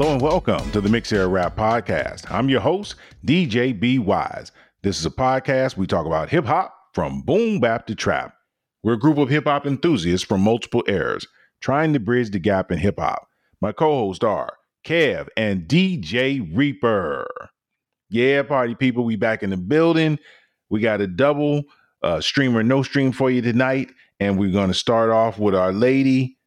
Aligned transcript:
Hello 0.00 0.14
and 0.14 0.22
welcome 0.22 0.70
to 0.70 0.80
the 0.80 0.88
Mix 0.88 1.12
Era 1.12 1.28
Rap 1.28 1.54
Podcast. 1.56 2.24
I'm 2.32 2.48
your 2.48 2.62
host, 2.62 2.94
DJ 3.26 3.78
B 3.78 3.98
Wise. 3.98 4.50
This 4.80 4.98
is 4.98 5.04
a 5.04 5.10
podcast 5.10 5.76
we 5.76 5.86
talk 5.86 6.06
about 6.06 6.30
hip 6.30 6.46
hop 6.46 6.74
from 6.94 7.20
boom 7.20 7.60
bap 7.60 7.86
to 7.88 7.94
trap. 7.94 8.34
We're 8.82 8.94
a 8.94 8.98
group 8.98 9.18
of 9.18 9.28
hip 9.28 9.44
hop 9.44 9.66
enthusiasts 9.66 10.26
from 10.26 10.40
multiple 10.40 10.82
eras 10.86 11.28
trying 11.60 11.92
to 11.92 12.00
bridge 12.00 12.30
the 12.30 12.38
gap 12.38 12.72
in 12.72 12.78
hip 12.78 12.98
hop. 12.98 13.28
My 13.60 13.72
co 13.72 13.90
hosts 13.90 14.24
are 14.24 14.54
Kev 14.86 15.28
and 15.36 15.68
DJ 15.68 16.50
Reaper. 16.56 17.26
Yeah, 18.08 18.42
party 18.44 18.74
people, 18.74 19.04
we 19.04 19.16
back 19.16 19.42
in 19.42 19.50
the 19.50 19.58
building. 19.58 20.18
We 20.70 20.80
got 20.80 21.02
a 21.02 21.06
double 21.06 21.64
uh, 22.02 22.22
streamer 22.22 22.62
no 22.62 22.82
stream 22.82 23.12
for 23.12 23.30
you 23.30 23.42
tonight. 23.42 23.90
And 24.18 24.38
we're 24.38 24.50
going 24.50 24.68
to 24.68 24.74
start 24.74 25.10
off 25.10 25.38
with 25.38 25.54
our 25.54 25.74
lady, 25.74 26.38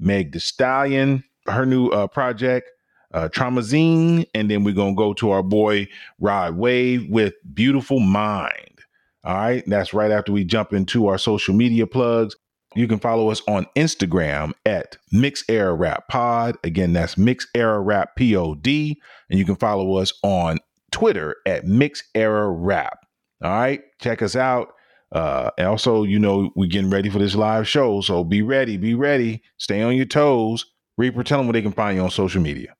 Meg 0.00 0.32
the 0.32 0.40
Stallion, 0.40 1.24
her 1.46 1.66
new 1.66 1.88
uh, 1.88 2.06
project 2.06 2.70
uh, 3.12 3.28
Traumazine, 3.28 4.26
and 4.34 4.50
then 4.50 4.64
we're 4.64 4.74
gonna 4.74 4.94
go 4.94 5.12
to 5.14 5.30
our 5.30 5.42
boy 5.42 5.88
Rod 6.18 6.56
Wave 6.56 7.08
with 7.08 7.34
Beautiful 7.54 8.00
Mind. 8.00 8.80
All 9.24 9.34
right, 9.34 9.62
that's 9.66 9.94
right 9.94 10.10
after 10.10 10.32
we 10.32 10.44
jump 10.44 10.72
into 10.72 11.06
our 11.06 11.18
social 11.18 11.54
media 11.54 11.86
plugs. 11.86 12.34
You 12.74 12.88
can 12.88 12.98
follow 12.98 13.30
us 13.30 13.42
on 13.46 13.66
Instagram 13.76 14.54
at 14.64 14.96
Mix 15.12 15.44
Era 15.48 15.74
Rap 15.74 16.08
Pod. 16.08 16.56
Again, 16.64 16.94
that's 16.94 17.18
Mix 17.18 17.46
Era 17.54 17.80
Rap 17.80 18.16
Pod, 18.16 18.66
and 18.66 18.96
you 19.38 19.44
can 19.44 19.56
follow 19.56 19.96
us 19.96 20.12
on 20.22 20.58
Twitter 20.90 21.36
at 21.46 21.66
Mix 21.66 22.02
Era 22.14 22.50
Rap. 22.50 22.98
All 23.44 23.50
right, 23.50 23.82
check 24.00 24.22
us 24.22 24.34
out. 24.34 24.72
Uh, 25.12 25.50
and 25.58 25.66
also, 25.66 26.04
you 26.04 26.18
know, 26.18 26.50
we're 26.56 26.68
getting 26.68 26.88
ready 26.88 27.10
for 27.10 27.18
this 27.18 27.34
live 27.34 27.68
show, 27.68 28.00
so 28.00 28.24
be 28.24 28.40
ready, 28.40 28.78
be 28.78 28.94
ready, 28.94 29.42
stay 29.58 29.82
on 29.82 29.94
your 29.94 30.06
toes. 30.06 30.64
Reaper, 30.96 31.22
tell 31.22 31.38
them 31.38 31.48
where 31.48 31.52
they 31.52 31.62
can 31.62 31.72
find 31.72 31.96
you 31.96 32.02
on 32.02 32.10
social 32.10 32.40
media 32.40 32.74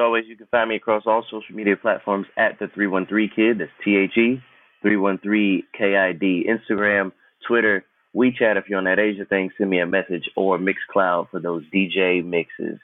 always, 0.00 0.24
you 0.26 0.36
can 0.36 0.46
find 0.46 0.68
me 0.68 0.76
across 0.76 1.04
all 1.06 1.24
social 1.30 1.54
media 1.54 1.76
platforms 1.76 2.26
at 2.36 2.58
the 2.58 2.68
313 2.68 3.30
Kid. 3.34 3.58
That's 3.58 3.70
T 3.84 3.96
H 3.96 4.16
E 4.16 4.42
313 4.82 5.62
K 5.76 5.96
I 5.96 6.12
D. 6.12 6.48
Instagram, 6.48 7.12
Twitter, 7.46 7.84
WeChat. 8.14 8.56
If 8.56 8.68
you're 8.68 8.78
on 8.78 8.84
that 8.84 8.98
Asia 8.98 9.24
thing, 9.24 9.50
send 9.56 9.70
me 9.70 9.80
a 9.80 9.86
message 9.86 10.28
or 10.36 10.58
Mixcloud 10.58 11.30
for 11.30 11.40
those 11.40 11.62
DJ 11.72 12.24
mixes. 12.24 12.78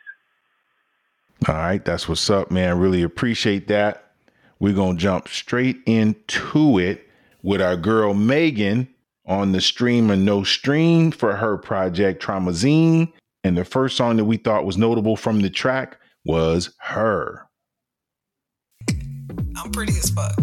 All 1.49 1.55
right, 1.55 1.85
that's 1.85 2.09
what's 2.09 2.31
up, 2.31 2.51
man. 2.51 2.79
Really 2.79 3.03
appreciate 3.03 3.69
that. 3.69 4.13
We're 4.59 4.75
gonna 4.75 4.97
jump 4.97 5.29
straight 5.29 5.79
into 5.85 6.79
it 6.79 7.07
with 7.43 7.61
our 7.61 7.77
girl 7.77 8.15
Megan 8.15 8.89
on 9.27 9.53
the 9.53 9.61
stream 9.61 10.11
and 10.11 10.25
no 10.25 10.45
stream 10.45 11.11
for 11.11 11.37
her 11.37 11.59
project 11.59 12.23
Traumazine. 12.23 13.13
And 13.45 13.57
the 13.57 13.65
first 13.65 13.97
song 13.97 14.17
that 14.17 14.25
we 14.25 14.39
thought 14.39 14.65
was 14.65 14.79
notable 14.79 15.17
from 15.17 15.41
the 15.41 15.51
track 15.51 15.99
was 16.27 16.75
her. 16.81 17.49
I'm 19.57 19.71
pretty 19.73 19.93
as 19.93 20.11
fuck. 20.11 20.37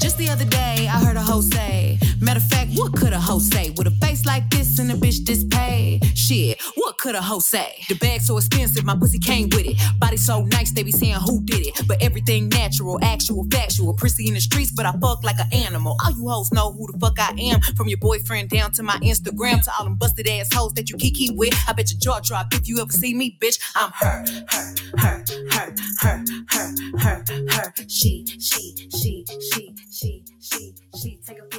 Just 0.00 0.16
the 0.16 0.28
other 0.30 0.44
day, 0.44 0.88
I 0.88 1.04
heard 1.04 1.16
a 1.16 1.22
hoe 1.22 1.40
say, 1.40 1.98
Matter 2.20 2.38
of 2.38 2.44
fact, 2.44 2.70
what 2.74 2.92
could 2.92 3.12
a 3.14 3.20
hoe 3.20 3.38
say? 3.38 3.70
With 3.70 3.86
a 3.86 3.90
face 3.92 4.26
like 4.26 4.48
this 4.50 4.78
and 4.78 4.90
a 4.92 4.94
bitch 4.94 5.24
this 5.24 5.44
paid? 5.44 6.04
Shit, 6.16 6.60
what 6.74 6.98
could 6.98 7.14
a 7.14 7.22
hoe 7.22 7.38
say? 7.38 7.82
The 7.88 7.94
bag 7.94 8.20
so 8.20 8.36
expensive, 8.36 8.84
my 8.84 8.94
pussy 8.94 9.18
came 9.18 9.48
with 9.48 9.66
it. 9.66 9.76
Body 9.98 10.18
so 10.18 10.44
nice, 10.44 10.70
they 10.72 10.82
be 10.82 10.92
saying 10.92 11.14
who 11.14 11.40
did 11.42 11.66
it. 11.66 11.88
But 11.88 12.02
everything 12.02 12.48
natural, 12.48 12.98
actual, 13.02 13.46
factual. 13.50 13.94
Prissy 13.94 14.28
in 14.28 14.34
the 14.34 14.40
streets, 14.40 14.70
but 14.70 14.84
I 14.84 14.92
fuck 15.00 15.24
like 15.24 15.38
an 15.38 15.48
animal. 15.52 15.96
All 16.04 16.10
you 16.10 16.28
hoes 16.28 16.52
know 16.52 16.72
who 16.72 16.92
the 16.92 16.98
fuck 16.98 17.18
I 17.18 17.34
am. 17.40 17.60
From 17.74 17.88
your 17.88 17.98
boyfriend 17.98 18.50
down 18.50 18.72
to 18.72 18.82
my 18.82 18.96
Instagram 18.98 19.64
to 19.64 19.72
all 19.78 19.84
them 19.84 19.96
busted 19.96 20.28
ass 20.28 20.52
hoes 20.52 20.74
that 20.74 20.90
you 20.90 20.98
kiki 20.98 21.30
with. 21.34 21.54
I 21.66 21.72
bet 21.72 21.90
your 21.90 22.00
jaw 22.00 22.20
drop 22.20 22.52
if 22.52 22.68
you 22.68 22.80
ever 22.80 22.92
see 22.92 23.14
me, 23.14 23.38
bitch. 23.40 23.58
I'm 23.74 23.90
her, 23.94 24.24
her, 24.50 24.74
her, 24.98 25.24
her, 25.52 25.74
her, 26.00 26.24
her, 26.50 26.74
her, 26.98 27.24
her. 27.50 27.72
She, 27.88 28.26
she, 28.26 28.74
she, 28.90 29.24
she, 29.52 29.74
she, 29.90 30.22
she, 30.40 30.74
she. 30.94 31.18
Take 31.26 31.38
a. 31.38 31.49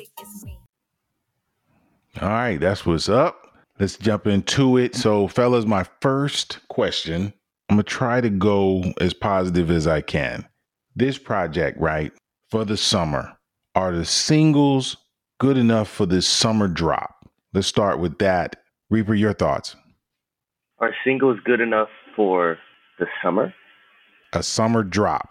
All 2.21 2.29
right, 2.29 2.59
that's 2.59 2.85
what's 2.85 3.09
up. 3.09 3.47
Let's 3.79 3.97
jump 3.97 4.27
into 4.27 4.77
it. 4.77 4.93
So, 4.93 5.27
fellas, 5.27 5.65
my 5.65 5.85
first 6.01 6.59
question 6.67 7.33
I'm 7.67 7.77
going 7.77 7.83
to 7.83 7.89
try 7.89 8.21
to 8.21 8.29
go 8.29 8.83
as 8.99 9.13
positive 9.13 9.71
as 9.71 9.87
I 9.87 10.01
can. 10.01 10.47
This 10.95 11.17
project, 11.17 11.79
right, 11.79 12.11
for 12.51 12.63
the 12.63 12.77
summer, 12.77 13.37
are 13.73 13.91
the 13.95 14.05
singles 14.05 14.97
good 15.39 15.57
enough 15.57 15.89
for 15.89 16.05
this 16.05 16.27
summer 16.27 16.67
drop? 16.67 17.27
Let's 17.53 17.67
start 17.67 17.97
with 17.97 18.19
that. 18.19 18.57
Reaper, 18.91 19.15
your 19.15 19.33
thoughts. 19.33 19.75
Are 20.77 20.93
singles 21.03 21.39
good 21.43 21.61
enough 21.61 21.89
for 22.15 22.57
the 22.99 23.07
summer? 23.23 23.51
A 24.33 24.43
summer 24.43 24.83
drop. 24.83 25.29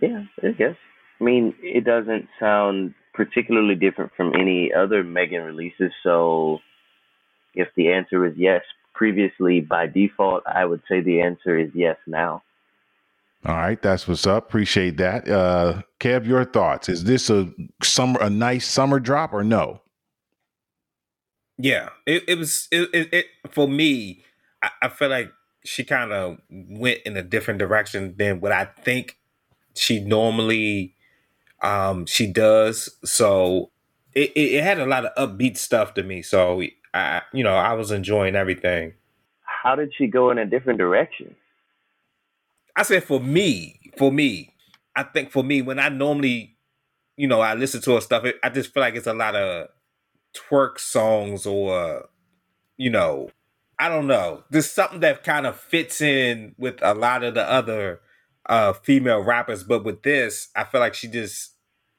Yeah, 0.00 0.22
I 0.42 0.52
guess. 0.52 0.76
I 1.20 1.24
mean, 1.24 1.54
it 1.62 1.84
doesn't 1.84 2.28
sound 2.38 2.94
particularly 3.14 3.74
different 3.74 4.12
from 4.16 4.34
any 4.34 4.72
other 4.72 5.02
Megan 5.02 5.42
releases. 5.42 5.92
So, 6.02 6.58
if 7.54 7.68
the 7.76 7.92
answer 7.92 8.24
is 8.26 8.34
yes 8.36 8.62
previously, 8.94 9.60
by 9.60 9.86
default, 9.86 10.42
I 10.46 10.64
would 10.64 10.82
say 10.88 11.00
the 11.00 11.20
answer 11.20 11.58
is 11.58 11.70
yes 11.74 11.96
now. 12.06 12.42
All 13.44 13.56
right, 13.56 13.80
that's 13.80 14.06
what's 14.06 14.26
up. 14.26 14.48
Appreciate 14.48 14.98
that. 14.98 15.28
Uh 15.28 15.82
Kev, 15.98 16.26
your 16.26 16.44
thoughts. 16.44 16.88
Is 16.88 17.04
this 17.04 17.30
a 17.30 17.50
summer 17.82 18.20
a 18.20 18.28
nice 18.28 18.66
summer 18.68 19.00
drop 19.00 19.32
or 19.32 19.42
no? 19.42 19.80
Yeah, 21.56 21.90
it, 22.06 22.24
it 22.28 22.38
was 22.38 22.68
it, 22.70 22.88
it, 22.92 23.12
it 23.12 23.26
for 23.50 23.66
me, 23.66 24.24
I, 24.62 24.70
I 24.82 24.88
feel 24.88 25.08
like 25.08 25.32
she 25.64 25.84
kind 25.84 26.12
of 26.12 26.38
went 26.50 27.00
in 27.04 27.16
a 27.16 27.22
different 27.22 27.58
direction 27.58 28.14
than 28.18 28.40
what 28.40 28.52
I 28.52 28.64
think 28.64 29.18
she 29.74 30.00
normally 30.00 30.94
um, 31.62 32.06
she 32.06 32.26
does. 32.26 32.90
So 33.04 33.70
it, 34.14 34.32
it, 34.34 34.54
it, 34.54 34.64
had 34.64 34.78
a 34.78 34.86
lot 34.86 35.04
of 35.04 35.14
upbeat 35.30 35.56
stuff 35.56 35.94
to 35.94 36.02
me. 36.02 36.22
So 36.22 36.62
I, 36.94 37.22
you 37.32 37.44
know, 37.44 37.54
I 37.54 37.74
was 37.74 37.90
enjoying 37.90 38.34
everything. 38.34 38.94
How 39.42 39.74
did 39.74 39.92
she 39.96 40.06
go 40.06 40.30
in 40.30 40.38
a 40.38 40.46
different 40.46 40.78
direction? 40.78 41.34
I 42.76 42.82
said 42.82 43.04
for 43.04 43.20
me, 43.20 43.78
for 43.98 44.10
me, 44.10 44.54
I 44.96 45.02
think 45.02 45.30
for 45.30 45.44
me, 45.44 45.62
when 45.62 45.78
I 45.78 45.88
normally, 45.88 46.56
you 47.16 47.26
know, 47.26 47.40
I 47.40 47.54
listen 47.54 47.80
to 47.82 47.94
her 47.94 48.00
stuff, 48.00 48.24
I 48.42 48.48
just 48.48 48.72
feel 48.72 48.80
like 48.80 48.94
it's 48.94 49.06
a 49.06 49.12
lot 49.12 49.36
of 49.36 49.68
twerk 50.34 50.78
songs 50.78 51.46
or, 51.46 52.08
you 52.76 52.90
know, 52.90 53.30
I 53.78 53.88
don't 53.88 54.06
know. 54.06 54.44
There's 54.50 54.70
something 54.70 55.00
that 55.00 55.24
kind 55.24 55.46
of 55.46 55.58
fits 55.58 56.00
in 56.00 56.54
with 56.58 56.78
a 56.82 56.94
lot 56.94 57.24
of 57.24 57.34
the 57.34 57.48
other 57.48 58.00
uh 58.50 58.74
female 58.74 59.20
rappers, 59.20 59.64
but 59.64 59.84
with 59.84 60.02
this, 60.02 60.48
I 60.54 60.64
feel 60.64 60.80
like 60.82 60.94
she 60.94 61.08
just 61.08 61.54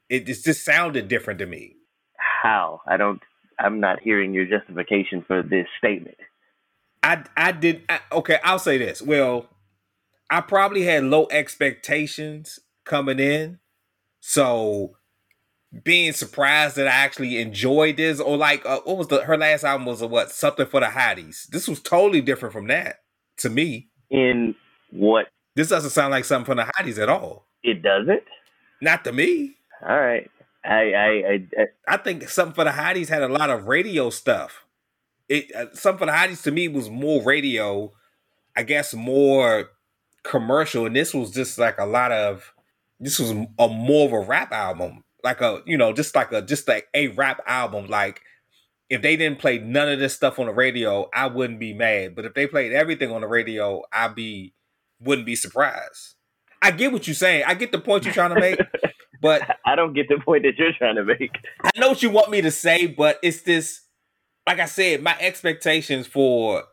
it, 0.08 0.28
it 0.28 0.44
just 0.44 0.64
sounded 0.64 1.08
different 1.08 1.40
to 1.40 1.46
me. 1.46 1.76
How? 2.16 2.82
I 2.86 2.96
don't 2.96 3.20
I'm 3.58 3.80
not 3.80 4.00
hearing 4.00 4.32
your 4.32 4.44
justification 4.44 5.24
for 5.26 5.42
this 5.42 5.66
statement. 5.78 6.18
I 7.02 7.24
I 7.36 7.50
did 7.50 7.82
I, 7.88 8.00
okay, 8.12 8.38
I'll 8.44 8.60
say 8.60 8.78
this. 8.78 9.02
Well, 9.02 9.48
I 10.30 10.40
probably 10.40 10.82
had 10.82 11.04
low 11.04 11.26
expectations 11.30 12.60
coming 12.84 13.18
in. 13.18 13.58
So 14.20 14.96
being 15.84 16.12
surprised 16.12 16.76
that 16.76 16.86
I 16.86 16.90
actually 16.90 17.40
enjoyed 17.40 17.96
this, 17.96 18.20
or 18.20 18.36
like, 18.36 18.64
uh, 18.66 18.80
what 18.84 18.98
was 18.98 19.08
the 19.08 19.22
her 19.24 19.38
last 19.38 19.64
album 19.64 19.86
was 19.86 20.02
a 20.02 20.06
what 20.06 20.30
something 20.30 20.66
for 20.66 20.80
the 20.80 20.86
hotties. 20.86 21.46
This 21.48 21.66
was 21.66 21.80
totally 21.80 22.20
different 22.20 22.52
from 22.52 22.66
that 22.68 22.96
to 23.38 23.48
me. 23.48 23.88
In 24.10 24.54
what 24.90 25.28
this 25.54 25.68
doesn't 25.68 25.90
sound 25.90 26.10
like 26.10 26.24
something 26.24 26.46
from 26.46 26.56
the 26.56 26.72
hotties 26.72 27.00
at 27.00 27.08
all. 27.08 27.46
It 27.62 27.82
doesn't. 27.82 28.24
Not 28.80 29.04
to 29.04 29.12
me. 29.12 29.56
All 29.86 30.00
right. 30.00 30.30
I 30.64 30.70
I 30.70 31.06
I, 31.06 31.46
I, 31.58 31.66
I 31.88 31.96
think 31.96 32.28
something 32.28 32.54
for 32.54 32.64
the 32.64 32.70
hotties 32.70 33.08
had 33.08 33.22
a 33.22 33.28
lot 33.28 33.50
of 33.50 33.66
radio 33.66 34.10
stuff. 34.10 34.64
It 35.28 35.54
uh, 35.54 35.66
something 35.72 35.98
for 35.98 36.06
the 36.06 36.12
hotties 36.12 36.42
to 36.44 36.50
me 36.50 36.68
was 36.68 36.90
more 36.90 37.22
radio. 37.22 37.92
I 38.56 38.62
guess 38.62 38.94
more 38.94 39.70
commercial, 40.22 40.86
and 40.86 40.94
this 40.94 41.14
was 41.14 41.30
just 41.30 41.58
like 41.58 41.78
a 41.78 41.86
lot 41.86 42.12
of. 42.12 42.52
This 43.00 43.18
was 43.18 43.32
a 43.32 43.68
more 43.68 44.06
of 44.06 44.12
a 44.12 44.20
rap 44.20 44.52
album, 44.52 45.02
like 45.24 45.40
a 45.40 45.62
you 45.66 45.76
know 45.76 45.92
just 45.92 46.14
like 46.14 46.32
a 46.32 46.42
just 46.42 46.68
like 46.68 46.86
a 46.94 47.08
rap 47.08 47.40
album. 47.46 47.86
Like 47.86 48.20
if 48.88 49.02
they 49.02 49.16
didn't 49.16 49.40
play 49.40 49.58
none 49.58 49.88
of 49.88 49.98
this 49.98 50.14
stuff 50.14 50.38
on 50.38 50.46
the 50.46 50.52
radio, 50.52 51.08
I 51.12 51.26
wouldn't 51.26 51.58
be 51.58 51.72
mad. 51.72 52.14
But 52.14 52.24
if 52.24 52.34
they 52.34 52.46
played 52.46 52.72
everything 52.72 53.10
on 53.10 53.22
the 53.22 53.26
radio, 53.26 53.82
I'd 53.92 54.14
be 54.14 54.54
wouldn't 55.04 55.26
be 55.26 55.36
surprised. 55.36 56.14
I 56.62 56.70
get 56.70 56.92
what 56.92 57.06
you're 57.06 57.14
saying. 57.14 57.44
I 57.46 57.54
get 57.54 57.72
the 57.72 57.80
point 57.80 58.04
you're 58.04 58.14
trying 58.14 58.34
to 58.34 58.40
make, 58.40 58.60
but 59.20 59.58
I 59.66 59.74
don't 59.74 59.94
get 59.94 60.08
the 60.08 60.18
point 60.24 60.44
that 60.44 60.56
you're 60.56 60.72
trying 60.72 60.94
to 60.96 61.04
make. 61.04 61.36
I 61.62 61.70
know 61.78 61.88
what 61.88 62.02
you 62.02 62.10
want 62.10 62.30
me 62.30 62.40
to 62.42 62.50
say, 62.50 62.86
but 62.86 63.18
it's 63.22 63.42
this. 63.42 63.80
Like 64.46 64.58
I 64.58 64.66
said, 64.66 65.02
my 65.02 65.16
expectations 65.20 66.06
for 66.06 66.64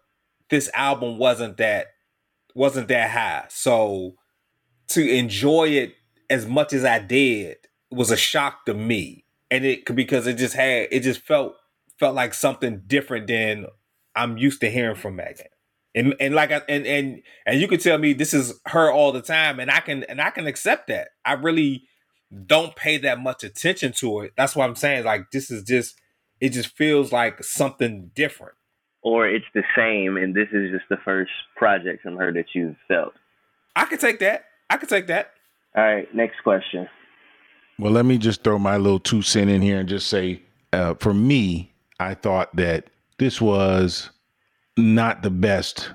this 0.49 0.69
album 0.73 1.17
wasn't 1.17 1.57
that 1.57 1.87
wasn't 2.55 2.87
that 2.87 3.11
high. 3.11 3.45
So 3.49 4.15
to 4.89 5.07
enjoy 5.07 5.69
it 5.69 5.93
as 6.29 6.45
much 6.45 6.73
as 6.73 6.83
I 6.83 6.99
did 6.99 7.57
was 7.91 8.11
a 8.11 8.17
shock 8.17 8.65
to 8.65 8.73
me, 8.73 9.25
and 9.49 9.65
it 9.65 9.85
because 9.95 10.27
it 10.27 10.35
just 10.35 10.55
had 10.55 10.87
it 10.91 11.01
just 11.01 11.21
felt 11.21 11.55
felt 11.99 12.15
like 12.15 12.33
something 12.33 12.83
different 12.85 13.27
than 13.27 13.65
I'm 14.15 14.37
used 14.37 14.61
to 14.61 14.69
hearing 14.69 14.95
from 14.95 15.15
Megan. 15.15 15.47
And 15.95 16.15
and 16.19 16.35
like 16.35 16.51
I, 16.51 16.61
and 16.69 16.85
and 16.85 17.21
and 17.45 17.59
you 17.59 17.67
could 17.67 17.81
tell 17.81 17.97
me 17.97 18.13
this 18.13 18.33
is 18.33 18.59
her 18.67 18.91
all 18.91 19.11
the 19.11 19.21
time, 19.21 19.59
and 19.59 19.71
I 19.71 19.79
can 19.79 20.03
and 20.03 20.21
I 20.21 20.29
can 20.29 20.45
accept 20.45 20.87
that. 20.87 21.09
I 21.25 21.33
really 21.33 21.83
don't 22.45 22.75
pay 22.75 22.97
that 22.99 23.19
much 23.19 23.43
attention 23.43 23.93
to 23.93 24.21
it. 24.21 24.33
That's 24.37 24.55
what 24.55 24.69
I'm 24.69 24.75
saying. 24.75 25.05
Like 25.05 25.31
this 25.31 25.49
is 25.49 25.63
just 25.63 25.99
it 26.39 26.49
just 26.49 26.75
feels 26.75 27.11
like 27.11 27.43
something 27.43 28.11
different. 28.13 28.53
Or 29.01 29.27
it's 29.27 29.45
the 29.53 29.63
same, 29.75 30.17
and 30.17 30.35
this 30.35 30.49
is 30.51 30.71
just 30.71 30.85
the 30.89 30.97
first 31.03 31.31
project 31.55 32.03
from 32.03 32.17
her 32.17 32.33
that 32.33 32.47
you've 32.53 32.75
felt. 32.87 33.13
I 33.75 33.85
could 33.85 33.99
take 33.99 34.19
that. 34.19 34.45
I 34.69 34.77
could 34.77 34.89
take 34.89 35.07
that. 35.07 35.31
All 35.75 35.83
right, 35.83 36.13
next 36.13 36.41
question. 36.43 36.87
Well, 37.79 37.93
let 37.93 38.05
me 38.05 38.17
just 38.17 38.43
throw 38.43 38.59
my 38.59 38.75
little 38.77 38.99
two 38.99 39.21
cent 39.21 39.49
in 39.49 39.61
here 39.61 39.79
and 39.79 39.87
just 39.87 40.07
say, 40.07 40.41
uh, 40.73 40.95
for 40.95 41.13
me, 41.13 41.73
I 41.99 42.13
thought 42.13 42.53
that 42.57 42.89
this 43.19 43.39
was 43.39 44.09
not 44.79 45.23
the 45.23 45.29
best 45.29 45.91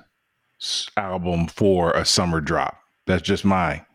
album 0.97 1.47
for 1.47 1.91
a 1.91 2.05
summer 2.05 2.41
drop. 2.41 2.77
That's 3.07 3.21
just 3.21 3.45
mine. 3.45 3.85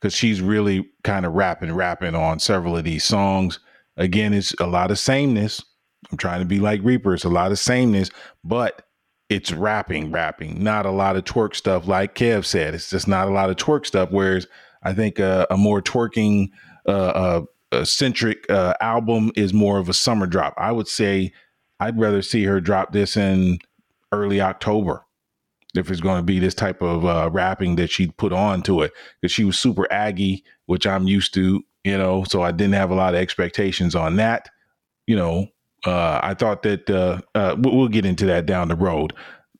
Because 0.00 0.14
she's 0.14 0.40
really 0.40 0.88
kind 1.02 1.26
of 1.26 1.32
rapping, 1.32 1.72
rapping 1.74 2.14
on 2.14 2.38
several 2.38 2.76
of 2.76 2.84
these 2.84 3.04
songs. 3.04 3.58
Again, 3.96 4.32
it's 4.32 4.54
a 4.60 4.66
lot 4.66 4.90
of 4.90 4.98
sameness. 4.98 5.62
I'm 6.10 6.18
trying 6.18 6.40
to 6.40 6.46
be 6.46 6.60
like 6.60 6.80
Reaper. 6.84 7.14
It's 7.14 7.24
a 7.24 7.28
lot 7.28 7.50
of 7.50 7.58
sameness, 7.58 8.10
but 8.44 8.82
it's 9.28 9.52
rapping, 9.52 10.10
rapping, 10.12 10.62
not 10.62 10.86
a 10.86 10.90
lot 10.90 11.16
of 11.16 11.24
twerk 11.24 11.54
stuff. 11.54 11.86
Like 11.88 12.14
Kev 12.14 12.44
said, 12.44 12.74
it's 12.74 12.90
just 12.90 13.08
not 13.08 13.28
a 13.28 13.32
lot 13.32 13.50
of 13.50 13.56
twerk 13.56 13.86
stuff. 13.86 14.10
Whereas 14.10 14.46
I 14.82 14.92
think 14.92 15.18
a 15.18 15.46
more 15.56 15.82
twerking 15.82 16.50
uh, 16.86 17.42
uh, 17.72 17.84
centric 17.84 18.46
uh, 18.48 18.74
album 18.80 19.32
is 19.36 19.52
more 19.52 19.78
of 19.78 19.88
a 19.88 19.94
summer 19.94 20.26
drop. 20.26 20.54
I 20.56 20.72
would 20.72 20.88
say 20.88 21.32
I'd 21.80 21.98
rather 21.98 22.22
see 22.22 22.44
her 22.44 22.60
drop 22.60 22.92
this 22.92 23.16
in 23.16 23.58
early 24.12 24.40
October 24.40 25.04
if 25.74 25.90
it's 25.90 26.00
going 26.00 26.18
to 26.18 26.22
be 26.22 26.38
this 26.38 26.54
type 26.54 26.82
of 26.82 27.04
uh, 27.04 27.28
rapping 27.32 27.76
that 27.76 27.90
she 27.90 28.08
put 28.08 28.32
on 28.32 28.62
to 28.62 28.82
it 28.82 28.92
because 29.20 29.32
she 29.32 29.44
was 29.44 29.58
super 29.58 29.90
aggy, 29.92 30.44
which 30.66 30.86
I'm 30.86 31.06
used 31.06 31.34
to, 31.34 31.62
you 31.84 31.98
know, 31.98 32.24
so 32.24 32.42
I 32.42 32.52
didn't 32.52 32.74
have 32.74 32.90
a 32.90 32.94
lot 32.94 33.14
of 33.14 33.20
expectations 33.20 33.94
on 33.94 34.16
that. 34.16 34.48
You 35.06 35.16
know, 35.16 35.48
uh, 35.86 36.20
I 36.22 36.34
thought 36.34 36.62
that 36.62 36.88
uh, 36.90 37.20
uh, 37.34 37.56
we'll 37.58 37.88
get 37.88 38.06
into 38.06 38.26
that 38.26 38.46
down 38.46 38.68
the 38.68 38.76
road. 38.76 39.12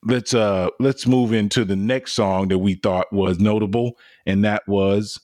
Let's 0.04 0.32
uh, 0.32 0.68
let's 0.78 1.06
move 1.06 1.32
into 1.32 1.64
the 1.64 1.76
next 1.76 2.12
song 2.12 2.48
that 2.48 2.58
we 2.58 2.74
thought 2.74 3.12
was 3.12 3.38
notable, 3.40 3.98
and 4.26 4.44
that 4.44 4.62
was 4.68 5.20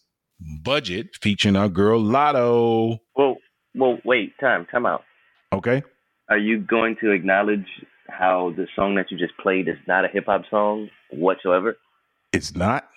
"Budget" 0.62 1.16
featuring 1.20 1.56
our 1.56 1.68
girl 1.68 2.02
Latto. 2.02 2.98
Well, 3.14 3.36
well, 3.74 3.98
wait, 4.04 4.32
time, 4.40 4.66
time 4.66 4.86
out. 4.86 5.04
Okay. 5.52 5.82
Are 6.28 6.38
you 6.38 6.58
going 6.58 6.96
to 7.02 7.10
acknowledge 7.10 7.66
how 8.08 8.52
the 8.56 8.66
song 8.76 8.94
that 8.96 9.10
you 9.10 9.18
just 9.18 9.36
played 9.38 9.68
is 9.68 9.76
not 9.86 10.04
a 10.04 10.08
hip 10.08 10.26
hop 10.26 10.42
song 10.50 10.90
whatsoever? 11.10 11.76
It's 12.32 12.54
not. 12.54 12.88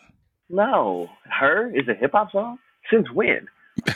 No, 0.49 1.09
her 1.25 1.69
is 1.75 1.87
a 1.87 1.93
hip 1.93 2.11
hop 2.13 2.31
song. 2.31 2.57
Since 2.91 3.11
when? 3.11 3.47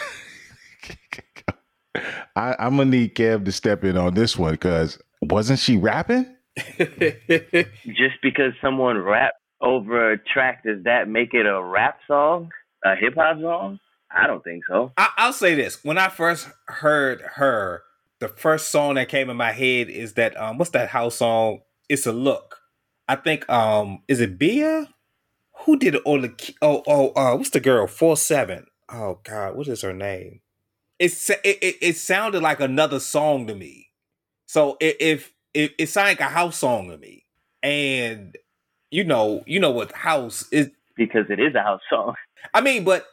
I, 2.36 2.56
I'm 2.60 2.78
gonna 2.78 2.86
need 2.86 3.16
Kev 3.16 3.46
to 3.46 3.52
step 3.52 3.84
in 3.84 3.98
on 3.98 4.14
this 4.14 4.38
one 4.38 4.54
because 4.54 5.00
wasn't 5.22 5.60
she 5.60 5.78
rapping? 5.78 6.26
Just 6.78 8.22
because 8.22 8.54
someone 8.62 8.98
rap 8.98 9.34
over 9.62 10.12
a 10.14 10.18
track, 10.18 10.64
does 10.64 10.84
that 10.84 11.08
make 11.08 11.34
it 11.34 11.46
a 11.46 11.62
rap 11.62 12.00
song, 12.08 12.50
a 12.84 12.96
hip 12.96 13.16
hop 13.16 13.40
song? 13.42 13.80
I 14.14 14.28
don't 14.28 14.44
think 14.44 14.64
so. 14.68 14.92
I, 14.98 15.10
I'll 15.18 15.34
say 15.34 15.56
this: 15.56 15.84
when 15.84 15.98
I 15.98 16.10
first 16.10 16.50
heard 16.68 17.22
her, 17.36 17.84
the 18.22 18.28
first 18.30 18.70
song 18.70 18.94
that 18.96 19.10
came 19.10 19.30
in 19.30 19.36
my 19.36 19.52
head 19.52 19.90
is 19.90 20.14
that 20.14 20.40
um, 20.40 20.60
what's 20.60 20.72
that 20.72 20.90
house 20.90 21.16
song? 21.16 21.62
It's 21.90 22.06
a 22.06 22.12
look. 22.14 22.60
I 23.10 23.16
think 23.16 23.50
um, 23.50 24.04
is 24.08 24.22
it 24.22 24.38
Bia? 24.38 24.88
Who 25.66 25.78
did 25.78 25.96
it? 25.96 26.04
The 26.06 26.56
oh 26.62 26.84
oh 26.88 27.10
uh, 27.16 27.36
what's 27.36 27.50
the 27.50 27.60
girl? 27.60 27.88
Four 27.88 28.16
seven. 28.16 28.68
Oh 28.90 29.20
God, 29.24 29.56
what 29.56 29.68
is 29.68 29.82
her 29.82 29.92
name? 29.92 30.42
It, 31.00 31.14
it, 31.44 31.78
it 31.82 31.98
sounded 31.98 32.44
like 32.44 32.60
another 32.60 33.00
song 33.00 33.48
to 33.48 33.56
me. 33.56 33.88
So 34.46 34.78
if 34.80 35.34
it, 35.56 35.74
it 35.80 35.90
sounded 35.90 36.12
like 36.12 36.20
a 36.22 36.26
house 36.26 36.60
song 36.60 36.90
to 36.92 36.98
me, 37.00 37.26
and 37.64 38.38
you 38.92 39.04
know 39.04 39.44
you 39.48 39.60
know 39.60 39.72
what 39.72 39.92
house 39.94 40.48
is 40.52 40.70
because 40.96 41.26
it 41.32 41.40
is 41.40 41.56
a 41.56 41.64
house 41.64 41.82
song. 41.90 42.14
I 42.54 42.62
mean, 42.62 42.84
but 42.84 43.04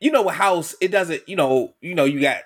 you 0.00 0.10
know 0.10 0.22
what 0.22 0.36
house 0.36 0.74
it 0.80 0.88
doesn't. 0.88 1.28
You 1.28 1.36
know 1.36 1.74
you 1.82 1.94
know 1.94 2.06
you 2.06 2.22
got 2.22 2.44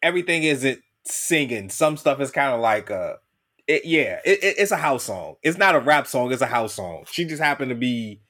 everything 0.00 0.44
isn't 0.44 0.83
singing. 1.06 1.70
Some 1.70 1.96
stuff 1.96 2.20
is 2.20 2.30
kind 2.30 2.54
of 2.54 2.60
like 2.60 2.90
a, 2.90 3.18
it, 3.66 3.84
yeah, 3.84 4.20
it, 4.24 4.42
it, 4.42 4.56
it's 4.58 4.72
a 4.72 4.76
house 4.76 5.04
song. 5.04 5.36
It's 5.42 5.58
not 5.58 5.74
a 5.74 5.80
rap 5.80 6.06
song. 6.06 6.32
It's 6.32 6.42
a 6.42 6.46
house 6.46 6.74
song. 6.74 7.04
She 7.10 7.24
just 7.24 7.42
happened 7.42 7.70
to 7.70 7.74
be 7.74 8.20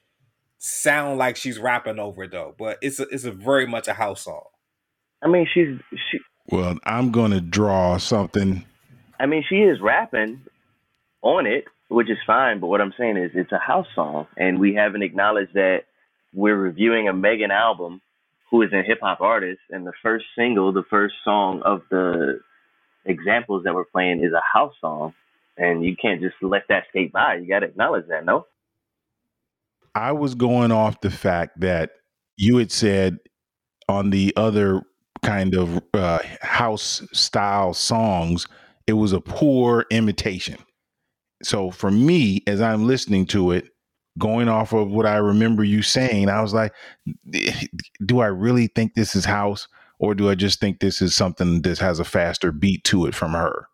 sound 0.57 1.17
like 1.17 1.35
she's 1.35 1.59
rapping 1.59 1.99
over 1.99 2.23
it 2.23 2.31
though, 2.31 2.55
but 2.57 2.77
it's 2.81 2.99
a, 2.99 3.03
it's 3.09 3.25
a 3.25 3.31
very 3.31 3.67
much 3.67 3.87
a 3.87 3.93
house 3.93 4.21
song. 4.21 4.45
I 5.21 5.27
mean, 5.27 5.47
she's 5.53 5.79
she. 6.11 6.19
Well, 6.49 6.77
I'm 6.83 7.11
going 7.11 7.31
to 7.31 7.41
draw 7.41 7.97
something. 7.97 8.65
I 9.19 9.25
mean, 9.25 9.43
she 9.47 9.55
is 9.55 9.81
rapping 9.81 10.41
on 11.21 11.47
it, 11.47 11.65
which 11.89 12.09
is 12.09 12.17
fine. 12.27 12.59
But 12.59 12.67
what 12.67 12.81
I'm 12.81 12.93
saying 12.97 13.17
is, 13.17 13.31
it's 13.33 13.51
a 13.51 13.57
house 13.57 13.87
song, 13.95 14.27
and 14.37 14.59
we 14.59 14.75
haven't 14.75 15.01
acknowledged 15.01 15.53
that 15.53 15.85
we're 16.33 16.55
reviewing 16.55 17.07
a 17.07 17.13
Megan 17.13 17.51
album, 17.51 18.01
who 18.51 18.61
is 18.61 18.71
a 18.73 18.83
hip 18.83 18.99
hop 19.01 19.21
artist, 19.21 19.61
and 19.71 19.87
the 19.87 19.93
first 20.03 20.25
single, 20.37 20.71
the 20.71 20.83
first 20.89 21.15
song 21.23 21.61
of 21.65 21.81
the 21.89 22.39
examples 23.05 23.63
that 23.63 23.73
we're 23.73 23.85
playing 23.85 24.23
is 24.23 24.33
a 24.33 24.41
house 24.41 24.73
song, 24.81 25.13
and 25.57 25.83
you 25.83 25.95
can't 25.95 26.21
just 26.21 26.35
let 26.41 26.63
that 26.69 26.85
skate 26.89 27.11
by. 27.11 27.35
You 27.35 27.47
got 27.47 27.59
to 27.59 27.67
acknowledge 27.67 28.07
that, 28.07 28.25
no? 28.25 28.45
I 29.93 30.11
was 30.11 30.35
going 30.35 30.71
off 30.71 31.01
the 31.01 31.11
fact 31.11 31.59
that 31.61 31.91
you 32.37 32.57
had 32.57 32.71
said 32.71 33.19
on 33.87 34.09
the 34.09 34.33
other 34.35 34.81
kind 35.23 35.55
of 35.55 35.81
uh, 35.93 36.19
house 36.41 37.01
style 37.13 37.73
songs, 37.73 38.47
it 38.87 38.93
was 38.93 39.13
a 39.13 39.21
poor 39.21 39.85
imitation. 39.89 40.57
So 41.41 41.71
for 41.71 41.91
me, 41.91 42.43
as 42.47 42.61
I'm 42.61 42.87
listening 42.87 43.25
to 43.27 43.51
it, 43.51 43.69
going 44.17 44.47
off 44.47 44.73
of 44.73 44.91
what 44.91 45.05
I 45.05 45.17
remember 45.17 45.63
you 45.63 45.81
saying, 45.81 46.29
I 46.29 46.41
was 46.41 46.53
like, 46.53 46.73
do 48.05 48.19
I 48.19 48.27
really 48.27 48.67
think 48.67 48.93
this 48.93 49.15
is 49.15 49.25
house? 49.25 49.67
Or 49.99 50.13
do 50.13 50.29
I 50.29 50.35
just 50.35 50.59
think 50.59 50.79
this 50.79 51.01
is 51.01 51.15
something 51.15 51.61
that 51.61 51.79
has 51.79 51.99
a 51.99 52.05
faster 52.05 52.51
beat 52.51 52.83
to 52.85 53.05
it 53.05 53.15
from 53.15 53.31
her? 53.31 53.67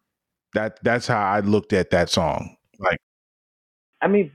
That 0.54 0.80
that's 0.84 1.08
how 1.08 1.22
I 1.22 1.40
looked 1.40 1.74
at 1.74 1.90
that 1.92 2.10
song. 2.10 2.58
Like 2.80 3.00
I 4.01 4.08
mean, 4.08 4.32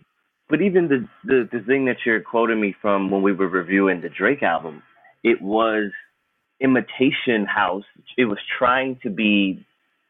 but 0.49 0.63
even 0.63 0.89
the, 0.89 1.09
the, 1.25 1.49
the 1.53 1.65
thing 1.65 1.87
that 1.87 1.97
you're 2.05 2.21
quoting 2.21 2.61
me 2.61 2.75
from 2.81 3.11
when 3.11 3.23
we 3.23 3.33
were 3.33 3.49
reviewing 3.49 4.01
the 4.01 4.09
Drake 4.09 4.43
album, 4.43 4.83
it 5.25 5.43
was 5.43 5.91
imitation 6.61 7.47
house. 7.47 7.85
It 8.17 8.27
was 8.27 8.39
trying 8.59 8.99
to 9.03 9.11
be 9.11 9.67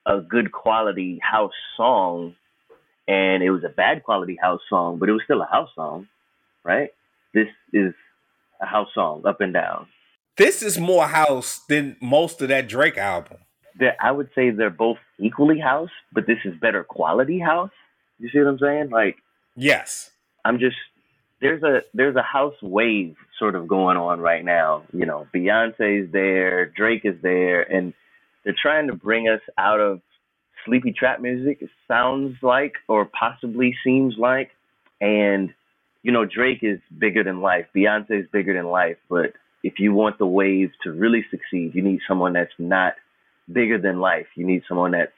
a 0.06 0.20
good 0.20 0.52
quality 0.52 1.18
house 1.22 1.54
song, 1.76 2.34
and 3.08 3.42
it 3.42 3.50
was 3.50 3.64
a 3.64 3.70
bad 3.70 4.04
quality 4.04 4.36
house 4.40 4.60
song, 4.68 4.98
but 4.98 5.08
it 5.08 5.12
was 5.12 5.22
still 5.24 5.42
a 5.42 5.48
house 5.50 5.70
song, 5.74 6.06
right? 6.64 6.90
This 7.32 7.48
is 7.72 7.94
a 8.60 8.66
house 8.66 8.88
song, 8.94 9.22
up 9.26 9.40
and 9.40 9.54
down. 9.54 9.86
This 10.36 10.62
is 10.62 10.78
more 10.78 11.06
house 11.06 11.60
than 11.68 11.96
most 12.00 12.42
of 12.42 12.48
that 12.48 12.68
Drake 12.68 12.98
album. 12.98 13.38
That 13.78 13.96
I 14.00 14.10
would 14.10 14.28
say 14.34 14.50
they're 14.50 14.70
both 14.70 14.98
equally 15.18 15.58
house, 15.58 15.90
but 16.12 16.26
this 16.26 16.38
is 16.44 16.54
better 16.60 16.84
quality 16.84 17.38
house. 17.38 17.70
You 18.18 18.28
see 18.30 18.38
what 18.38 18.48
I'm 18.48 18.58
saying? 18.58 18.90
Like, 18.90 19.16
yes, 19.54 20.10
I'm 20.44 20.58
just 20.58 20.76
there's 21.40 21.62
a 21.62 21.80
there's 21.94 22.16
a 22.16 22.22
house 22.22 22.54
wave 22.62 23.16
sort 23.38 23.54
of 23.54 23.68
going 23.68 23.96
on 23.96 24.20
right 24.20 24.44
now. 24.44 24.82
You 24.92 25.06
know, 25.06 25.26
Beyonce's 25.34 26.10
there, 26.12 26.66
Drake 26.66 27.02
is 27.04 27.16
there, 27.22 27.62
and 27.62 27.92
they're 28.44 28.56
trying 28.60 28.86
to 28.88 28.94
bring 28.94 29.28
us 29.28 29.40
out 29.58 29.80
of 29.80 30.00
sleepy 30.64 30.92
trap 30.92 31.20
music. 31.20 31.58
It 31.60 31.70
sounds 31.88 32.36
like, 32.42 32.74
or 32.88 33.06
possibly 33.06 33.74
seems 33.84 34.14
like, 34.18 34.50
and 35.00 35.52
you 36.02 36.12
know, 36.12 36.24
Drake 36.24 36.60
is 36.62 36.78
bigger 36.98 37.24
than 37.24 37.40
life. 37.40 37.66
Beyonce 37.74 38.20
is 38.22 38.26
bigger 38.32 38.54
than 38.54 38.66
life, 38.66 38.96
but 39.08 39.32
if 39.62 39.74
you 39.78 39.92
want 39.92 40.18
the 40.18 40.26
wave 40.26 40.70
to 40.84 40.92
really 40.92 41.24
succeed, 41.30 41.74
you 41.74 41.82
need 41.82 42.00
someone 42.06 42.32
that's 42.32 42.50
not 42.58 42.94
bigger 43.52 43.78
than 43.78 44.00
life. 44.00 44.26
You 44.36 44.46
need 44.46 44.62
someone 44.68 44.92
that's, 44.92 45.12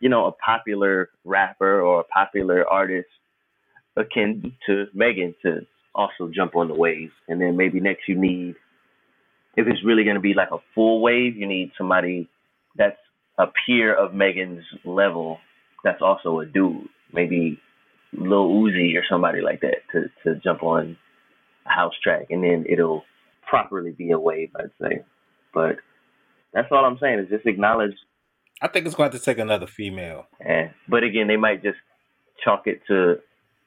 you 0.00 0.08
know, 0.08 0.26
a 0.26 0.32
popular 0.32 1.10
rapper 1.24 1.80
or 1.80 2.00
a 2.00 2.04
popular 2.04 2.68
artist 2.68 3.08
akin 3.96 4.52
to 4.66 4.86
Megan 4.94 5.34
to 5.42 5.66
also 5.94 6.30
jump 6.34 6.54
on 6.54 6.68
the 6.68 6.74
wave. 6.74 7.10
And 7.28 7.40
then 7.40 7.56
maybe 7.56 7.80
next 7.80 8.08
you 8.08 8.18
need, 8.18 8.54
if 9.56 9.66
it's 9.66 9.84
really 9.84 10.04
going 10.04 10.16
to 10.16 10.20
be 10.20 10.34
like 10.34 10.50
a 10.52 10.58
full 10.74 11.00
wave, 11.00 11.36
you 11.36 11.46
need 11.46 11.72
somebody 11.78 12.28
that's 12.76 12.98
a 13.38 13.46
peer 13.66 13.94
of 13.94 14.14
Megan's 14.14 14.64
level 14.84 15.38
that's 15.82 16.02
also 16.02 16.40
a 16.40 16.46
dude. 16.46 16.88
Maybe 17.12 17.58
Lil 18.12 18.48
Uzi 18.48 18.96
or 18.96 19.02
somebody 19.08 19.40
like 19.40 19.60
that 19.62 19.76
to, 19.92 20.10
to 20.24 20.40
jump 20.40 20.62
on 20.62 20.96
a 21.66 21.70
house 21.70 21.94
track. 22.02 22.26
And 22.30 22.42
then 22.44 22.64
it'll 22.68 23.04
properly 23.46 23.92
be 23.92 24.10
a 24.10 24.18
wave, 24.18 24.50
I'd 24.56 24.70
say. 24.80 25.04
But 25.54 25.76
that's 26.52 26.68
all 26.70 26.84
I'm 26.84 26.98
saying 26.98 27.20
is 27.20 27.28
just 27.28 27.46
acknowledge. 27.46 27.94
I 28.62 28.68
think 28.68 28.86
it's 28.86 28.94
going 28.94 29.10
to 29.10 29.18
take 29.18 29.38
another 29.38 29.66
female. 29.66 30.26
Yeah, 30.40 30.70
but 30.88 31.04
again, 31.04 31.28
they 31.28 31.36
might 31.36 31.62
just 31.62 31.78
chalk 32.42 32.66
it 32.66 32.80
to 32.88 33.16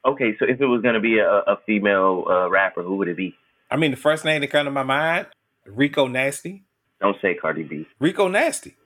Okay, 0.04 0.34
so 0.38 0.46
if 0.48 0.60
it 0.60 0.66
was 0.66 0.82
gonna 0.82 1.00
be 1.00 1.18
a, 1.18 1.28
a 1.28 1.58
female 1.66 2.24
uh, 2.28 2.48
rapper, 2.48 2.82
who 2.82 2.96
would 2.96 3.08
it 3.08 3.16
be? 3.16 3.34
I 3.70 3.76
mean, 3.76 3.90
the 3.90 3.96
first 3.96 4.24
name 4.24 4.40
that 4.40 4.48
come 4.48 4.64
to 4.64 4.70
my 4.70 4.82
mind, 4.82 5.26
Rico 5.66 6.06
Nasty. 6.06 6.64
Don't 7.00 7.16
say 7.20 7.34
Cardi 7.34 7.64
B. 7.64 7.86
Rico 7.98 8.28
Nasty. 8.28 8.76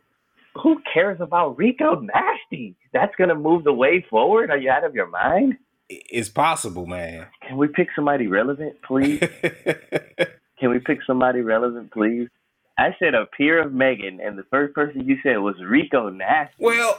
Who 0.63 0.81
cares 0.93 1.21
about 1.21 1.57
Rico 1.57 2.01
Nasty? 2.01 2.77
That's 2.93 3.15
gonna 3.17 3.37
move 3.37 3.65
the 3.65 3.73
way 3.73 4.05
forward. 4.11 4.51
Are 4.51 4.59
you 4.59 4.71
out 4.71 4.85
of 4.85 4.95
your 4.95 5.07
mind? 5.07 5.55
It's 5.89 6.29
possible, 6.29 6.87
man. 6.87 7.27
Can 7.47 7.59
we 7.59 7.69
pick 7.69 7.89
somebody 7.95 8.27
relevant, 8.27 8.77
please? 8.83 9.21
Can 10.64 10.71
we 10.71 10.78
pick 10.78 11.00
somebody 11.06 11.42
relevant, 11.42 11.92
please? 11.92 12.26
I 12.78 12.97
said 12.99 13.14
a 13.14 13.26
peer 13.26 13.61
of 13.61 13.75
Megan, 13.75 14.18
and 14.18 14.38
the 14.38 14.44
first 14.44 14.75
person 14.75 15.06
you 15.06 15.18
said 15.23 15.37
was 15.37 15.56
Rico 15.62 16.09
Nasty. 16.09 16.54
well, 16.59 16.99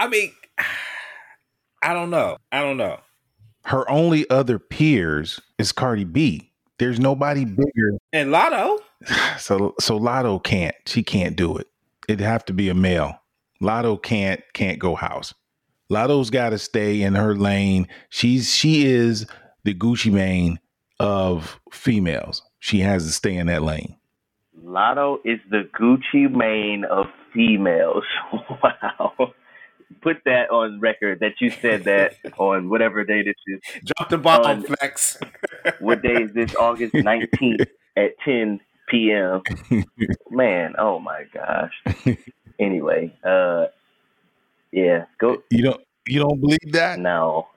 I 0.00 0.08
mean, 0.08 0.32
I 1.80 1.94
don't 1.94 2.10
know. 2.10 2.38
I 2.50 2.60
don't 2.60 2.76
know. 2.76 2.98
Her 3.66 3.88
only 3.88 4.28
other 4.30 4.58
peers 4.58 5.38
is 5.58 5.70
Cardi 5.70 6.02
B. 6.02 6.50
There's 6.80 6.98
nobody 6.98 7.44
bigger. 7.44 7.98
And 8.12 8.30
Latto, 8.30 8.80
So 9.38 9.76
so 9.78 9.96
Latto 9.96 10.42
can't. 10.42 10.74
She 10.86 11.04
can't 11.04 11.36
do 11.36 11.56
it. 11.56 11.68
It'd 12.08 12.18
have 12.18 12.44
to 12.46 12.52
be 12.52 12.68
a 12.68 12.74
male. 12.74 13.14
Latto 13.62 14.02
can't 14.02 14.40
can't 14.54 14.80
go 14.80 14.96
house. 14.96 15.32
Latto's 15.88 16.30
got 16.30 16.50
to 16.50 16.58
stay 16.58 17.02
in 17.02 17.14
her 17.14 17.36
lane. 17.36 17.86
She's 18.08 18.52
she 18.52 18.86
is 18.86 19.24
the 19.62 19.72
Gucci 19.72 20.10
Mane 20.10 20.58
of 20.98 21.60
females. 21.70 22.42
She 22.58 22.80
has 22.80 23.06
to 23.06 23.12
stay 23.12 23.36
in 23.36 23.46
that 23.46 23.62
lane. 23.62 23.96
Latto 24.64 25.18
is 25.24 25.38
the 25.50 25.68
Gucci 25.78 26.30
Mane 26.30 26.84
of 26.84 27.06
females. 27.32 28.04
wow. 28.32 29.32
Put 30.02 30.18
that 30.24 30.50
on 30.50 30.80
record 30.80 31.20
that 31.20 31.40
you 31.40 31.50
said 31.50 31.84
that 31.84 32.14
on 32.38 32.68
whatever 32.68 33.04
day 33.04 33.22
this 33.22 33.34
is. 33.46 33.82
drop 33.84 34.08
the 34.10 34.18
bomb, 34.18 34.44
On- 34.44 34.62
flex. 34.62 35.18
What 35.80 36.02
day 36.02 36.14
is 36.22 36.32
this? 36.32 36.54
August 36.54 36.94
19th 36.94 37.66
at 37.96 38.18
10 38.24 38.60
p.m. 38.88 39.42
Man, 40.30 40.74
oh 40.78 40.98
my 40.98 41.24
gosh. 41.34 41.72
Anyway, 42.58 43.14
uh, 43.24 43.66
yeah, 44.72 45.04
go. 45.18 45.42
You 45.50 45.62
don't 45.64 45.80
you 46.06 46.20
don't 46.20 46.40
believe 46.40 46.72
that? 46.72 46.98
No. 46.98 47.48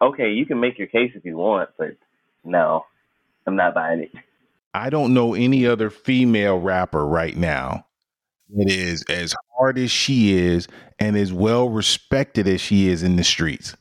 Okay, 0.00 0.32
you 0.32 0.46
can 0.46 0.60
make 0.60 0.78
your 0.78 0.86
case 0.86 1.12
if 1.14 1.24
you 1.24 1.36
want, 1.36 1.70
but 1.76 1.96
no, 2.44 2.84
I'm 3.46 3.56
not 3.56 3.74
buying 3.74 4.00
it. 4.00 4.10
I 4.76 4.90
don't 4.90 5.14
know 5.14 5.32
any 5.32 5.66
other 5.66 5.88
female 5.88 6.58
rapper 6.58 7.06
right 7.06 7.34
now 7.34 7.86
that 8.54 8.70
is 8.70 9.02
as 9.08 9.34
hard 9.56 9.78
as 9.78 9.90
she 9.90 10.36
is 10.36 10.68
and 10.98 11.16
as 11.16 11.32
well 11.32 11.70
respected 11.70 12.46
as 12.46 12.60
she 12.60 12.88
is 12.88 13.02
in 13.02 13.16
the 13.16 13.24
streets. 13.24 13.74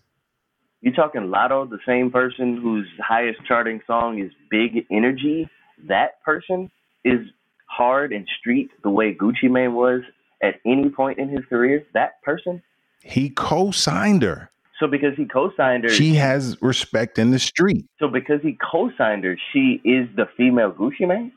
You 0.79 0.93
talking 0.93 1.23
Latto, 1.23 1.69
the 1.69 1.79
same 1.85 2.11
person 2.11 2.57
whose 2.61 2.87
highest 3.05 3.39
charting 3.45 3.81
song 3.85 4.19
is 4.19 4.31
Big 4.49 4.85
Energy? 4.89 5.49
That 5.87 6.23
person 6.23 6.71
is 7.03 7.19
hard 7.67 8.13
and 8.13 8.25
street 8.39 8.69
the 8.81 8.89
way 8.89 9.13
Gucci 9.13 9.49
Mane 9.49 9.73
was 9.73 10.01
at 10.41 10.55
any 10.65 10.89
point 10.89 11.19
in 11.19 11.27
his 11.27 11.43
career. 11.49 11.83
That 11.93 12.21
person. 12.23 12.63
He 13.03 13.29
co-signed 13.29 14.23
her. 14.23 14.49
So 14.79 14.87
because 14.87 15.15
he 15.15 15.25
co-signed 15.25 15.83
her, 15.85 15.89
She 15.89 16.15
has 16.15 16.61
respect 16.61 17.17
in 17.17 17.31
the 17.31 17.39
street. 17.39 17.85
so 17.99 18.07
because 18.07 18.41
he 18.41 18.57
co-signed 18.71 19.23
her, 19.23 19.37
she 19.53 19.81
is 19.85 20.07
the 20.15 20.27
female 20.35 20.71
Gucci 20.71 21.07
Mane. 21.07 21.31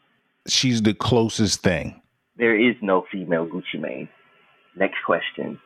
She's 0.49 0.83
the 0.83 0.95
closest 0.95 1.63
thing. 1.63 2.01
There 2.37 2.59
is 2.59 2.75
no 2.83 3.05
female 3.13 3.47
Gucci 3.47 3.81
Mane. 3.81 4.09
Next 4.77 4.99
question. 5.05 5.59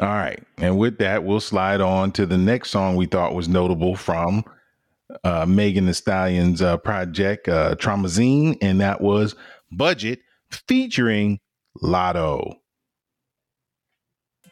All 0.00 0.08
right. 0.08 0.42
And 0.58 0.76
with 0.78 0.98
that, 0.98 1.24
we'll 1.24 1.40
slide 1.40 1.80
on 1.80 2.10
to 2.12 2.26
the 2.26 2.38
next 2.38 2.70
song 2.70 2.96
we 2.96 3.06
thought 3.06 3.34
was 3.34 3.48
notable 3.48 3.94
from 3.96 4.44
uh, 5.22 5.46
Megan 5.46 5.86
the 5.86 5.92
Stallion's 5.94 6.60
uh, 6.62 6.76
project, 6.78 7.48
uh, 7.48 7.76
Traumazine, 7.76 8.56
and 8.60 8.80
that 8.80 9.00
was 9.00 9.36
Budget 9.70 10.20
featuring 10.50 11.38
Latto. 11.82 12.56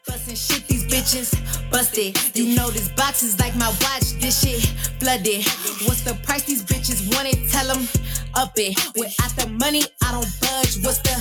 Bustin' 0.07 0.35
shit, 0.35 0.67
these 0.67 0.85
bitches 0.87 1.31
busted. 1.71 2.19
You 2.37 2.57
know 2.57 2.71
this 2.71 2.89
box 2.91 3.23
is 3.23 3.39
like 3.39 3.55
my 3.57 3.69
watch. 3.69 4.19
This 4.21 4.43
shit 4.43 4.61
flooded. 4.99 5.45
What's 5.87 6.03
the 6.03 6.19
price 6.25 6.43
these 6.43 6.65
bitches 6.65 7.15
want 7.15 7.29
it? 7.29 7.49
Tell 7.51 7.67
them 7.69 7.87
up 8.35 8.53
it. 8.57 8.77
Without 8.97 9.31
the 9.37 9.49
money, 9.49 9.83
I 10.03 10.11
don't 10.11 10.27
budge. 10.41 10.83
What's 10.83 10.99
the 10.99 11.15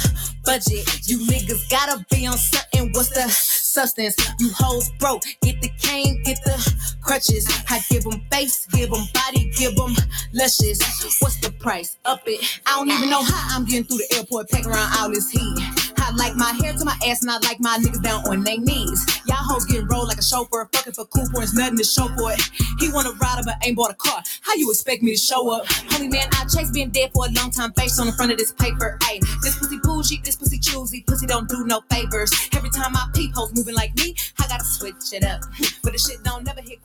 budget? 0.44 1.08
You 1.08 1.20
niggas 1.28 1.70
gotta 1.70 2.04
be 2.10 2.26
on 2.26 2.38
something. 2.38 2.92
What's 2.94 3.10
the 3.10 3.30
substance? 3.30 4.16
You 4.40 4.50
hoes 4.58 4.90
broke. 5.00 5.22
Get 5.44 5.62
the 5.62 5.70
cane, 5.80 6.22
get 6.24 6.40
the 6.44 6.58
crutches. 7.02 7.48
I 7.70 7.82
give 7.90 8.04
them 8.04 8.20
face, 8.32 8.66
give 8.68 8.90
them 8.90 9.06
body, 9.14 9.52
give 9.58 9.76
them 9.76 9.94
luscious. 10.34 10.80
What's 11.22 11.40
the 11.40 11.52
price? 11.60 11.98
Up 12.06 12.22
it. 12.26 12.60
I 12.66 12.78
don't 12.78 12.90
even 12.90 13.12
know 13.12 13.22
how 13.22 13.58
I'm 13.58 13.66
getting 13.66 13.84
through 13.84 13.98
the 13.98 14.16
airport, 14.18 14.50
packing 14.50 14.72
around 14.72 14.92
all 14.98 15.10
this 15.10 15.30
heat. 15.30 15.81
I 15.98 16.12
like 16.16 16.36
my 16.36 16.52
hair 16.62 16.74
to 16.74 16.86
my 16.86 16.98
ass, 17.08 17.22
and 17.22 17.32
I 17.32 17.38
like 17.40 17.60
my 17.60 17.78
niggas 17.78 18.02
down 18.02 18.28
on 18.28 18.44
their 18.44 18.58
knees. 18.58 19.06
Y'all 19.26 19.38
hoes 19.38 19.66
getting 19.66 19.88
rolled 19.88 20.08
like 20.08 20.18
a 20.18 20.24
chauffeur, 20.24 20.70
fucking 20.74 20.94
for 20.94 21.06
cool 21.06 21.28
points, 21.34 21.54
nothing 21.54 21.78
to 21.78 21.84
show 21.84 22.08
for 22.18 22.32
it. 22.32 22.42
He 22.80 22.92
wanna 22.92 23.12
ride 23.22 23.42
but 23.46 23.56
ain't 23.66 23.78
bought 23.78 23.92
a 23.92 23.96
car. 23.96 24.22
How 24.42 24.56
you 24.56 24.70
expect 24.70 25.04
me 25.04 25.12
to 25.12 25.18
show 25.18 25.50
up? 25.52 25.66
Homie 25.66 26.12
man, 26.12 26.28
I 26.34 26.46
chase 26.46 26.72
been 26.72 26.90
dead 26.90 27.12
for 27.14 27.26
a 27.26 27.32
long 27.32 27.52
time, 27.52 27.74
face 27.74 28.00
on 28.00 28.08
the 28.08 28.14
front 28.14 28.32
of 28.32 28.38
this 28.38 28.52
paper. 28.52 28.98
Ayy, 29.02 29.20
this 29.42 29.58
pussy 29.58 29.78
bougie, 29.84 30.22
this 30.24 30.36
pussy 30.36 30.60
choosy, 30.60 31.04
pussy 31.08 31.26
don't 31.26 31.48
do 31.50 31.66
no 31.66 31.82
favors. 31.90 32.32
Every 32.54 32.70
time 32.70 32.96
I 32.96 33.10
peep 33.14 33.34
hoes 33.34 33.54
moving 33.56 33.76
like 33.76 33.96
me, 33.96 34.16
I 34.40 34.48
gotta 34.48 34.66
switch 34.66 35.14
it 35.14 35.24
up. 35.24 35.42
But 35.84 35.94
the 35.94 36.00
shit 36.00 36.24
don't 36.24 36.44
never 36.44 36.62
hit 36.62 36.80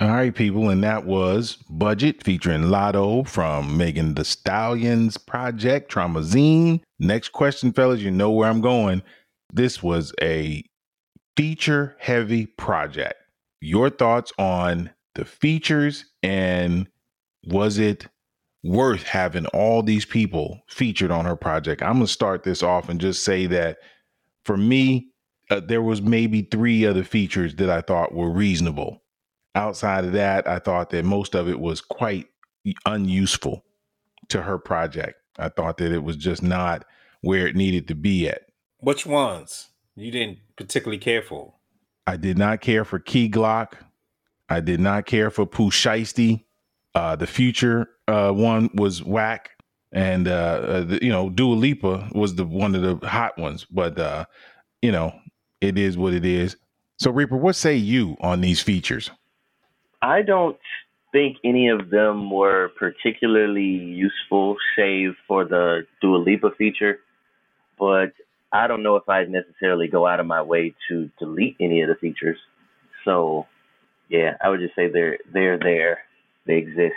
All 0.00 0.10
right, 0.10 0.32
people, 0.32 0.68
and 0.68 0.84
that 0.84 1.06
was 1.06 1.56
Budget 1.68 2.22
featuring 2.22 2.66
Latto 2.66 3.26
from 3.26 3.76
Megan 3.76 4.14
the 4.14 4.24
Stallion's 4.24 5.18
project, 5.18 5.90
Traumazine. 5.90 6.82
Next 7.00 7.30
question, 7.30 7.72
fellas, 7.72 8.00
you 8.00 8.12
know 8.12 8.30
where 8.30 8.48
I'm 8.48 8.60
going. 8.60 9.02
This 9.52 9.82
was 9.82 10.12
a 10.22 10.62
feature 11.36 11.96
heavy 11.98 12.46
project. 12.46 13.16
Your 13.60 13.90
thoughts 13.90 14.32
on 14.38 14.90
the 15.16 15.24
features 15.24 16.04
and 16.22 16.86
was 17.48 17.78
it 17.78 18.06
worth 18.62 19.02
having 19.02 19.46
all 19.46 19.82
these 19.82 20.04
people 20.04 20.60
featured 20.68 21.10
on 21.10 21.24
her 21.24 21.34
project? 21.34 21.82
I'm 21.82 21.94
going 21.94 22.06
to 22.06 22.12
start 22.12 22.44
this 22.44 22.62
off 22.62 22.88
and 22.88 23.00
just 23.00 23.24
say 23.24 23.46
that 23.46 23.78
for 24.44 24.56
me, 24.56 25.08
uh, 25.50 25.58
there 25.58 25.82
was 25.82 26.00
maybe 26.00 26.42
three 26.42 26.86
other 26.86 27.02
features 27.02 27.56
that 27.56 27.68
I 27.68 27.80
thought 27.80 28.14
were 28.14 28.30
reasonable 28.30 29.02
outside 29.58 30.04
of 30.04 30.12
that, 30.12 30.48
I 30.48 30.58
thought 30.58 30.90
that 30.90 31.04
most 31.04 31.34
of 31.34 31.48
it 31.48 31.60
was 31.60 31.80
quite 31.80 32.26
unuseful 32.86 33.64
to 34.28 34.42
her 34.42 34.58
project. 34.58 35.16
I 35.38 35.48
thought 35.48 35.78
that 35.78 35.92
it 35.92 36.02
was 36.02 36.16
just 36.16 36.42
not 36.42 36.84
where 37.20 37.46
it 37.46 37.56
needed 37.56 37.88
to 37.88 37.94
be 37.94 38.28
at. 38.28 38.42
Which 38.78 39.04
ones 39.04 39.68
you 39.96 40.10
didn't 40.10 40.38
particularly 40.56 40.98
care 40.98 41.22
for? 41.22 41.54
I 42.06 42.16
did 42.16 42.38
not 42.38 42.60
care 42.60 42.84
for 42.84 42.98
Key 42.98 43.28
Glock. 43.28 43.74
I 44.48 44.60
did 44.60 44.80
not 44.80 45.06
care 45.06 45.30
for 45.30 45.44
Pooh 45.44 45.70
Shiesty. 45.70 46.44
Uh, 46.94 47.16
the 47.16 47.26
future 47.26 47.88
uh, 48.06 48.32
one 48.32 48.70
was 48.74 49.04
whack, 49.04 49.50
and 49.92 50.26
uh, 50.26 50.30
uh, 50.30 50.80
the, 50.84 50.98
you 51.02 51.10
know 51.10 51.28
Dua 51.28 51.54
Lipa 51.54 52.08
was 52.12 52.34
the 52.34 52.44
one 52.44 52.74
of 52.74 52.82
the 52.82 53.06
hot 53.06 53.38
ones. 53.38 53.66
But 53.70 53.98
uh, 53.98 54.24
you 54.80 54.90
know 54.90 55.12
it 55.60 55.76
is 55.76 55.98
what 55.98 56.14
it 56.14 56.24
is. 56.24 56.56
So 56.96 57.10
Reaper, 57.10 57.36
what 57.36 57.56
say 57.56 57.76
you 57.76 58.16
on 58.20 58.40
these 58.40 58.60
features? 58.60 59.10
I 60.02 60.22
don't 60.22 60.58
think 61.12 61.38
any 61.44 61.68
of 61.68 61.90
them 61.90 62.30
were 62.30 62.70
particularly 62.78 63.62
useful, 63.62 64.56
save 64.76 65.14
for 65.26 65.44
the 65.44 65.86
Dua 66.00 66.16
Lipa 66.16 66.50
feature. 66.56 67.00
But 67.78 68.12
I 68.52 68.66
don't 68.66 68.82
know 68.82 68.96
if 68.96 69.08
I'd 69.08 69.30
necessarily 69.30 69.88
go 69.88 70.06
out 70.06 70.20
of 70.20 70.26
my 70.26 70.42
way 70.42 70.74
to 70.88 71.10
delete 71.18 71.56
any 71.60 71.82
of 71.82 71.88
the 71.88 71.94
features. 71.94 72.38
So, 73.04 73.46
yeah, 74.08 74.36
I 74.42 74.48
would 74.48 74.60
just 74.60 74.74
say 74.74 74.88
they're 74.88 75.18
they're 75.32 75.58
there, 75.58 76.00
they 76.46 76.56
exist. 76.56 76.94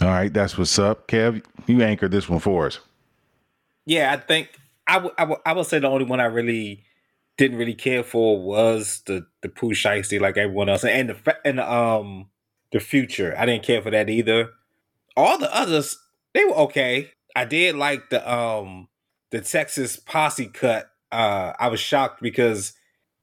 All 0.00 0.08
right, 0.08 0.32
that's 0.32 0.58
what's 0.58 0.78
up, 0.78 1.06
Kev. 1.06 1.44
You 1.66 1.82
anchored 1.82 2.10
this 2.10 2.28
one 2.28 2.40
for 2.40 2.66
us. 2.66 2.80
Yeah, 3.86 4.12
I 4.12 4.16
think 4.16 4.58
I 4.86 4.98
would 4.98 5.12
I 5.16 5.24
would 5.24 5.38
I 5.46 5.52
would 5.52 5.66
say 5.66 5.78
the 5.78 5.88
only 5.88 6.04
one 6.04 6.20
I 6.20 6.24
really 6.24 6.84
didn't 7.36 7.58
really 7.58 7.74
care 7.74 8.02
for 8.04 8.40
was 8.40 9.02
the 9.06 9.26
the 9.42 9.48
Pooh 9.48 9.72
Shiesty 9.72 10.20
like 10.20 10.36
everyone 10.36 10.68
else, 10.68 10.84
and 10.84 11.10
the 11.10 11.36
and 11.44 11.60
um 11.60 12.28
the 12.72 12.80
future. 12.80 13.34
I 13.38 13.46
didn't 13.46 13.64
care 13.64 13.82
for 13.82 13.90
that 13.90 14.08
either. 14.10 14.50
All 15.16 15.38
the 15.38 15.54
others 15.54 15.98
they 16.34 16.44
were 16.44 16.56
okay. 16.56 17.12
I 17.36 17.44
did 17.44 17.76
like 17.76 18.10
the 18.10 18.32
um 18.32 18.88
the 19.30 19.40
Texas 19.40 19.96
posse 19.96 20.46
cut. 20.46 20.90
Uh, 21.10 21.52
I 21.58 21.68
was 21.68 21.80
shocked 21.80 22.22
because 22.22 22.72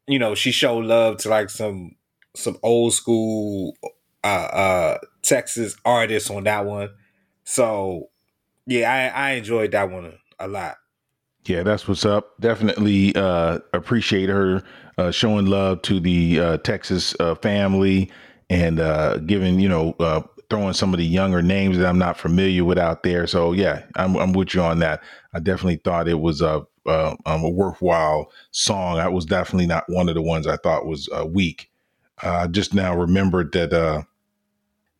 you 0.07 0.19
know 0.19 0.35
she 0.35 0.51
showed 0.51 0.85
love 0.85 1.17
to 1.17 1.29
like 1.29 1.49
some 1.49 1.95
some 2.35 2.57
old 2.63 2.93
school 2.93 3.75
uh 4.23 4.27
uh 4.27 4.97
Texas 5.21 5.75
artists 5.85 6.29
on 6.29 6.43
that 6.45 6.65
one. 6.65 6.89
So 7.43 8.09
yeah, 8.65 8.91
I 9.13 9.29
I 9.29 9.31
enjoyed 9.31 9.71
that 9.71 9.89
one 9.89 10.13
a 10.39 10.47
lot. 10.47 10.77
Yeah, 11.45 11.63
that's 11.63 11.87
what's 11.87 12.05
up. 12.05 12.39
Definitely 12.39 13.15
uh, 13.15 13.59
appreciate 13.73 14.29
her 14.29 14.61
uh, 14.97 15.11
showing 15.11 15.47
love 15.47 15.81
to 15.83 15.99
the 15.99 16.39
uh, 16.39 16.57
Texas 16.57 17.15
uh, 17.19 17.35
family 17.35 18.11
and 18.49 18.79
uh, 18.79 19.17
giving, 19.17 19.59
you 19.59 19.67
know, 19.69 19.95
uh, 19.99 20.21
throwing 20.49 20.73
some 20.73 20.93
of 20.93 20.99
the 20.99 21.05
younger 21.05 21.41
names 21.41 21.77
that 21.77 21.87
I'm 21.87 21.97
not 21.97 22.17
familiar 22.19 22.63
with 22.63 22.77
out 22.77 23.03
there. 23.03 23.25
So 23.25 23.53
yeah, 23.53 23.83
I'm, 23.95 24.15
I'm 24.17 24.33
with 24.33 24.53
you 24.53 24.61
on 24.61 24.79
that. 24.79 25.01
I 25.33 25.39
definitely 25.39 25.77
thought 25.77 26.07
it 26.07 26.19
was 26.19 26.41
a, 26.41 26.63
um, 26.85 27.17
a 27.25 27.49
worthwhile 27.49 28.31
song. 28.51 28.99
I 28.99 29.07
was 29.07 29.25
definitely 29.25 29.67
not 29.67 29.85
one 29.87 30.09
of 30.09 30.15
the 30.15 30.21
ones 30.21 30.45
I 30.45 30.57
thought 30.57 30.85
was 30.85 31.09
weak. 31.27 31.69
I 32.21 32.47
just 32.47 32.73
now 32.73 32.95
remembered 32.95 33.51
that 33.53 34.05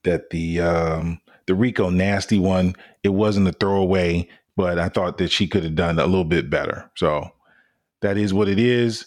that 0.03 0.29
the 0.29 0.60
um, 0.62 1.19
the 1.48 1.55
Rico 1.55 1.89
Nasty 1.89 2.39
one, 2.39 2.75
it 3.03 3.10
wasn't 3.10 3.48
a 3.48 3.53
throwaway 3.53 4.27
but 4.55 4.79
I 4.79 4.89
thought 4.89 5.17
that 5.17 5.31
she 5.31 5.48
could 5.48 5.63
have 5.63 5.75
done 5.75 6.00
a 6.00 6.05
little 6.05 6.25
bit 6.25 6.50
better. 6.50 6.91
So 6.96 7.29
that 8.01 8.17
is 8.17 8.34
what 8.34 8.48
it 8.48 8.60
is. 8.60 9.05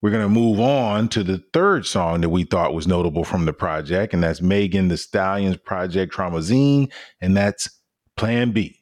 We're 0.00 0.10
going 0.10 0.22
to 0.22 0.28
move 0.28 0.60
on 0.60 1.08
to 1.08 1.24
the 1.24 1.42
third 1.52 1.84
song 1.84 2.20
that 2.20 2.28
we 2.28 2.44
thought 2.44 2.72
was 2.72 2.86
notable 2.86 3.24
from 3.24 3.46
the 3.46 3.52
project, 3.52 4.14
and 4.14 4.22
that's 4.22 4.40
Megan 4.40 4.88
the 4.88 4.96
Stallion's 4.96 5.56
Project 5.56 6.14
Traumazine, 6.14 6.92
and 7.20 7.36
that's 7.36 7.68
Plan 8.16 8.52
B. 8.52 8.77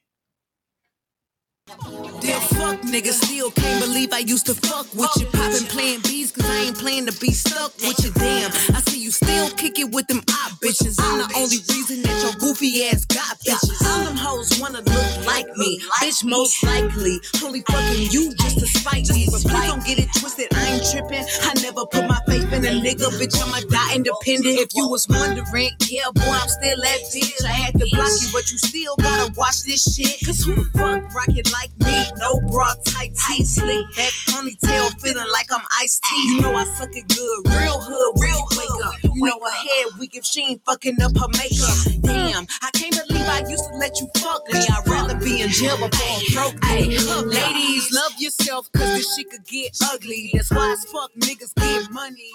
Damn 1.66 2.40
fuck 2.54 2.80
nigga, 2.82 3.10
still 3.10 3.50
can't 3.50 3.82
believe 3.84 4.12
I 4.12 4.20
used 4.20 4.46
to 4.46 4.54
fuck 4.54 4.86
with 4.94 5.10
you. 5.16 5.26
Poppin' 5.26 5.66
Plan 5.66 6.00
B's 6.00 6.30
cause 6.30 6.46
I 6.48 6.66
ain't 6.66 6.78
playing 6.78 7.06
to 7.06 7.20
be 7.20 7.32
stuck 7.32 7.74
with 7.78 7.98
you. 8.04 8.12
Damn, 8.12 8.52
I 8.74 8.80
see 8.86 9.00
you 9.00 9.10
still 9.10 9.50
kick 9.50 9.78
it 9.80 9.90
with 9.92 10.06
them 10.06 10.18
op 10.18 10.52
bitches. 10.62 10.94
I'm 11.00 11.18
the 11.18 11.28
only 11.34 11.58
reason 11.74 12.02
that 12.02 12.22
your 12.22 12.32
goofy 12.38 12.86
ass 12.86 13.04
got 13.06 13.38
bitches. 13.40 13.82
All 13.84 14.04
them 14.04 14.16
hoes 14.16 14.60
wanna 14.60 14.78
look 14.78 15.26
like 15.26 15.46
me, 15.56 15.82
bitch, 16.00 16.24
most 16.24 16.62
likely. 16.62 17.18
Only 17.42 17.62
fucking 17.62 18.10
you 18.10 18.32
just 18.36 18.60
to 18.60 18.66
spite 18.66 19.08
me. 19.10 19.26
But 19.26 19.42
please 19.42 19.66
don't 19.66 19.84
get 19.84 19.98
it 19.98 20.08
twisted, 20.14 20.46
I 20.54 20.78
ain't 20.78 20.86
trippin'. 20.86 21.26
I 21.42 21.52
never 21.62 21.84
put 21.86 22.06
my 22.06 22.20
faith 22.60 22.70
a 22.70 22.74
nigga, 22.80 23.08
bitch, 23.18 23.36
I'ma 23.42 23.60
die 23.68 23.96
independent. 23.96 24.58
If 24.58 24.74
you 24.74 24.88
was 24.88 25.06
wondering, 25.08 25.70
yeah, 25.88 26.10
boy, 26.14 26.22
I'm 26.26 26.48
still 26.48 26.82
at 26.84 27.00
bitch. 27.12 27.44
I 27.44 27.48
had 27.48 27.72
to 27.78 27.86
block 27.92 28.10
you, 28.20 28.28
but 28.32 28.50
you 28.50 28.58
still 28.58 28.96
gotta 28.96 29.32
watch 29.36 29.62
this 29.64 29.82
shit. 29.94 30.24
Cause 30.24 30.42
who 30.44 30.54
the 30.54 30.64
fuck 30.76 31.02
rocket 31.14 31.50
like 31.52 31.70
me? 31.84 32.06
No 32.18 32.40
bra, 32.50 32.74
tight 32.84 33.12
tee, 33.14 33.44
slick 33.44 33.86
back 33.96 34.12
ponytail, 34.28 35.00
feeling 35.00 35.30
like 35.32 35.46
I'm 35.52 35.64
iced 35.80 36.02
tea. 36.04 36.34
You 36.34 36.40
know 36.42 36.54
I 36.54 36.64
suck 36.64 36.94
it 36.94 37.08
good, 37.08 37.58
real 37.58 37.80
hood, 37.80 38.20
real 38.20 38.42
wake 38.56 38.84
up. 38.84 38.94
You 39.02 39.24
know 39.24 39.38
her 39.40 39.50
head 39.50 39.98
weak 39.98 40.16
if 40.16 40.24
she 40.24 40.42
ain't 40.42 40.64
fucking 40.64 41.00
up 41.02 41.16
her 41.16 41.28
makeup. 41.38 42.02
Damn, 42.02 42.46
I 42.62 42.70
can't 42.74 42.96
believe 43.06 43.26
I 43.26 43.44
used 43.48 43.64
to 43.64 43.76
let 43.76 44.00
you 44.00 44.08
fuck 44.18 44.42
me. 44.52 44.60
I'd 44.60 44.86
rather 44.86 45.16
be 45.16 45.42
in 45.42 45.50
jail 45.50 45.76
before 45.76 46.06
I'm 46.06 46.32
broke 46.32 46.62
me. 46.64 46.98
Ladies, 46.98 47.92
love 47.92 48.12
yourself, 48.18 48.70
cause 48.72 48.94
this 48.94 49.16
shit 49.16 49.30
could 49.30 49.46
get 49.46 49.76
ugly. 49.92 50.30
That's 50.32 50.50
why 50.50 50.72
as 50.72 50.84
fuck 50.84 51.12
niggas 51.14 51.54
get 51.54 51.90
money. 51.90 52.30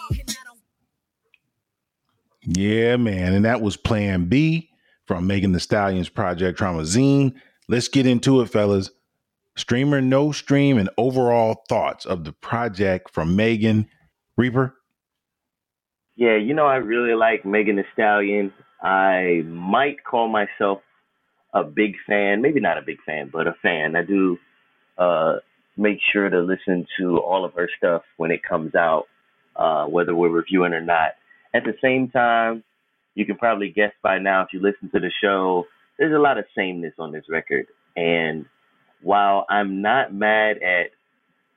Yeah, 2.43 2.97
man. 2.97 3.33
And 3.33 3.45
that 3.45 3.61
was 3.61 3.77
Plan 3.77 4.25
B 4.25 4.69
from 5.05 5.27
Megan 5.27 5.51
the 5.51 5.59
Stallion's 5.59 6.09
Project 6.09 6.59
Traumazine. 6.59 7.33
Let's 7.67 7.87
get 7.87 8.05
into 8.05 8.41
it, 8.41 8.47
fellas. 8.47 8.89
Streamer 9.55 10.01
no 10.01 10.31
stream 10.31 10.77
and 10.77 10.89
overall 10.97 11.63
thoughts 11.67 12.05
of 12.05 12.23
the 12.23 12.31
project 12.31 13.09
from 13.11 13.35
Megan 13.35 13.87
Reaper. 14.37 14.75
Yeah, 16.15 16.37
you 16.37 16.53
know 16.53 16.65
I 16.65 16.77
really 16.77 17.15
like 17.15 17.45
Megan 17.45 17.75
the 17.75 17.83
Stallion. 17.93 18.53
I 18.81 19.43
might 19.45 20.03
call 20.03 20.27
myself 20.27 20.81
a 21.53 21.63
big 21.63 21.95
fan, 22.07 22.41
maybe 22.41 22.59
not 22.59 22.77
a 22.77 22.81
big 22.81 22.97
fan, 23.05 23.29
but 23.31 23.47
a 23.47 23.53
fan. 23.61 23.95
I 23.95 24.03
do 24.03 24.37
uh, 24.97 25.35
make 25.77 25.99
sure 26.11 26.29
to 26.29 26.39
listen 26.39 26.87
to 26.99 27.17
all 27.19 27.43
of 27.45 27.53
her 27.53 27.69
stuff 27.77 28.03
when 28.17 28.31
it 28.31 28.41
comes 28.43 28.73
out, 28.75 29.07
uh, 29.55 29.85
whether 29.85 30.15
we're 30.15 30.29
reviewing 30.29 30.73
or 30.73 30.81
not. 30.81 31.11
At 31.53 31.63
the 31.63 31.73
same 31.81 32.09
time, 32.09 32.63
you 33.15 33.25
can 33.25 33.35
probably 33.37 33.69
guess 33.69 33.91
by 34.01 34.19
now 34.19 34.41
if 34.43 34.49
you 34.53 34.61
listen 34.61 34.89
to 34.91 34.99
the 34.99 35.11
show, 35.21 35.65
there's 35.97 36.15
a 36.15 36.19
lot 36.19 36.37
of 36.37 36.45
sameness 36.55 36.93
on 36.97 37.11
this 37.11 37.25
record. 37.29 37.67
And 37.95 38.45
while 39.01 39.45
I'm 39.49 39.81
not 39.81 40.13
mad 40.13 40.57
at 40.63 40.91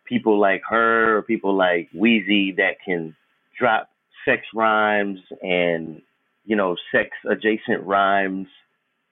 people 0.04 0.38
like 0.38 0.62
her 0.68 1.16
or 1.16 1.22
people 1.22 1.56
like 1.56 1.88
Weezy 1.94 2.56
that 2.56 2.76
can 2.84 3.14
drop 3.58 3.88
sex 4.24 4.42
rhymes 4.54 5.20
and 5.42 6.02
you 6.44 6.56
know 6.56 6.76
sex 6.92 7.10
adjacent 7.30 7.82
rhymes 7.84 8.48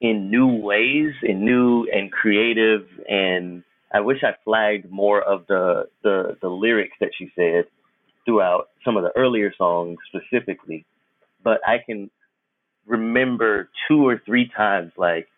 in 0.01 0.31
new 0.31 0.49
ways, 0.49 1.13
in 1.23 1.45
new 1.45 1.87
and 1.93 2.11
creative 2.11 2.87
and 3.09 3.63
I 3.95 4.01
wish 4.01 4.19
I 4.23 4.35
flagged 4.45 4.91
more 4.91 5.23
of 5.23 5.47
the 5.49 5.85
the 6.03 6.37
the 6.41 6.49
lyrics 6.49 6.97
that 7.01 7.11
she 7.17 7.31
said 7.37 7.67
throughout 8.25 8.69
some 8.85 8.97
of 8.97 9.03
the 9.03 9.11
earlier 9.17 9.53
songs 9.57 9.99
specifically, 10.09 10.85
but 11.43 11.61
I 11.67 11.77
can 11.85 12.11
remember 12.87 13.69
two 13.89 14.07
or 14.07 14.21
three 14.25 14.51
times 14.57 14.93
like 14.97 15.29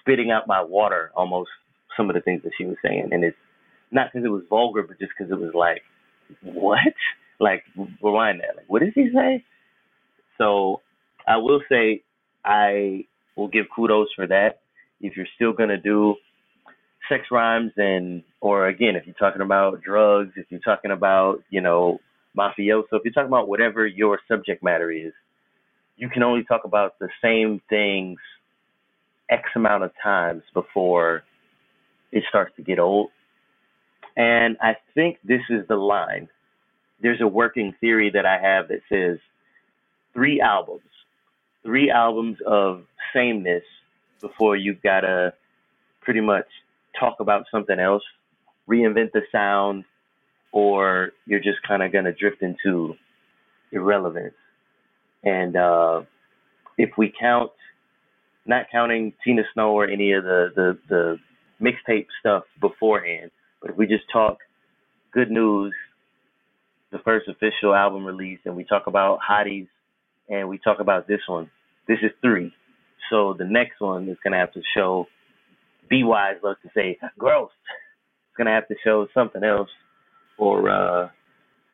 spitting 0.00 0.30
out 0.30 0.46
my 0.46 0.62
water 0.62 1.10
almost 1.16 1.50
some 1.96 2.08
of 2.08 2.14
the 2.14 2.20
things 2.20 2.42
that 2.44 2.52
she 2.56 2.64
was 2.64 2.76
saying, 2.84 3.08
and 3.12 3.24
it's 3.24 3.36
not 3.90 4.08
because 4.12 4.24
it 4.24 4.30
was 4.30 4.42
vulgar, 4.48 4.82
but 4.82 4.98
just 4.98 5.12
because 5.16 5.32
it 5.32 5.38
was 5.38 5.54
like, 5.54 5.82
what? 6.42 6.78
Like 7.40 7.62
rewind 8.02 8.40
that. 8.40 8.56
Like, 8.56 8.64
what 8.66 8.80
did 8.80 8.94
he 8.96 9.10
say? 9.14 9.44
So 10.38 10.80
I 11.24 11.36
will 11.36 11.60
say 11.70 12.02
I 12.44 13.04
will 13.36 13.46
give 13.46 13.66
kudos 13.72 14.08
for 14.16 14.26
that. 14.26 14.58
If 15.00 15.16
you're 15.16 15.28
still 15.36 15.52
gonna 15.52 15.76
do 15.80 16.16
sex 17.08 17.26
rhymes 17.30 17.72
and 17.76 18.22
or 18.40 18.66
again 18.66 18.96
if 18.96 19.06
you're 19.06 19.14
talking 19.14 19.42
about 19.42 19.80
drugs 19.82 20.32
if 20.36 20.46
you're 20.50 20.60
talking 20.60 20.90
about 20.90 21.42
you 21.50 21.60
know 21.60 21.98
mafioso 22.36 22.84
if 22.92 23.04
you're 23.04 23.12
talking 23.12 23.28
about 23.28 23.48
whatever 23.48 23.86
your 23.86 24.18
subject 24.28 24.62
matter 24.62 24.90
is 24.90 25.12
you 25.96 26.08
can 26.08 26.22
only 26.22 26.44
talk 26.44 26.64
about 26.64 26.98
the 26.98 27.08
same 27.22 27.60
things 27.68 28.18
x 29.30 29.42
amount 29.56 29.84
of 29.84 29.90
times 30.02 30.42
before 30.54 31.24
it 32.12 32.24
starts 32.28 32.54
to 32.56 32.62
get 32.62 32.78
old. 32.78 33.10
And 34.16 34.56
I 34.60 34.76
think 34.94 35.18
this 35.22 35.42
is 35.50 35.66
the 35.68 35.76
line. 35.76 36.28
There's 37.00 37.20
a 37.20 37.26
working 37.26 37.74
theory 37.80 38.10
that 38.10 38.26
I 38.26 38.38
have 38.40 38.68
that 38.68 38.80
says 38.88 39.18
three 40.14 40.40
albums, 40.40 40.82
three 41.62 41.90
albums 41.90 42.38
of 42.46 42.84
sameness 43.12 43.62
before 44.20 44.56
you've 44.56 44.82
got 44.82 45.00
to 45.00 45.32
pretty 46.00 46.20
much 46.20 46.46
talk 46.98 47.20
about 47.20 47.44
something 47.50 47.78
else, 47.78 48.02
reinvent 48.68 49.12
the 49.12 49.22
sound, 49.30 49.84
or 50.52 51.12
you're 51.26 51.40
just 51.40 51.58
kind 51.66 51.82
of 51.82 51.92
going 51.92 52.04
to 52.04 52.12
drift 52.12 52.42
into 52.42 52.94
irrelevance. 53.72 54.34
And 55.24 55.56
uh, 55.56 56.02
if 56.76 56.90
we 56.96 57.12
count, 57.18 57.50
not 58.46 58.66
counting 58.72 59.12
Tina 59.24 59.42
Snow 59.52 59.72
or 59.72 59.86
any 59.86 60.12
of 60.12 60.24
the, 60.24 60.48
the, 60.56 60.78
the 60.88 61.16
mixtape 61.60 62.06
stuff 62.20 62.44
beforehand. 62.60 63.30
But 63.60 63.72
if 63.72 63.76
we 63.76 63.86
just 63.86 64.04
talk 64.12 64.38
good 65.12 65.30
news, 65.30 65.74
the 66.90 66.98
first 67.04 67.28
official 67.28 67.74
album 67.74 68.04
release, 68.04 68.38
and 68.44 68.56
we 68.56 68.64
talk 68.64 68.86
about 68.86 69.18
hotties, 69.28 69.68
and 70.28 70.48
we 70.48 70.58
talk 70.58 70.80
about 70.80 71.06
this 71.06 71.20
one, 71.26 71.50
this 71.86 71.98
is 72.02 72.10
three. 72.22 72.52
So 73.10 73.34
the 73.38 73.44
next 73.44 73.80
one 73.80 74.08
is 74.08 74.16
gonna 74.22 74.38
have 74.38 74.52
to 74.52 74.62
show. 74.76 75.06
B 75.88 76.04
Wise, 76.04 76.36
love 76.42 76.56
to 76.62 76.70
say 76.74 76.98
gross. 77.18 77.50
It's 77.66 78.36
gonna 78.36 78.54
have 78.54 78.68
to 78.68 78.74
show 78.84 79.06
something 79.14 79.42
else, 79.42 79.68
or 80.38 80.70
uh, 80.70 81.08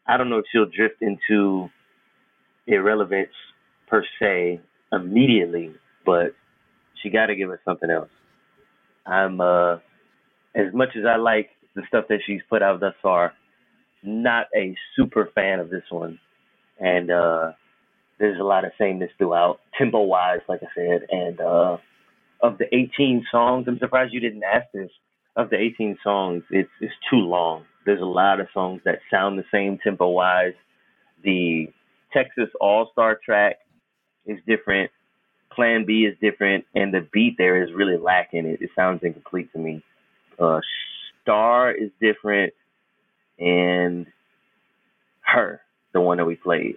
I 0.06 0.16
don't 0.16 0.30
know 0.30 0.38
if 0.38 0.46
she'll 0.50 0.66
drift 0.66 1.02
into 1.02 1.68
irrelevance 2.66 3.32
per 3.88 4.04
se 4.20 4.60
immediately, 4.92 5.72
but 6.04 6.34
she 7.02 7.10
got 7.10 7.26
to 7.26 7.36
give 7.36 7.50
us 7.50 7.58
something 7.64 7.90
else. 7.90 8.10
I'm 9.06 9.40
uh, 9.40 9.74
as 10.54 10.72
much 10.72 10.90
as 10.96 11.04
I 11.06 11.16
like 11.16 11.50
the 11.74 11.82
stuff 11.88 12.06
that 12.08 12.20
she's 12.26 12.40
put 12.48 12.62
out 12.62 12.80
thus 12.80 12.94
far, 13.02 13.32
not 14.02 14.46
a 14.56 14.74
super 14.96 15.30
fan 15.34 15.60
of 15.60 15.70
this 15.70 15.84
one, 15.90 16.18
and 16.80 17.10
uh, 17.10 17.52
there's 18.18 18.40
a 18.40 18.44
lot 18.44 18.64
of 18.64 18.72
sameness 18.78 19.10
throughout, 19.18 19.60
tempo 19.76 20.02
wise, 20.02 20.40
like 20.48 20.60
I 20.62 20.68
said, 20.74 21.02
and 21.10 21.40
uh, 21.40 21.76
of 22.42 22.58
the 22.58 22.66
18 22.74 23.26
songs, 23.30 23.66
I'm 23.68 23.78
surprised 23.78 24.12
you 24.12 24.20
didn't 24.20 24.44
ask 24.44 24.66
this. 24.72 24.90
Of 25.36 25.50
the 25.50 25.56
18 25.56 25.98
songs, 26.04 26.44
it's 26.50 26.70
it's 26.80 26.94
too 27.10 27.16
long. 27.16 27.64
There's 27.84 28.00
a 28.00 28.04
lot 28.04 28.40
of 28.40 28.48
songs 28.54 28.80
that 28.84 29.00
sound 29.10 29.38
the 29.38 29.44
same 29.52 29.78
tempo 29.82 30.08
wise. 30.08 30.54
The 31.22 31.68
Texas 32.12 32.48
All 32.60 32.88
Star 32.92 33.18
track 33.24 33.56
is 34.26 34.38
different 34.46 34.90
Plan 35.54 35.84
B 35.86 36.04
is 36.04 36.16
different, 36.20 36.64
and 36.74 36.92
the 36.92 37.06
beat 37.12 37.36
there 37.38 37.62
is 37.62 37.72
really 37.74 37.96
lacking. 37.96 38.46
It, 38.46 38.60
it 38.60 38.70
sounds 38.74 39.00
incomplete 39.02 39.52
to 39.52 39.58
me. 39.58 39.82
Uh, 40.38 40.60
Star 41.22 41.72
is 41.72 41.90
different, 42.00 42.52
and 43.38 44.06
Her, 45.20 45.60
the 45.92 46.00
one 46.00 46.18
that 46.18 46.24
we 46.24 46.36
played. 46.36 46.76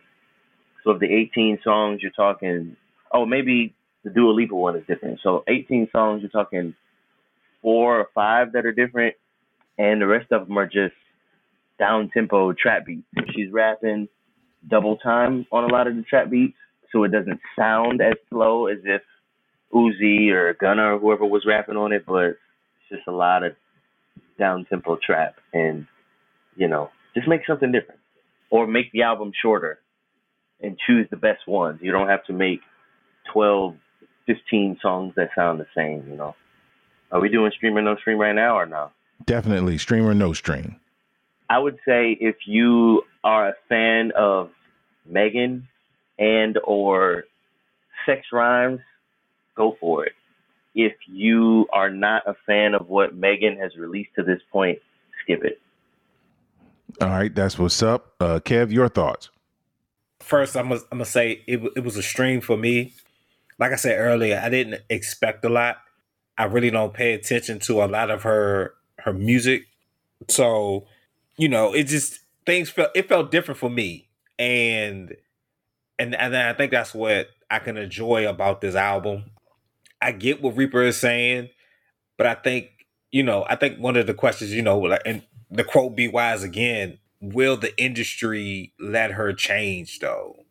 So 0.84 0.92
of 0.92 1.00
the 1.00 1.12
18 1.12 1.60
songs, 1.64 2.02
you're 2.02 2.12
talking. 2.12 2.76
Oh, 3.12 3.26
maybe 3.26 3.74
the 4.04 4.10
Dua 4.10 4.32
Lipa 4.32 4.56
one 4.56 4.76
is 4.76 4.86
different. 4.86 5.20
So 5.24 5.44
18 5.48 5.90
songs, 5.92 6.22
you're 6.22 6.30
talking 6.30 6.76
four 7.62 8.00
or 8.00 8.08
five 8.14 8.52
that 8.54 8.66
are 8.66 8.72
different, 8.72 9.16
and 9.78 10.02
the 10.02 10.08
rest 10.08 10.32
of 10.32 10.48
them 10.48 10.58
are 10.58 10.66
just 10.66 10.96
down 11.80 12.10
tempo 12.14 12.54
trap 12.54 12.86
beats. 12.86 13.08
She's 13.36 13.52
rapping 13.52 14.08
double 14.68 14.98
time 14.98 15.46
on 15.52 15.64
a 15.64 15.74
lot 15.74 15.88
of 15.88 15.96
the 15.96 16.04
trap 16.04 16.30
beats, 16.30 16.58
so 16.92 17.04
it 17.04 17.12
doesn't 17.12 17.40
sound 17.58 18.02
as 18.02 18.16
slow 18.30 18.68
as 18.68 18.80
if 18.84 19.02
Uzi 19.74 20.32
or 20.32 20.54
Gunna 20.60 20.96
or 20.96 21.00
whoever 21.00 21.26
was 21.26 21.46
rapping 21.46 21.78
on 21.78 21.92
it, 21.92 22.06
but 22.06 22.24
it's 22.24 22.40
just 22.90 23.08
a 23.08 23.12
lot 23.12 23.44
of 23.44 23.54
down 24.40 24.66
tempo 24.70 24.98
trap 25.04 25.36
and 25.54 25.88
you 26.58 26.68
know, 26.68 26.90
just 27.16 27.28
make 27.28 27.42
something 27.48 27.72
different. 27.72 28.02
Or 28.50 28.66
make 28.68 28.92
the 28.92 29.04
album 29.04 29.32
shorter 29.42 29.80
and 30.62 30.78
choose 30.88 31.08
the 31.12 31.18
best 31.18 31.48
ones. 31.48 31.80
You 31.82 31.92
don't 31.92 32.08
have 32.08 32.24
to 32.26 32.34
make 32.34 32.62
12, 33.34 33.76
15 34.26 34.78
songs 34.82 35.14
that 35.16 35.30
sound 35.36 35.60
the 35.60 35.68
same, 35.76 36.10
you 36.10 36.18
know. 36.18 36.36
Are 37.12 37.22
we 37.22 37.30
doing 37.30 37.52
stream 37.56 37.78
or 37.78 37.82
no 37.82 37.96
stream 37.98 38.18
right 38.18 38.36
now 38.36 38.58
or 38.58 38.66
no? 38.66 38.92
Definitely 39.26 39.78
stream 39.78 40.06
or 40.06 40.14
no 40.14 40.34
stream. 40.34 40.78
I 41.50 41.60
would 41.60 41.78
say 41.88 42.18
if 42.20 42.36
you 42.46 43.04
are 43.24 43.50
a 43.50 43.54
fan 43.70 44.12
of 44.16 44.52
Megan 45.06 45.68
and 46.20 46.58
or 46.64 47.26
sex 48.06 48.28
rhymes, 48.32 48.80
go 49.56 49.78
for 49.80 50.06
it. 50.06 50.14
If 50.76 50.94
you 51.08 51.68
are 51.74 51.90
not 51.90 52.24
a 52.28 52.36
fan 52.46 52.76
of 52.76 52.88
what 52.88 53.16
Megan 53.16 53.58
has 53.58 53.76
released 53.76 54.12
to 54.16 54.24
this 54.24 54.42
point, 54.52 54.80
skip 55.24 55.44
it. 55.44 55.60
All 57.02 57.10
right, 57.10 57.34
that's 57.34 57.58
what's 57.58 57.82
up. 57.82 58.14
Uh, 58.20 58.40
Kev, 58.40 58.72
your 58.72 58.90
thoughts? 58.90 59.30
First, 60.20 60.56
I'm 60.56 60.70
gonna, 60.70 60.82
I'm 60.92 60.98
gonna 61.00 61.06
say 61.06 61.44
it, 61.48 61.62
it 61.76 61.84
was 61.84 61.98
a 61.98 62.04
stream 62.04 62.42
for 62.42 62.58
me. 62.58 62.94
Like 63.60 63.72
I 63.72 63.76
said 63.76 63.98
earlier, 63.98 64.40
I 64.44 64.50
didn't 64.50 64.82
expect 64.90 65.44
a 65.46 65.50
lot. 65.50 65.78
I 66.38 66.46
really 66.46 66.70
don't 66.70 66.94
pay 66.94 67.14
attention 67.14 67.60
to 67.62 67.84
a 67.84 67.86
lot 67.86 68.12
of 68.12 68.24
her 68.24 68.74
her 69.08 69.14
music, 69.14 69.66
so 70.28 70.86
you 71.38 71.50
know, 71.50 71.74
it 71.74 71.86
just 71.86 72.20
things 72.46 72.70
felt 72.70 72.92
it 72.96 73.08
felt 73.10 73.32
different 73.32 73.60
for 73.60 73.70
me, 73.70 74.10
and 74.38 75.16
and 75.98 76.16
and 76.16 76.36
I 76.36 76.54
think 76.54 76.72
that's 76.72 76.94
what 76.94 77.30
I 77.50 77.60
can 77.60 77.78
enjoy 77.78 78.30
about 78.30 78.62
this 78.62 78.76
album. 78.76 79.26
I 80.02 80.12
get 80.12 80.42
what 80.42 80.58
Reaper 80.58 80.84
is 80.84 80.98
saying, 80.98 81.50
but 82.18 82.28
I 82.28 82.36
think 82.36 82.70
you 83.12 83.24
know, 83.24 83.46
I 83.50 83.56
think 83.56 83.80
one 83.80 83.96
of 83.96 84.08
the 84.08 84.14
questions, 84.14 84.52
you 84.54 84.62
know, 84.62 84.86
and 85.06 85.24
the 85.50 85.64
quote 85.64 85.96
B 85.96 86.08
Wise 86.08 86.44
again, 86.44 87.00
will 87.22 87.58
the 87.58 87.76
industry 87.82 88.74
let 88.80 89.12
her 89.12 89.34
change 89.34 90.00
though? 90.00 90.44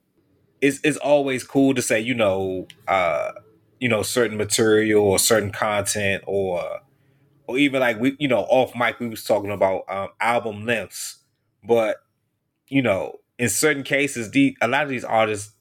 It's 0.60 0.80
it's 0.82 0.96
always 0.96 1.44
cool 1.44 1.74
to 1.74 1.82
say, 1.82 2.00
you 2.00 2.14
know, 2.14 2.66
uh, 2.88 3.32
you 3.78 3.88
know, 3.88 4.02
certain 4.02 4.38
material 4.38 5.04
or 5.04 5.18
certain 5.18 5.52
content 5.52 6.24
or 6.26 6.80
or 7.48 7.58
even 7.58 7.80
like 7.80 8.00
we, 8.00 8.16
you 8.18 8.28
know, 8.28 8.40
off 8.48 8.74
mic 8.76 9.00
we 9.00 9.08
was 9.08 9.24
talking 9.24 9.50
about 9.50 9.82
um, 9.88 10.08
album 10.20 10.66
lengths, 10.66 11.18
but 11.64 11.98
you 12.68 12.82
know, 12.82 13.16
in 13.38 13.48
certain 13.48 13.82
cases, 13.82 14.30
the 14.30 14.56
a 14.60 14.68
lot 14.68 14.84
of 14.84 14.88
these 14.90 15.04
artists 15.04 15.52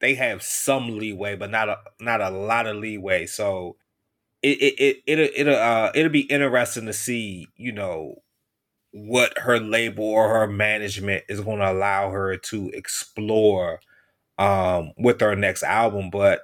they 0.00 0.14
have 0.14 0.42
some 0.42 0.98
leeway, 0.98 1.36
but 1.36 1.50
not 1.50 1.68
a 1.68 1.78
not 2.00 2.20
a 2.20 2.30
lot 2.30 2.66
of 2.66 2.76
leeway. 2.76 3.26
So 3.26 3.76
it 4.42 4.58
it 4.62 4.74
it 4.78 5.02
it'll, 5.06 5.28
it'll 5.36 5.56
uh 5.62 5.92
it'll 5.94 6.12
be 6.12 6.22
interesting 6.22 6.86
to 6.86 6.92
see, 6.92 7.48
you 7.56 7.72
know, 7.72 8.22
what 8.92 9.38
her 9.38 9.58
label 9.60 10.04
or 10.04 10.28
her 10.30 10.46
management 10.46 11.24
is 11.28 11.40
going 11.40 11.58
to 11.60 11.72
allow 11.72 12.10
her 12.10 12.36
to 12.36 12.70
explore 12.70 13.80
um 14.38 14.92
with 14.98 15.20
her 15.20 15.36
next 15.36 15.62
album. 15.64 16.10
But 16.10 16.42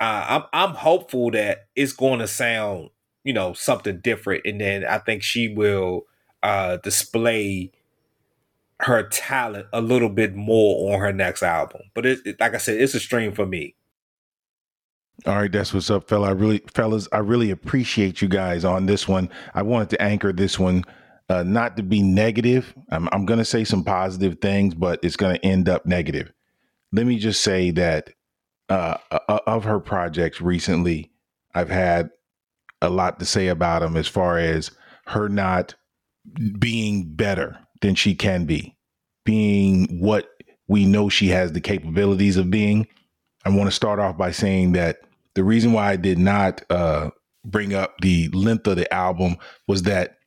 uh, 0.00 0.26
I'm 0.28 0.42
I'm 0.70 0.74
hopeful 0.74 1.30
that 1.32 1.66
it's 1.74 1.92
going 1.92 2.20
to 2.20 2.28
sound 2.28 2.90
you 3.24 3.32
know 3.32 3.52
something 3.52 4.00
different, 4.00 4.42
and 4.44 4.60
then 4.60 4.84
I 4.84 4.98
think 4.98 5.22
she 5.22 5.48
will 5.48 6.06
uh 6.42 6.76
display 6.78 7.72
her 8.80 9.02
talent 9.08 9.66
a 9.72 9.80
little 9.80 10.08
bit 10.08 10.34
more 10.34 10.94
on 10.94 11.00
her 11.00 11.12
next 11.12 11.42
album. 11.42 11.82
But 11.94 12.06
it, 12.06 12.18
it, 12.24 12.40
like 12.40 12.54
I 12.54 12.58
said, 12.58 12.80
it's 12.80 12.94
a 12.94 13.00
stream 13.00 13.32
for 13.32 13.46
me. 13.46 13.74
All 15.26 15.34
right, 15.34 15.50
that's 15.50 15.74
what's 15.74 15.90
up, 15.90 16.08
fella. 16.08 16.28
I 16.28 16.30
really, 16.30 16.62
fellas, 16.72 17.08
I 17.10 17.18
really 17.18 17.50
appreciate 17.50 18.22
you 18.22 18.28
guys 18.28 18.64
on 18.64 18.86
this 18.86 19.08
one. 19.08 19.28
I 19.52 19.62
wanted 19.62 19.90
to 19.90 20.02
anchor 20.02 20.32
this 20.32 20.60
one, 20.60 20.84
uh, 21.28 21.42
not 21.42 21.76
to 21.76 21.82
be 21.82 22.02
negative. 22.04 22.72
I'm, 22.90 23.08
I'm 23.10 23.26
going 23.26 23.38
to 23.38 23.44
say 23.44 23.64
some 23.64 23.82
positive 23.82 24.38
things, 24.40 24.76
but 24.76 25.00
it's 25.02 25.16
going 25.16 25.34
to 25.34 25.44
end 25.44 25.68
up 25.68 25.86
negative. 25.86 26.32
Let 26.92 27.04
me 27.04 27.18
just 27.18 27.40
say 27.40 27.72
that 27.72 28.10
uh, 28.68 28.98
uh, 29.10 29.40
of 29.44 29.64
her 29.64 29.80
projects 29.80 30.40
recently, 30.40 31.10
I've 31.52 31.68
had 31.68 32.10
a 32.80 32.88
lot 32.88 33.18
to 33.18 33.24
say 33.24 33.48
about 33.48 33.82
him 33.82 33.96
as 33.96 34.08
far 34.08 34.38
as 34.38 34.70
her 35.06 35.28
not 35.28 35.74
being 36.58 37.14
better 37.14 37.58
than 37.80 37.94
she 37.94 38.14
can 38.14 38.44
be, 38.44 38.76
being 39.24 40.00
what 40.00 40.28
we 40.68 40.84
know 40.84 41.08
she 41.08 41.28
has 41.28 41.52
the 41.52 41.60
capabilities 41.60 42.36
of 42.36 42.50
being. 42.50 42.86
I 43.44 43.50
want 43.50 43.68
to 43.68 43.74
start 43.74 43.98
off 43.98 44.16
by 44.16 44.30
saying 44.30 44.72
that 44.72 44.98
the 45.34 45.44
reason 45.44 45.72
why 45.72 45.90
I 45.90 45.96
did 45.96 46.18
not 46.18 46.62
uh, 46.70 47.10
bring 47.44 47.74
up 47.74 47.94
the 48.00 48.28
length 48.28 48.66
of 48.66 48.76
the 48.76 48.92
album 48.92 49.36
was 49.66 49.82
that 49.84 50.18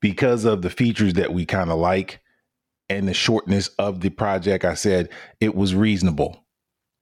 because 0.00 0.44
of 0.44 0.62
the 0.62 0.70
features 0.70 1.14
that 1.14 1.32
we 1.32 1.44
kind 1.44 1.70
of 1.70 1.78
like 1.78 2.20
and 2.88 3.06
the 3.06 3.14
shortness 3.14 3.68
of 3.78 4.00
the 4.00 4.10
project, 4.10 4.64
I 4.64 4.74
said 4.74 5.10
it 5.40 5.54
was 5.54 5.74
reasonable 5.74 6.44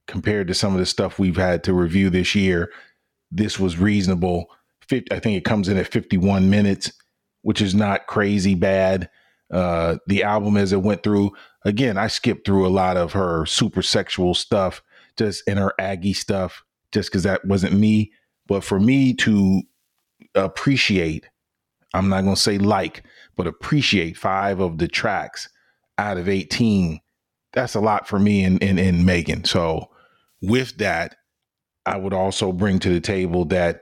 compared 0.07 0.49
to 0.49 0.55
some 0.55 0.73
of 0.73 0.81
the 0.81 0.87
stuff 0.87 1.19
we've 1.19 1.37
had 1.37 1.63
to 1.65 1.73
review 1.73 2.11
this 2.11 2.35
year. 2.35 2.71
This 3.31 3.59
was 3.59 3.79
reasonable. 3.79 4.51
I 4.91 5.19
think 5.19 5.37
it 5.37 5.45
comes 5.45 5.69
in 5.69 5.77
at 5.77 5.89
51 5.89 6.51
minutes, 6.51 6.93
which 7.43 7.61
is 7.61 7.75
not 7.75 8.07
crazy 8.07 8.55
bad 8.55 9.11
uh, 9.51 9.97
the 10.07 10.23
album 10.23 10.57
as 10.57 10.73
it 10.73 10.83
went 10.83 11.03
through. 11.03 11.33
Again, 11.65 11.97
I 11.97 12.09
skipped 12.09 12.47
through 12.47 12.67
a 12.67 12.71
lot 12.71 12.97
of 12.97 13.13
her 13.13 13.47
super 13.47 13.83
sexual 13.83 14.35
stuff, 14.35 14.83
just 15.17 15.47
in 15.49 15.57
her 15.57 15.73
Aggie 15.79 16.13
stuff, 16.13 16.63
just 16.93 17.11
because 17.11 17.23
that 17.25 17.45
wasn't 17.45 17.75
me. 17.75 18.13
But 18.47 18.65
for 18.65 18.79
me 18.79 19.15
to 19.15 19.63
appreciate, 20.35 21.29
I'm 21.95 22.09
not 22.09 22.23
going 22.23 22.37
to 22.37 22.41
say 22.41 22.59
like, 22.59 23.05
but 23.37 23.47
appreciate 23.47 24.17
five 24.17 24.61
of 24.61 24.79
the 24.79 24.89
tracks 24.89 25.49
out 25.97 26.19
of 26.19 26.29
18, 26.29 27.01
that's 27.53 27.75
a 27.75 27.81
lot 27.81 28.07
for 28.07 28.19
me 28.19 28.45
and, 28.45 28.63
and, 28.63 28.79
and 28.79 29.05
Megan. 29.05 29.45
So 29.45 29.91
with 30.43 30.77
that, 30.79 31.17
I 31.87 31.97
would 31.97 32.13
also 32.13 32.53
bring 32.53 32.79
to 32.81 32.91
the 32.91 33.01
table 33.01 33.47
that 33.47 33.81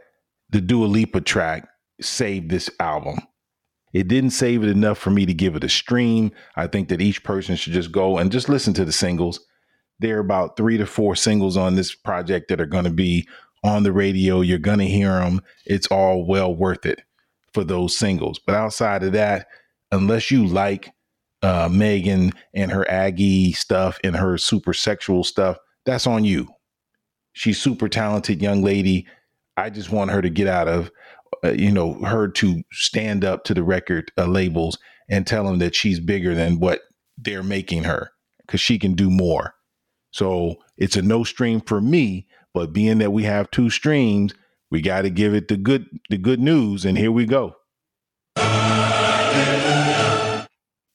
the 0.51 0.61
Dua 0.61 0.87
Lipa 0.87 1.21
track 1.21 1.69
saved 2.01 2.51
this 2.51 2.71
album 2.81 3.19
it 3.97 4.09
didn't 4.09 4.31
save 4.31 4.63
it 4.63 4.69
enough 4.69 4.99
for 4.99 5.09
me 5.09 5.25
to 5.25 5.33
give 5.33 5.57
it 5.57 5.65
a 5.65 5.71
stream. 5.71 6.31
I 6.55 6.67
think 6.67 6.91
that 6.91 7.01
each 7.01 7.25
person 7.25 7.57
should 7.57 7.73
just 7.73 7.93
go 7.93 8.19
and 8.19 8.31
just 8.31 8.51
listen 8.51 8.75
to 8.75 8.85
the 8.85 8.93
singles. 8.93 9.41
There 10.01 10.19
are 10.19 10.21
about 10.21 10.59
three 10.59 10.77
to 10.77 10.85
four 10.85 11.17
singles 11.17 11.57
on 11.57 11.77
this 11.77 11.95
project 11.95 12.49
that 12.49 12.61
are 12.61 12.67
going 12.67 12.85
to 12.85 12.91
be 12.91 13.27
on 13.65 13.85
the 13.85 13.93
radio. 13.93 14.43
You're 14.43 14.59
going 14.59 14.81
to 14.81 14.87
hear 14.87 15.19
them. 15.21 15.41
It's 15.65 15.87
all 15.87 16.27
well 16.27 16.55
worth 16.55 16.85
it 16.85 17.01
for 17.55 17.65
those 17.65 17.97
singles. 17.97 18.39
But 18.39 18.55
outside 18.55 19.03
of 19.03 19.13
that, 19.13 19.47
unless 19.91 20.31
you 20.31 20.47
like 20.47 20.91
uh, 21.41 21.71
Megan 21.73 22.33
and 22.53 22.71
her 22.73 22.87
Aggie 22.91 23.53
stuff 23.53 23.99
and 24.05 24.15
her 24.15 24.37
super 24.37 24.75
sexual 24.75 25.25
stuff, 25.25 25.57
that's 25.87 26.07
on 26.07 26.23
you. 26.23 26.49
She's 27.33 27.59
super 27.59 27.89
talented 27.89 28.43
young 28.43 28.63
lady. 28.63 29.07
I 29.57 29.71
just 29.71 29.91
want 29.91 30.11
her 30.11 30.23
to 30.23 30.31
get 30.31 30.47
out 30.47 30.69
of 30.69 30.91
uh, 31.45 31.51
you 31.51 31.71
know, 31.71 31.95
her 32.05 32.29
to 32.29 32.63
stand 32.73 33.25
up 33.25 33.45
to 33.45 33.55
the 33.55 33.63
record 33.63 34.11
uh, 34.17 34.27
labels 34.27 34.79
and 35.09 35.27
tell 35.27 35.45
them 35.45 35.59
that 35.59 35.75
she's 35.75 36.01
bigger 36.01 36.35
than 36.35 36.59
what 36.59 36.81
they're 37.19 37.43
making 37.43 37.85
her 37.85 38.11
because 38.43 38.61
she 38.61 38.79
can 38.79 38.95
do 38.95 39.11
more. 39.11 39.55
So 40.11 40.57
it's 40.77 40.97
a 40.97 41.03
no 41.03 41.25
stream 41.25 41.61
for 41.61 41.81
me, 41.81 42.27
but 42.55 42.73
being 42.73 42.99
that 42.99 43.13
we 43.13 43.25
have 43.25 43.51
two 43.51 43.71
streams, 43.71 44.35
we 44.71 44.81
got 44.81 45.03
to 45.03 45.11
give 45.11 45.35
it 45.35 45.49
the 45.49 45.57
good 45.57 45.87
the 46.11 46.19
good 46.19 46.41
news, 46.41 46.85
and 46.85 46.99
here 46.99 47.13
we 47.13 47.27
go. 47.27 47.55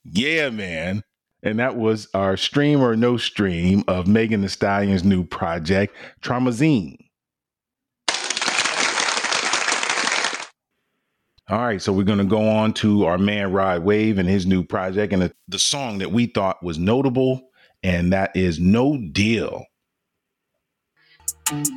Yeah, 0.03 0.49
man. 0.49 1.03
And 1.43 1.59
that 1.59 1.75
was 1.75 2.07
our 2.13 2.37
stream 2.37 2.81
or 2.81 2.95
no 2.95 3.17
stream 3.17 3.83
of 3.87 4.07
Megan 4.07 4.41
Thee 4.41 4.47
Stallion's 4.47 5.03
new 5.03 5.23
project, 5.23 5.95
Traumazine. 6.21 6.97
All 11.51 11.59
right, 11.59 11.81
so 11.81 11.91
we're 11.91 12.03
going 12.05 12.17
to 12.17 12.23
go 12.23 12.47
on 12.47 12.71
to 12.75 13.03
our 13.03 13.17
man 13.17 13.51
Rod 13.51 13.83
Wave 13.83 14.19
and 14.19 14.29
his 14.29 14.45
new 14.45 14.63
project 14.63 15.11
and 15.11 15.23
the, 15.23 15.33
the 15.49 15.59
song 15.59 15.97
that 15.97 16.09
we 16.09 16.27
thought 16.27 16.63
was 16.63 16.79
notable, 16.79 17.49
and 17.83 18.13
that 18.13 18.33
is 18.37 18.57
No 18.57 18.97
Deal. 19.11 19.65
Yeah. 21.51 21.65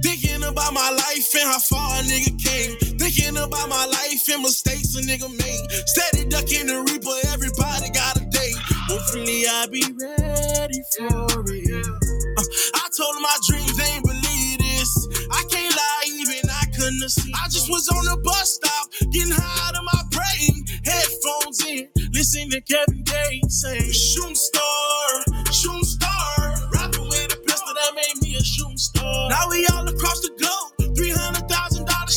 Thinking 0.00 0.44
about 0.44 0.72
my 0.72 0.90
life 0.90 1.34
and 1.34 1.48
how 1.50 1.58
far 1.58 1.98
a 1.98 2.02
nigga 2.04 2.38
came. 2.38 2.76
Thinking 3.00 3.36
about 3.36 3.68
my 3.68 3.84
life 3.86 4.28
and 4.32 4.42
mistakes 4.42 4.94
a 4.94 5.00
nigga 5.02 5.28
made. 5.28 5.70
Steady 5.88 6.28
ducking 6.28 6.68
the 6.68 6.84
reaper, 6.88 7.18
everybody 7.32 7.90
got 7.90 8.16
a 8.16 8.24
day. 8.26 8.52
Hopefully 8.86 9.42
I'll 9.50 9.68
be 9.68 9.82
ready 9.98 10.82
for 10.96 11.42
it. 11.52 12.05
Uh, 12.38 12.44
I 12.74 12.88
told 12.96 13.16
him 13.16 13.22
my 13.22 13.38
dreams, 13.48 13.80
ain't 13.80 14.04
believe 14.04 14.58
this. 14.58 14.92
I 15.30 15.42
can't 15.50 15.74
lie, 15.74 16.04
even 16.08 16.50
I 16.50 16.66
couldn't 16.76 17.02
have 17.02 17.10
seen. 17.12 17.32
I 17.34 17.48
just 17.48 17.70
was 17.70 17.88
on 17.88 18.04
the 18.04 18.18
bus 18.22 18.54
stop, 18.54 18.92
getting 19.12 19.32
high 19.32 19.68
out 19.68 19.76
of 19.76 19.84
my 19.84 20.02
brain. 20.12 20.64
Headphones 20.84 21.64
in, 21.66 21.88
listening 22.12 22.50
to 22.50 22.60
Kevin 22.62 23.04
Gates 23.04 23.62
say, 23.62 23.80
Shooting 23.92 24.34
star, 24.34 25.24
shooting 25.52 25.84
star. 25.84 26.54
Rapping 26.74 27.08
with 27.08 27.32
a 27.32 27.40
pistol 27.46 27.74
that 27.74 27.92
made 27.94 28.22
me 28.22 28.36
a 28.36 28.42
shooting 28.42 28.78
star. 28.78 29.30
Now 29.30 29.48
we 29.50 29.66
all 29.72 29.88
across 29.88 30.20
the 30.20 30.30
globe, 30.38 30.96
$300,000 30.96 31.48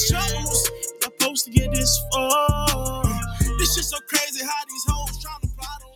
shows. 0.10 0.71
I'm 1.05 1.12
supposed 1.12 1.45
to 1.45 1.51
get 1.51 1.71
this 1.73 1.99
far. 2.13 3.03
This 3.60 3.75
shit 3.75 3.86
so 3.86 3.97
crazy 4.10 4.43
how 4.45 4.63
these 4.67 4.86
hoes 4.88 5.21
trying 5.23 5.41
to 5.41 5.47
plot 5.58 5.82
on. 5.86 5.95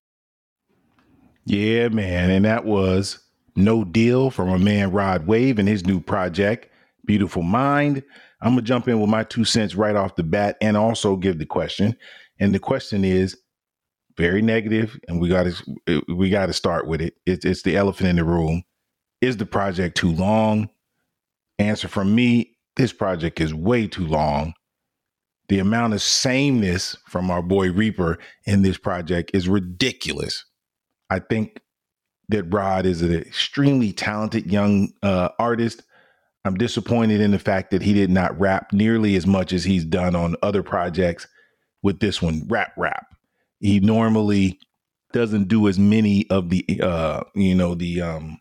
Yeah, 1.46 1.90
man. 1.90 2.30
And 2.32 2.46
that 2.46 2.66
was 2.66 3.20
No 3.56 3.84
Deal 3.84 4.30
from 4.30 4.50
a 4.50 4.60
man 4.60 4.92
Rod 4.92 5.28
Wave 5.28 5.60
and 5.60 5.68
his 5.68 5.86
new 5.86 6.00
project, 6.00 6.70
Beautiful 7.06 7.44
Mind. 7.44 8.04
I'm 8.42 8.54
going 8.54 8.64
to 8.64 8.68
jump 8.68 8.88
in 8.88 9.00
with 9.00 9.10
my 9.10 9.24
two 9.24 9.46
cents 9.46 9.76
right 9.76 9.96
off 9.96 10.16
the 10.16 10.24
bat 10.24 10.58
and 10.62 10.76
also 10.76 11.16
give 11.16 11.40
the 11.40 11.46
question. 11.46 11.96
And 12.40 12.54
the 12.54 12.60
question 12.60 13.06
is 13.06 13.38
very 14.18 14.42
negative, 14.42 15.00
and 15.08 15.20
we 15.22 15.30
got 15.30 15.46
to 15.46 16.04
we 16.08 16.30
got 16.30 16.48
to 16.48 16.54
start 16.54 16.88
with 16.88 17.02
it. 17.02 17.16
It's, 17.26 17.46
it's 17.46 17.64
the 17.64 17.78
elephant 17.78 18.10
in 18.10 18.16
the 18.18 18.24
room. 18.24 18.64
Is 19.22 19.38
the 19.38 19.46
project 19.46 19.98
too 19.98 20.12
long? 20.12 20.70
Answer 21.60 21.88
from 21.88 22.14
me: 22.14 22.58
This 22.76 22.94
project 22.94 23.40
is 23.40 23.54
way 23.54 23.88
too 23.88 24.06
long. 24.06 24.54
The 25.50 25.60
amount 25.60 25.94
of 25.94 26.02
sameness 26.02 26.98
from 27.08 27.30
our 27.30 27.42
boy 27.42 27.72
Reaper 27.72 28.18
in 28.46 28.62
this 28.62 28.78
project 28.78 29.32
is 29.34 29.48
ridiculous. 29.50 30.46
I 31.10 31.20
think 31.20 31.60
that 32.30 32.44
Rod 32.44 32.86
is 32.86 33.02
an 33.02 33.14
extremely 33.14 33.92
talented 33.92 34.52
young 34.52 34.94
uh, 35.02 35.30
artist. 35.40 35.84
I'm 36.46 36.56
disappointed 36.56 37.22
in 37.22 37.32
the 37.32 37.40
fact 37.40 37.72
that 37.72 37.82
he 37.82 37.94
did 37.94 38.10
not 38.10 38.38
rap 38.40 38.74
nearly 38.74 39.16
as 39.16 39.26
much 39.26 39.54
as 39.54 39.64
he's 39.64 39.86
done 39.86 40.16
on 40.16 40.36
other 40.42 40.64
projects 40.64 41.28
with 41.82 42.00
this 42.00 42.22
one, 42.22 42.44
rap 42.48 42.74
rap. 42.78 43.08
He 43.60 43.80
normally 43.80 44.60
doesn't 45.14 45.48
do 45.48 45.68
as 45.68 45.78
many 45.80 46.30
of 46.30 46.50
the 46.50 46.66
uh, 46.82 47.24
you 47.36 47.56
know, 47.56 47.76
the 47.76 48.02
um 48.02 48.40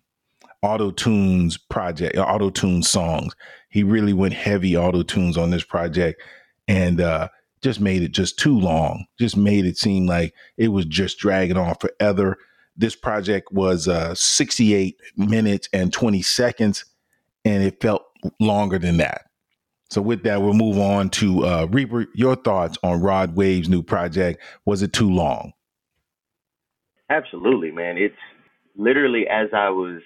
auto 0.62 0.90
tunes 0.90 1.59
project, 1.59 2.16
auto 2.16 2.51
tune 2.51 2.83
songs. 2.83 3.35
He 3.68 3.83
really 3.83 4.12
went 4.12 4.35
heavy 4.35 4.77
auto 4.77 5.03
tunes 5.03 5.37
on 5.37 5.51
this 5.51 5.64
project 5.64 6.23
and 6.66 7.01
uh 7.01 7.29
just 7.62 7.81
made 7.81 8.03
it 8.03 8.11
just 8.11 8.38
too 8.38 8.59
long. 8.59 9.07
Just 9.18 9.37
made 9.37 9.64
it 9.64 9.77
seem 9.77 10.07
like 10.07 10.35
it 10.57 10.68
was 10.68 10.85
just 10.85 11.18
dragging 11.18 11.57
on 11.57 11.75
forever. 11.77 12.37
This 12.76 12.96
project 12.96 13.52
was 13.52 13.88
uh 13.88 14.14
68 14.14 14.96
minutes 15.16 15.68
and 15.72 15.92
20 15.92 16.22
seconds 16.22 16.85
and 17.44 17.62
it 17.62 17.80
felt 17.80 18.04
longer 18.40 18.78
than 18.78 18.98
that. 18.98 19.26
So 19.90 20.00
with 20.00 20.22
that, 20.22 20.40
we'll 20.40 20.54
move 20.54 20.78
on 20.78 21.11
to 21.11 21.44
uh, 21.44 21.66
Reaper. 21.70 22.06
Your 22.14 22.35
thoughts 22.35 22.78
on 22.82 23.02
Rod 23.02 23.37
Wave's 23.37 23.68
new 23.68 23.82
project? 23.82 24.40
Was 24.64 24.80
it 24.80 24.94
too 24.94 25.11
long? 25.11 25.52
Absolutely, 27.11 27.72
man. 27.72 27.98
It's 27.98 28.16
literally 28.74 29.26
as 29.28 29.48
I 29.52 29.68
was 29.68 30.00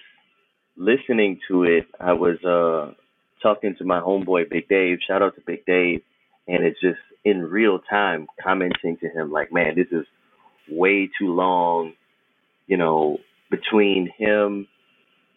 listening 0.75 1.39
to 1.47 1.63
it, 1.63 1.87
I 2.01 2.11
was 2.11 2.37
uh, 2.43 2.93
talking 3.41 3.75
to 3.77 3.85
my 3.85 4.01
homeboy 4.01 4.49
Big 4.49 4.67
Dave. 4.67 4.97
Shout 5.07 5.21
out 5.21 5.35
to 5.35 5.41
Big 5.47 5.65
Dave, 5.65 6.01
and 6.49 6.65
it's 6.65 6.81
just 6.81 6.99
in 7.23 7.43
real 7.43 7.79
time 7.89 8.27
commenting 8.43 8.97
to 8.97 9.07
him 9.07 9.31
like, 9.31 9.53
"Man, 9.53 9.75
this 9.75 9.87
is 9.91 10.05
way 10.69 11.09
too 11.17 11.33
long." 11.33 11.93
You 12.67 12.77
know, 12.77 13.17
between 13.49 14.09
him 14.17 14.67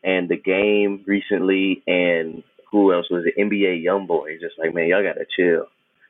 and 0.02 0.28
the 0.28 0.36
game 0.36 1.04
recently, 1.06 1.82
and 1.86 2.42
who 2.70 2.92
else 2.92 3.06
was 3.10 3.24
it? 3.26 3.40
NBA 3.40 3.84
YoungBoy. 3.84 4.40
Just 4.40 4.58
like, 4.58 4.74
man, 4.74 4.88
y'all 4.88 5.02
gotta 5.02 5.26
chill. 5.36 5.66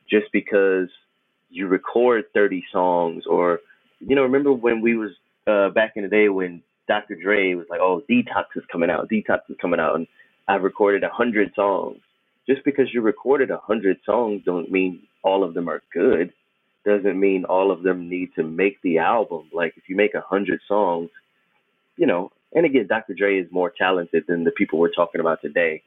Just 0.09 0.31
because 0.33 0.89
you 1.49 1.67
record 1.67 2.25
30 2.33 2.63
songs, 2.71 3.23
or 3.29 3.59
you 3.99 4.15
know, 4.15 4.23
remember 4.23 4.51
when 4.51 4.81
we 4.81 4.95
was 4.95 5.11
uh, 5.47 5.69
back 5.69 5.93
in 5.95 6.03
the 6.03 6.09
day 6.09 6.29
when 6.29 6.61
Dr. 6.87 7.15
Dre 7.15 7.53
was 7.53 7.67
like, 7.69 7.79
"Oh, 7.81 8.01
Detox 8.09 8.45
is 8.55 8.63
coming 8.71 8.89
out. 8.89 9.09
Detox 9.09 9.41
is 9.49 9.57
coming 9.61 9.79
out," 9.79 9.95
and 9.95 10.07
I've 10.47 10.63
recorded 10.63 11.03
a 11.03 11.09
hundred 11.09 11.51
songs. 11.55 11.99
Just 12.47 12.65
because 12.65 12.87
you 12.93 13.01
recorded 13.01 13.51
a 13.51 13.57
hundred 13.57 13.97
songs, 14.05 14.41
don't 14.45 14.71
mean 14.71 15.03
all 15.23 15.43
of 15.43 15.53
them 15.53 15.69
are 15.69 15.81
good. 15.93 16.33
Doesn't 16.85 17.19
mean 17.19 17.45
all 17.45 17.71
of 17.71 17.83
them 17.83 18.09
need 18.09 18.29
to 18.35 18.43
make 18.43 18.81
the 18.81 18.99
album. 18.99 19.49
Like 19.53 19.73
if 19.77 19.87
you 19.87 19.95
make 19.95 20.13
a 20.13 20.21
hundred 20.21 20.61
songs, 20.67 21.09
you 21.97 22.07
know. 22.07 22.31
And 22.53 22.65
again, 22.65 22.87
Dr. 22.87 23.13
Dre 23.13 23.39
is 23.39 23.51
more 23.51 23.71
talented 23.75 24.25
than 24.27 24.43
the 24.43 24.51
people 24.51 24.77
we're 24.77 24.91
talking 24.91 25.21
about 25.21 25.41
today. 25.41 25.83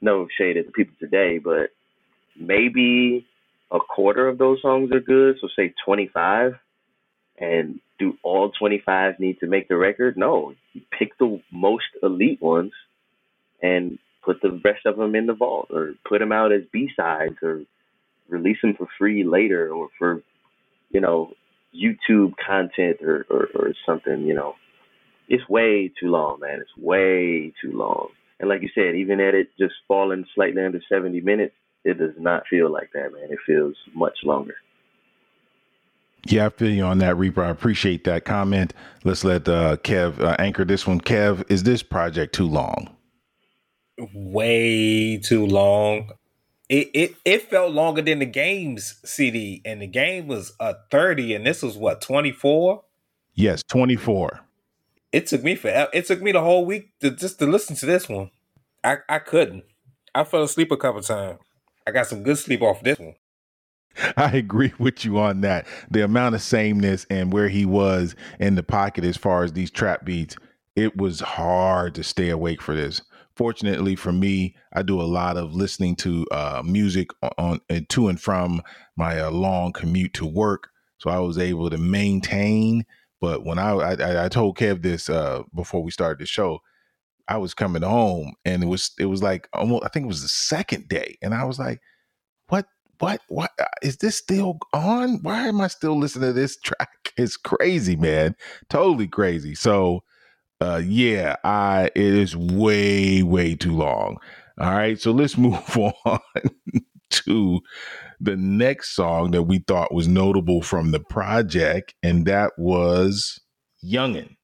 No 0.00 0.28
shade 0.38 0.56
at 0.56 0.66
the 0.66 0.72
people 0.72 0.94
today, 1.00 1.38
but 1.38 1.70
maybe 2.38 3.26
a 3.72 3.78
quarter 3.80 4.28
of 4.28 4.38
those 4.38 4.62
songs 4.62 4.92
are 4.92 5.00
good. 5.00 5.36
So 5.40 5.48
say 5.56 5.74
25 5.84 6.52
and 7.38 7.80
do 7.98 8.16
all 8.22 8.50
25 8.50 9.18
need 9.18 9.40
to 9.40 9.46
make 9.46 9.68
the 9.68 9.76
record? 9.76 10.16
No, 10.16 10.54
you 10.72 10.82
pick 10.96 11.16
the 11.18 11.40
most 11.50 11.86
elite 12.02 12.40
ones 12.40 12.72
and 13.62 13.98
put 14.22 14.40
the 14.42 14.60
rest 14.64 14.86
of 14.86 14.96
them 14.96 15.14
in 15.14 15.26
the 15.26 15.34
vault 15.34 15.68
or 15.70 15.94
put 16.06 16.18
them 16.18 16.32
out 16.32 16.52
as 16.52 16.62
B-sides 16.72 17.36
or 17.42 17.62
release 18.28 18.58
them 18.62 18.74
for 18.76 18.86
free 18.98 19.24
later 19.24 19.72
or 19.72 19.88
for, 19.98 20.22
you 20.90 21.00
know, 21.00 21.32
YouTube 21.74 22.34
content 22.44 22.98
or, 23.02 23.26
or, 23.30 23.48
or 23.54 23.74
something, 23.84 24.22
you 24.22 24.34
know. 24.34 24.54
It's 25.28 25.48
way 25.48 25.92
too 26.00 26.08
long, 26.08 26.38
man. 26.40 26.60
It's 26.60 26.76
way 26.76 27.52
too 27.60 27.72
long. 27.72 28.08
And 28.38 28.48
like 28.48 28.62
you 28.62 28.68
said, 28.74 28.94
even 28.94 29.20
at 29.20 29.34
it 29.34 29.48
just 29.58 29.74
falling 29.88 30.24
slightly 30.34 30.64
under 30.64 30.80
70 30.88 31.20
minutes, 31.22 31.54
it 31.84 31.98
does 31.98 32.14
not 32.18 32.44
feel 32.48 32.70
like 32.70 32.90
that, 32.94 33.12
man. 33.12 33.30
It 33.30 33.38
feels 33.46 33.74
much 33.94 34.18
longer. 34.24 34.54
Yeah, 36.28 36.46
I 36.46 36.48
feel 36.50 36.70
you 36.70 36.82
on 36.82 36.98
that, 36.98 37.16
Reaper. 37.16 37.44
I 37.44 37.50
appreciate 37.50 38.04
that 38.04 38.24
comment. 38.24 38.74
Let's 39.04 39.22
let 39.22 39.48
uh, 39.48 39.76
Kev 39.78 40.20
uh, 40.20 40.34
anchor 40.38 40.64
this 40.64 40.86
one. 40.86 41.00
Kev, 41.00 41.44
is 41.48 41.62
this 41.62 41.82
project 41.82 42.34
too 42.34 42.48
long? 42.48 42.90
Way 44.12 45.18
too 45.18 45.46
long. 45.46 46.10
It, 46.68 46.90
it 46.94 47.14
it 47.24 47.42
felt 47.42 47.72
longer 47.72 48.02
than 48.02 48.18
the 48.18 48.26
game's 48.26 49.00
CD, 49.04 49.62
and 49.64 49.80
the 49.80 49.86
game 49.86 50.26
was 50.26 50.52
a 50.58 50.74
30, 50.90 51.34
and 51.34 51.46
this 51.46 51.62
was 51.62 51.76
what 51.76 52.00
24. 52.00 52.82
Yes, 53.34 53.62
24. 53.68 54.40
It 55.12 55.26
took 55.28 55.44
me 55.44 55.54
for 55.54 55.68
it 55.68 56.06
took 56.06 56.20
me 56.20 56.32
the 56.32 56.40
whole 56.40 56.66
week 56.66 56.90
to 57.00 57.10
just 57.10 57.38
to 57.38 57.46
listen 57.46 57.76
to 57.76 57.86
this 57.86 58.08
one. 58.08 58.30
I 58.82 58.98
I 59.08 59.20
couldn't. 59.20 59.64
I 60.14 60.24
fell 60.24 60.42
asleep 60.42 60.72
a 60.72 60.76
couple 60.76 61.02
times. 61.02 61.38
I 61.86 61.92
got 61.92 62.06
some 62.06 62.22
good 62.24 62.38
sleep 62.38 62.62
off 62.62 62.82
this 62.82 62.98
one. 62.98 63.14
I 64.16 64.30
agree 64.36 64.72
with 64.78 65.04
you 65.04 65.18
on 65.18 65.42
that. 65.42 65.66
The 65.90 66.02
amount 66.02 66.34
of 66.34 66.42
sameness 66.42 67.06
and 67.08 67.32
where 67.32 67.48
he 67.48 67.64
was 67.64 68.14
in 68.40 68.56
the 68.56 68.62
pocket 68.62 69.04
as 69.04 69.16
far 69.16 69.44
as 69.44 69.52
these 69.52 69.70
trap 69.70 70.04
beats, 70.04 70.36
it 70.74 70.96
was 70.96 71.20
hard 71.20 71.94
to 71.94 72.04
stay 72.04 72.28
awake 72.28 72.60
for 72.60 72.74
this. 72.74 73.00
Fortunately 73.36 73.96
for 73.96 74.12
me, 74.12 74.56
I 74.72 74.82
do 74.82 75.00
a 75.00 75.04
lot 75.04 75.36
of 75.36 75.54
listening 75.54 75.94
to 75.96 76.26
uh, 76.30 76.62
music 76.64 77.10
on, 77.22 77.60
on 77.70 77.86
to 77.90 78.08
and 78.08 78.20
from 78.20 78.62
my 78.96 79.20
uh, 79.20 79.30
long 79.30 79.72
commute 79.72 80.14
to 80.14 80.26
work, 80.26 80.70
so 80.98 81.10
I 81.10 81.18
was 81.18 81.36
able 81.36 81.68
to 81.68 81.76
maintain. 81.76 82.86
But 83.20 83.44
when 83.44 83.58
I 83.58 83.72
I, 83.72 84.24
I 84.24 84.28
told 84.30 84.56
Kev 84.56 84.82
this 84.82 85.10
uh, 85.10 85.42
before 85.54 85.82
we 85.82 85.90
started 85.90 86.18
the 86.18 86.26
show, 86.26 86.60
I 87.28 87.36
was 87.36 87.52
coming 87.52 87.82
home 87.82 88.32
and 88.46 88.62
it 88.62 88.66
was 88.66 88.92
it 88.98 89.06
was 89.06 89.22
like 89.22 89.48
almost 89.52 89.84
I 89.84 89.88
think 89.88 90.04
it 90.04 90.08
was 90.08 90.22
the 90.22 90.28
second 90.28 90.88
day, 90.88 91.18
and 91.20 91.34
I 91.34 91.44
was 91.44 91.58
like, 91.58 91.82
"What 92.48 92.66
what 93.00 93.20
what 93.28 93.50
uh, 93.58 93.64
this 94.00 94.16
still 94.16 94.58
on? 94.72 95.18
Why 95.22 95.46
am 95.46 95.60
I 95.60 95.68
still 95.68 95.98
listening 95.98 96.30
to 96.30 96.32
this 96.32 96.56
track? 96.64 97.12
It's 97.18 97.36
crazy, 97.36 97.96
man. 97.96 98.34
Totally 98.70 99.08
crazy. 99.08 99.54
So 99.54 100.04
uh 100.60 100.82
yeah, 100.84 101.36
I 101.44 101.86
it 101.94 101.96
is 101.96 102.36
way, 102.36 103.22
way 103.22 103.54
too 103.54 103.74
long. 103.74 104.18
All 104.58 104.70
right, 104.70 105.00
so 105.00 105.12
let's 105.12 105.36
move 105.38 105.76
on 106.04 106.20
to 107.10 107.60
the 108.20 108.36
next 108.36 108.94
song 108.94 109.30
that 109.32 109.42
we 109.44 109.58
thought 109.58 109.92
was 109.92 110.08
notable 110.08 110.62
from 110.62 110.90
the 110.90 111.00
project, 111.00 111.94
and 112.02 112.26
that 112.26 112.52
was 112.58 113.40
Youngin. 113.84 114.36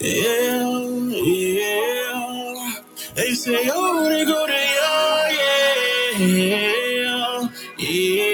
Yeah, 0.00 0.68
yeah. 1.08 2.74
They 3.14 3.34
say, 3.34 3.68
oh, 3.70 4.08
they 4.08 4.24
go 4.24 4.46
to 4.46 4.52
yeah, 4.52 5.30
yeah. 7.78 8.30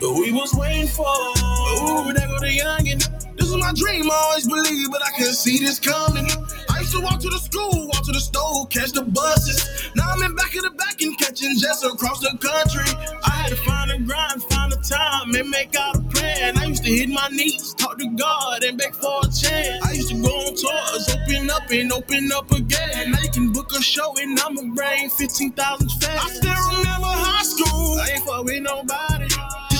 But 0.00 0.12
we 0.14 0.32
was 0.32 0.52
waiting 0.54 0.88
for, 0.88 1.04
ooh, 1.04 2.12
they 2.12 2.26
go 2.26 2.38
the 2.40 2.58
youngin'. 2.58 3.19
My 3.60 3.72
dream, 3.74 4.10
I 4.10 4.14
always 4.14 4.48
believe, 4.48 4.90
but 4.90 5.04
I 5.04 5.10
couldn't 5.10 5.34
see 5.34 5.58
this 5.58 5.78
coming. 5.78 6.26
I 6.70 6.80
used 6.80 6.92
to 6.92 7.00
walk 7.02 7.20
to 7.20 7.28
the 7.28 7.38
school, 7.38 7.88
walk 7.88 8.04
to 8.06 8.12
the 8.12 8.20
store, 8.20 8.66
catch 8.68 8.92
the 8.92 9.02
buses. 9.02 9.90
Now 9.94 10.10
I'm 10.10 10.22
in 10.22 10.34
back 10.34 10.54
of 10.56 10.62
the 10.62 10.70
back 10.70 11.00
and 11.02 11.16
catching 11.18 11.58
jets 11.58 11.84
across 11.84 12.20
the 12.20 12.32
country. 12.40 12.88
I 13.22 13.30
had 13.30 13.50
to 13.50 13.56
find 13.56 13.90
a 13.92 13.98
grind, 14.00 14.42
find 14.44 14.72
a 14.72 14.76
time, 14.76 15.34
and 15.34 15.50
make 15.50 15.76
out 15.76 15.96
a 15.96 16.00
plan. 16.00 16.56
I 16.56 16.64
used 16.64 16.84
to 16.84 16.90
hit 16.90 17.10
my 17.10 17.28
knees, 17.28 17.74
talk 17.74 17.98
to 17.98 18.08
God, 18.16 18.64
and 18.64 18.78
beg 18.78 18.94
for 18.94 19.20
a 19.20 19.28
chance. 19.28 19.84
I 19.84 19.92
used 19.92 20.08
to 20.08 20.22
go 20.22 20.32
on 20.32 20.56
tours, 20.56 21.04
open 21.12 21.50
up 21.50 21.70
and 21.70 21.92
open 21.92 22.32
up 22.32 22.50
again. 22.52 23.12
Now 23.12 23.20
you 23.20 23.30
can 23.30 23.52
book 23.52 23.72
a 23.76 23.82
show 23.82 24.16
and 24.16 24.40
I'ma 24.40 24.72
bring 24.74 25.10
15,000 25.10 25.54
fans. 26.00 26.20
I 26.24 26.28
still 26.32 26.78
remember 26.78 27.12
high 27.12 27.44
school. 27.44 28.00
I 28.00 28.08
ain't 28.16 28.24
fuck 28.24 28.44
with 28.44 28.62
nobody. 28.62 29.28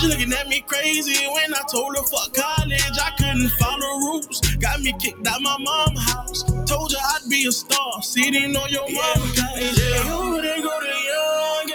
She 0.00 0.06
looking 0.06 0.32
at 0.32 0.48
me 0.48 0.62
crazy 0.62 1.26
when 1.26 1.52
I 1.52 1.60
told 1.70 1.94
her 1.94 2.02
fuck 2.04 2.32
college. 2.32 2.80
I 2.80 3.10
couldn't 3.18 3.50
follow 3.50 3.98
rules. 3.98 4.40
Got 4.56 4.80
me 4.80 4.94
kicked 4.98 5.26
out 5.26 5.42
my 5.42 5.58
mom's 5.60 6.10
house. 6.10 6.42
Told 6.64 6.90
you 6.90 6.96
I'd 6.98 7.28
be 7.28 7.46
a 7.46 7.52
star. 7.52 8.00
Sitting 8.02 8.56
on 8.56 8.70
your 8.70 8.88
yeah, 8.88 9.12
mama 9.14 9.32
couch. 9.34 9.60
Yeah. 9.60 10.02
Oh, 10.06 10.40
they 10.40 10.62
go 10.62 10.80
to 10.80 10.86
young. 11.10 11.68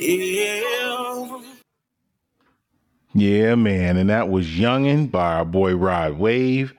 Yeah. 0.00 1.40
Yeah, 3.14 3.54
man. 3.54 3.96
And 3.96 4.10
that 4.10 4.28
was 4.28 4.48
Youngin 4.48 5.08
by 5.08 5.36
our 5.36 5.44
boy 5.44 5.76
Rod 5.76 6.18
Wave. 6.18 6.74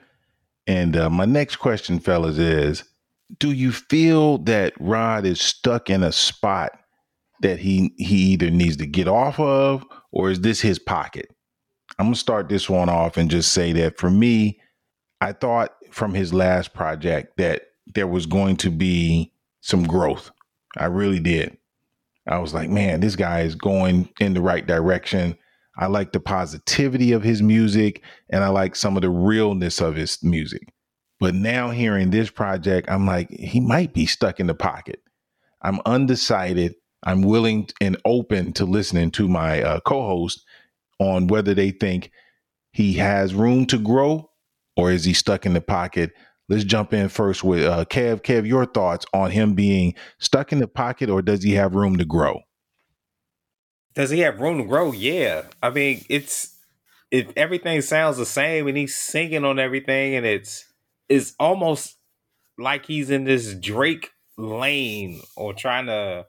And 0.66 0.94
uh, 0.98 1.08
my 1.08 1.24
next 1.24 1.56
question, 1.56 1.98
fellas, 1.98 2.36
is 2.36 2.84
do 3.38 3.52
you 3.52 3.72
feel 3.72 4.36
that 4.38 4.74
Rod 4.78 5.24
is 5.24 5.40
stuck 5.40 5.88
in 5.88 6.02
a 6.02 6.12
spot 6.12 6.72
that 7.42 7.58
he 7.60 7.92
he 7.96 8.16
either 8.32 8.50
needs 8.50 8.76
to 8.78 8.86
get 8.86 9.08
off 9.08 9.38
of 9.38 9.84
or 10.12 10.30
is 10.30 10.40
this 10.40 10.60
his 10.60 10.78
pocket? 10.78 11.26
I'm 11.98 12.06
gonna 12.06 12.16
start 12.16 12.48
this 12.48 12.68
one 12.68 12.88
off 12.88 13.16
and 13.16 13.30
just 13.30 13.52
say 13.52 13.72
that 13.72 13.98
for 13.98 14.10
me, 14.10 14.60
I 15.20 15.32
thought 15.32 15.74
from 15.90 16.14
his 16.14 16.32
last 16.32 16.74
project 16.74 17.36
that 17.38 17.62
there 17.94 18.06
was 18.06 18.26
going 18.26 18.56
to 18.58 18.70
be 18.70 19.32
some 19.60 19.84
growth. 19.84 20.30
I 20.76 20.86
really 20.86 21.20
did. 21.20 21.56
I 22.26 22.38
was 22.38 22.52
like, 22.52 22.68
man, 22.68 23.00
this 23.00 23.16
guy 23.16 23.40
is 23.40 23.54
going 23.54 24.10
in 24.20 24.34
the 24.34 24.40
right 24.40 24.66
direction. 24.66 25.36
I 25.78 25.86
like 25.86 26.12
the 26.12 26.20
positivity 26.20 27.12
of 27.12 27.22
his 27.22 27.40
music 27.40 28.02
and 28.30 28.44
I 28.44 28.48
like 28.48 28.76
some 28.76 28.96
of 28.96 29.02
the 29.02 29.10
realness 29.10 29.80
of 29.80 29.96
his 29.96 30.22
music. 30.22 30.72
But 31.20 31.34
now 31.34 31.70
hearing 31.70 32.10
this 32.10 32.30
project, 32.30 32.88
I'm 32.90 33.06
like, 33.06 33.30
he 33.30 33.60
might 33.60 33.92
be 33.92 34.06
stuck 34.06 34.38
in 34.40 34.46
the 34.46 34.54
pocket. 34.54 35.00
I'm 35.62 35.80
undecided. 35.86 36.74
I'm 37.04 37.22
willing 37.22 37.68
and 37.80 37.96
open 38.04 38.52
to 38.54 38.64
listening 38.64 39.10
to 39.12 39.28
my 39.28 39.62
uh, 39.62 39.80
co 39.80 40.06
host 40.06 40.44
on 40.98 41.28
whether 41.28 41.54
they 41.54 41.70
think 41.70 42.10
he 42.72 42.94
has 42.94 43.34
room 43.34 43.66
to 43.66 43.78
grow 43.78 44.30
or 44.76 44.90
is 44.90 45.04
he 45.04 45.12
stuck 45.12 45.46
in 45.46 45.54
the 45.54 45.60
pocket. 45.60 46.12
Let's 46.48 46.64
jump 46.64 46.92
in 46.92 47.08
first 47.08 47.44
with 47.44 47.64
uh, 47.64 47.84
Kev. 47.84 48.22
Kev, 48.22 48.46
your 48.46 48.66
thoughts 48.66 49.06
on 49.12 49.30
him 49.30 49.54
being 49.54 49.94
stuck 50.18 50.52
in 50.52 50.58
the 50.58 50.68
pocket 50.68 51.10
or 51.10 51.22
does 51.22 51.42
he 51.42 51.52
have 51.54 51.74
room 51.74 51.96
to 51.98 52.04
grow? 52.04 52.40
Does 53.94 54.10
he 54.10 54.20
have 54.20 54.40
room 54.40 54.58
to 54.58 54.64
grow? 54.64 54.92
Yeah. 54.92 55.42
I 55.62 55.70
mean, 55.70 56.04
it's 56.08 56.56
if 57.10 57.32
everything 57.36 57.80
sounds 57.80 58.16
the 58.16 58.26
same 58.26 58.66
and 58.66 58.76
he's 58.76 58.94
singing 58.94 59.44
on 59.44 59.58
everything 59.58 60.14
and 60.14 60.26
it's 60.26 60.64
it's 61.08 61.34
almost 61.38 61.96
like 62.58 62.86
he's 62.86 63.10
in 63.10 63.24
this 63.24 63.54
Drake 63.54 64.10
lane 64.36 65.20
or 65.36 65.54
trying 65.54 65.86
to 65.86 66.26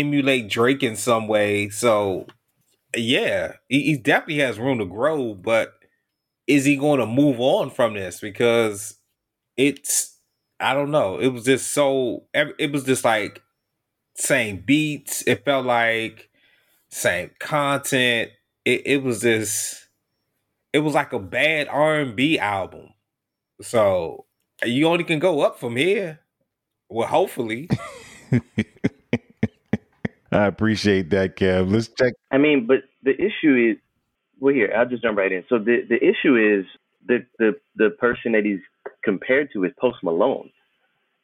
emulate 0.00 0.48
Drake 0.48 0.82
in 0.82 0.96
some 0.96 1.28
way. 1.28 1.68
So 1.68 2.26
yeah, 2.96 3.54
he, 3.68 3.82
he 3.82 3.96
definitely 3.98 4.38
has 4.42 4.58
room 4.58 4.78
to 4.78 4.86
grow, 4.86 5.34
but 5.34 5.72
is 6.46 6.64
he 6.64 6.76
going 6.76 7.00
to 7.00 7.06
move 7.06 7.40
on 7.40 7.70
from 7.70 7.94
this? 7.94 8.20
Because 8.20 8.96
it's 9.56 10.18
I 10.60 10.74
don't 10.74 10.90
know. 10.92 11.18
It 11.20 11.28
was 11.28 11.44
just 11.44 11.72
so 11.72 12.24
it 12.34 12.72
was 12.72 12.84
just 12.84 13.04
like 13.04 13.42
same 14.16 14.62
beats. 14.66 15.22
It 15.26 15.44
felt 15.44 15.66
like 15.66 16.30
same 16.90 17.32
content. 17.40 18.32
It, 18.64 18.82
it 18.86 19.02
was 19.02 19.22
just 19.22 19.88
It 20.72 20.80
was 20.80 20.94
like 20.94 21.12
a 21.12 21.18
bad 21.18 21.68
R 21.68 22.00
and 22.00 22.16
B 22.16 22.38
album. 22.38 22.90
So 23.62 24.26
you 24.64 24.88
only 24.88 25.04
can 25.04 25.20
go 25.20 25.40
up 25.42 25.58
from 25.60 25.76
here. 25.76 26.20
Well, 26.90 27.08
hopefully. 27.08 27.68
I 30.32 30.46
appreciate 30.46 31.10
that, 31.10 31.36
Kev. 31.36 31.72
Let's 31.72 31.88
check. 31.88 32.14
I 32.30 32.38
mean, 32.38 32.66
but 32.66 32.84
the 33.02 33.14
issue 33.14 33.70
is, 33.72 33.76
well, 34.40 34.54
here 34.54 34.72
I'll 34.76 34.88
just 34.88 35.02
jump 35.02 35.18
right 35.18 35.32
in. 35.32 35.44
So 35.48 35.58
the 35.58 35.82
the 35.88 35.96
issue 35.96 36.36
is 36.36 36.66
the 37.06 37.24
the 37.38 37.52
the 37.76 37.90
person 37.90 38.32
that 38.32 38.44
he's 38.44 38.60
compared 39.04 39.50
to 39.52 39.64
is 39.64 39.72
Post 39.80 39.98
Malone, 40.02 40.50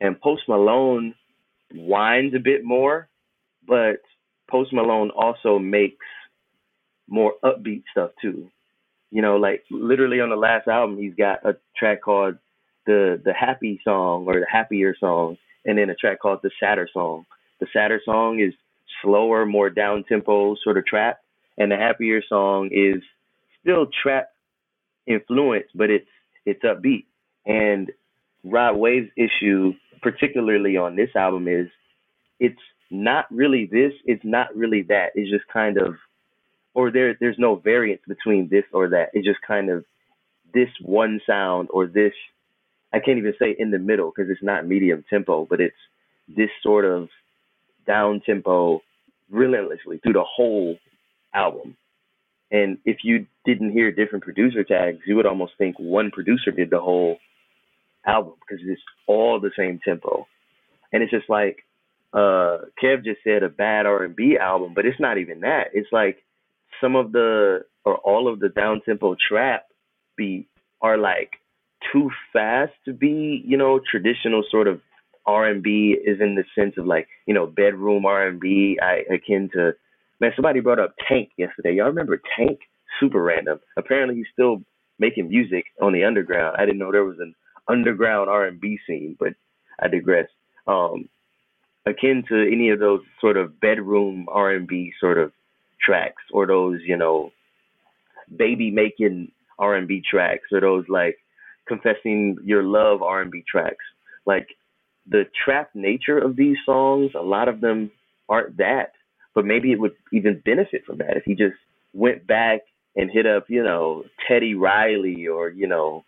and 0.01 0.21
Post 0.21 0.43
Malone 0.49 1.15
whines 1.75 2.35
a 2.35 2.39
bit 2.39 2.65
more, 2.65 3.09
but 3.67 3.97
Post 4.51 4.73
Malone 4.73 5.11
also 5.11 5.59
makes 5.59 6.07
more 7.09 7.35
upbeat 7.45 7.83
stuff 7.91 8.11
too. 8.21 8.51
You 9.11 9.21
know, 9.21 9.37
like 9.37 9.65
literally 9.71 10.21
on 10.21 10.31
the 10.31 10.37
last 10.37 10.69
album, 10.69 10.99
he's 10.99 11.15
got 11.15 11.45
a 11.45 11.57
track 11.77 12.03
called 12.03 12.37
the 12.87 13.21
the 13.25 13.33
happy 13.33 13.81
song 13.85 14.25
or 14.27 14.41
the 14.41 14.47
happier 14.51 14.95
song, 14.99 15.37
and 15.65 15.77
then 15.77 15.91
a 15.91 15.95
track 15.95 16.21
called 16.21 16.41
the 16.43 16.51
sadder 16.61 16.89
song. 16.93 17.27
The 17.61 17.67
sadder 17.73 18.01
song 18.05 18.41
is 18.41 18.55
slower, 19.03 19.45
more 19.45 19.71
down 19.71 20.05
tempo 20.05 20.57
sort 20.63 20.79
of 20.79 20.87
trap, 20.87 21.21
and 21.59 21.71
the 21.71 21.77
happier 21.77 22.23
song 22.29 22.71
is 22.73 23.03
still 23.61 23.87
trap 24.03 24.31
influence, 25.07 25.67
but 25.75 25.91
it's 25.91 26.09
it's 26.45 26.63
upbeat. 26.63 27.07
And 27.47 27.91
Rod 28.45 28.77
Wave's 28.77 29.11
issue, 29.17 29.75
particularly 30.01 30.77
on 30.77 30.97
this 30.97 31.11
album, 31.15 31.49
is 31.49 31.69
it's 32.41 32.61
not 32.91 33.27
really 33.31 33.67
this, 33.71 33.93
it's 34.05 34.25
not 34.25 34.55
really 34.55 34.83
that. 34.83 35.11
It's 35.15 35.31
just 35.31 35.47
kind 35.53 35.79
of, 35.79 35.97
or 36.75 36.91
there 36.91 37.17
there's 37.21 37.39
no 37.39 37.57
variance 37.57 38.03
between 38.07 38.49
this 38.49 38.65
or 38.73 38.89
that. 38.91 39.11
It's 39.13 39.27
just 39.27 39.41
kind 39.47 39.71
of 39.71 39.85
this 40.53 40.69
one 40.83 41.21
sound 41.27 41.69
or 41.73 41.87
this. 41.87 42.13
I 42.93 43.01
can't 43.01 43.19
even 43.19 43.35
say 43.39 43.57
in 43.59 43.71
the 43.71 43.79
middle 43.79 44.13
because 44.15 44.31
it's 44.31 44.43
not 44.43 44.67
medium 44.67 45.05
tempo, 45.09 45.47
but 45.49 45.61
it's 45.61 45.75
this 46.29 46.51
sort 46.63 46.85
of 46.85 47.09
down 47.87 48.21
tempo 48.25 48.83
relentlessly 49.33 49.99
through 49.99 50.13
the 50.13 50.25
whole 50.25 50.77
album. 51.35 51.77
And 52.51 52.79
if 52.85 52.99
you 53.03 53.27
didn't 53.47 53.73
hear 53.73 53.91
different 53.91 54.25
producer 54.25 54.63
tags, 54.63 54.99
you 55.07 55.17
would 55.17 55.27
almost 55.27 55.53
think 55.57 55.77
one 55.79 56.11
producer 56.11 56.51
did 56.51 56.71
the 56.71 56.81
whole 56.81 57.17
album 58.07 58.35
because 58.41 58.63
it's 58.67 58.83
all 59.07 59.41
the 59.41 59.51
same 59.57 59.81
tempo. 59.85 60.27
And 60.93 61.03
it's 61.03 61.13
just 61.13 61.29
like 61.29 61.65
uh 62.13 62.69
Kev 62.83 63.05
just 63.05 63.21
said 63.25 63.43
a 63.43 63.49
bad 63.49 63.87
R 63.87 64.05
and 64.05 64.15
B 64.15 64.37
album, 64.39 64.73
but 64.75 64.85
it's 64.85 65.01
not 65.01 65.19
even 65.19 65.41
that. 65.41 65.69
It's 65.73 65.89
like 65.91 66.19
some 66.81 66.95
of 66.95 67.13
the 67.13 67.65
or 67.85 67.97
all 67.99 68.31
of 68.31 68.39
the 68.39 68.51
down 68.51 68.83
tempo 68.85 69.17
trap 69.29 69.67
beats 70.17 70.51
are 70.83 70.99
like 70.99 71.31
too 71.93 72.11
fast 72.33 72.73
to 72.85 72.93
be, 72.93 73.43
you 73.47 73.57
know, 73.57 73.81
traditional 73.91 74.45
sort 74.51 74.69
of 74.69 74.81
R 75.27 75.47
and 75.47 75.63
B 75.63 75.97
is 76.05 76.21
in 76.21 76.35
the 76.35 76.45
sense 76.55 76.75
of 76.79 76.87
like, 76.87 77.09
you 77.27 77.35
know, 77.35 77.47
bedroom 77.47 78.05
R 78.05 78.27
and 78.27 78.41
B, 78.41 78.79
akin 79.11 79.51
to 79.55 79.73
man, 80.21 80.33
somebody 80.37 80.61
brought 80.61 80.79
up 80.79 80.95
Tank 81.09 81.31
yesterday. 81.37 81.75
Y'all 81.75 81.87
remember 81.87 82.21
Tank? 82.37 82.59
Super 83.01 83.23
random. 83.23 83.59
Apparently 83.77 84.17
he's 84.17 84.27
still 84.33 84.63
making 84.99 85.29
music 85.29 85.65
on 85.81 85.93
the 85.93 86.05
underground. 86.05 86.57
I 86.59 86.67
didn't 86.67 86.79
know 86.79 86.93
there 86.93 87.05
was 87.05 87.19
an 87.19 87.35
underground 87.69 88.29
R 88.29 88.47
and 88.47 88.61
B 88.61 88.79
scene, 88.87 89.17
but 89.19 89.33
I 89.81 89.89
digress. 89.89 90.29
Um 90.67 91.09
akin 91.87 92.23
to 92.29 92.47
any 92.47 92.71
of 92.71 92.79
those 92.79 93.01
sort 93.21 93.37
of 93.37 93.59
bedroom 93.61 94.27
R 94.31 94.53
and 94.53 94.69
B 94.69 94.93
sort 95.01 95.19
of 95.19 95.33
tracks 95.81 96.23
or 96.33 96.47
those, 96.47 96.81
you 96.85 96.97
know, 96.97 97.33
baby 98.37 98.71
making 98.71 99.33
R 99.59 99.75
and 99.75 99.89
B 99.89 100.03
tracks 100.09 100.49
or 100.53 100.61
those 100.61 100.85
like 100.89 101.19
confessing 101.67 102.39
your 102.45 102.63
love 102.63 103.03
R 103.03 103.23
and 103.23 103.31
B 103.31 103.45
tracks. 103.49 103.85
Like 104.27 104.49
the 105.09 105.25
trap 105.45 105.71
nature 105.75 106.19
of 106.19 106.37
these 106.37 106.57
songs, 106.65 107.13
a 107.15 107.23
lot 107.23 107.49
of 107.49 107.61
them 107.61 107.91
aren't 108.29 108.59
that. 108.59 108.93
But 109.35 109.47
maybe 109.47 109.73
it 109.73 109.81
would 109.81 109.95
even 110.13 110.43
benefit 110.45 110.85
from 110.85 110.99
that 110.99 111.17
if 111.17 111.25
he 111.25 111.35
just 111.35 111.55
went 111.95 112.27
back 112.27 112.61
and 112.95 113.11
hit 113.11 113.27
up, 113.27 113.45
you 113.49 113.63
know, 113.63 114.05
Teddy 114.29 114.55
Riley 114.55 115.27
or, 115.27 115.49
you 115.49 115.67
know, 115.67 116.05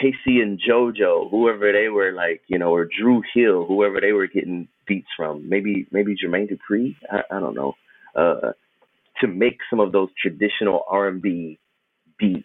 K-Ci 0.00 0.40
and 0.40 0.60
JoJo, 0.60 1.30
whoever 1.30 1.72
they 1.72 1.88
were 1.88 2.12
like, 2.12 2.42
you 2.46 2.58
know, 2.58 2.72
or 2.72 2.86
Dru 2.86 3.22
Hill, 3.34 3.66
whoever 3.66 4.00
they 4.00 4.12
were 4.12 4.28
getting 4.28 4.68
beats 4.86 5.08
from. 5.16 5.48
Maybe 5.48 5.86
maybe 5.90 6.14
Jermaine 6.14 6.48
Dupri, 6.48 6.94
I, 7.10 7.36
I 7.36 7.40
don't 7.40 7.54
know. 7.54 7.74
Uh, 8.14 8.52
to 9.20 9.26
make 9.26 9.58
some 9.68 9.80
of 9.80 9.92
those 9.92 10.08
traditional 10.20 10.84
R&B 10.88 11.58
beats 12.18 12.44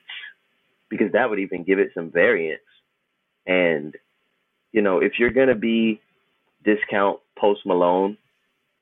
because 0.89 1.12
that 1.14 1.30
would 1.30 1.39
even 1.39 1.64
give 1.64 1.80
it 1.80 1.91
some 1.93 2.12
variance. 2.12 2.62
And 3.45 3.95
you 4.76 4.82
know, 4.82 4.99
if 4.99 5.13
you're 5.17 5.32
gonna 5.32 5.55
be 5.55 6.01
discount 6.65 7.19
Post 7.39 7.61
Malone, 7.65 8.17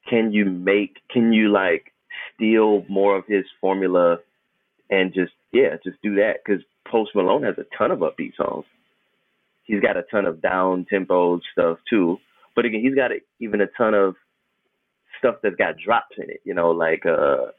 can 0.09 0.33
you 0.33 0.43
make 0.43 0.97
can 1.11 1.31
you 1.31 1.51
like 1.51 1.93
steal 2.33 2.83
more 2.89 3.15
of 3.15 3.25
his 3.27 3.45
formula 3.61 4.17
and 4.89 5.13
just 5.13 5.33
yeah, 5.51 5.75
just 5.83 6.01
do 6.01 6.15
that 6.15 6.37
because 6.43 6.63
Post 6.89 7.11
Malone 7.13 7.43
has 7.43 7.53
a 7.59 7.77
ton 7.77 7.91
of 7.91 7.99
upbeat 7.99 8.35
songs. 8.35 8.65
He's 9.65 9.81
got 9.81 9.95
a 9.95 10.01
ton 10.09 10.25
of 10.25 10.41
down 10.41 10.87
tempo 10.89 11.39
stuff 11.51 11.77
too. 11.87 12.17
But 12.55 12.65
again, 12.65 12.81
he's 12.81 12.95
got 12.95 13.11
a, 13.11 13.17
even 13.39 13.61
a 13.61 13.67
ton 13.77 13.93
of 13.93 14.15
stuff 15.19 15.35
that's 15.43 15.55
got 15.55 15.75
drops 15.77 16.15
in 16.17 16.27
it. 16.27 16.41
You 16.43 16.55
know, 16.55 16.71
like 16.71 17.05
uh, 17.05 17.51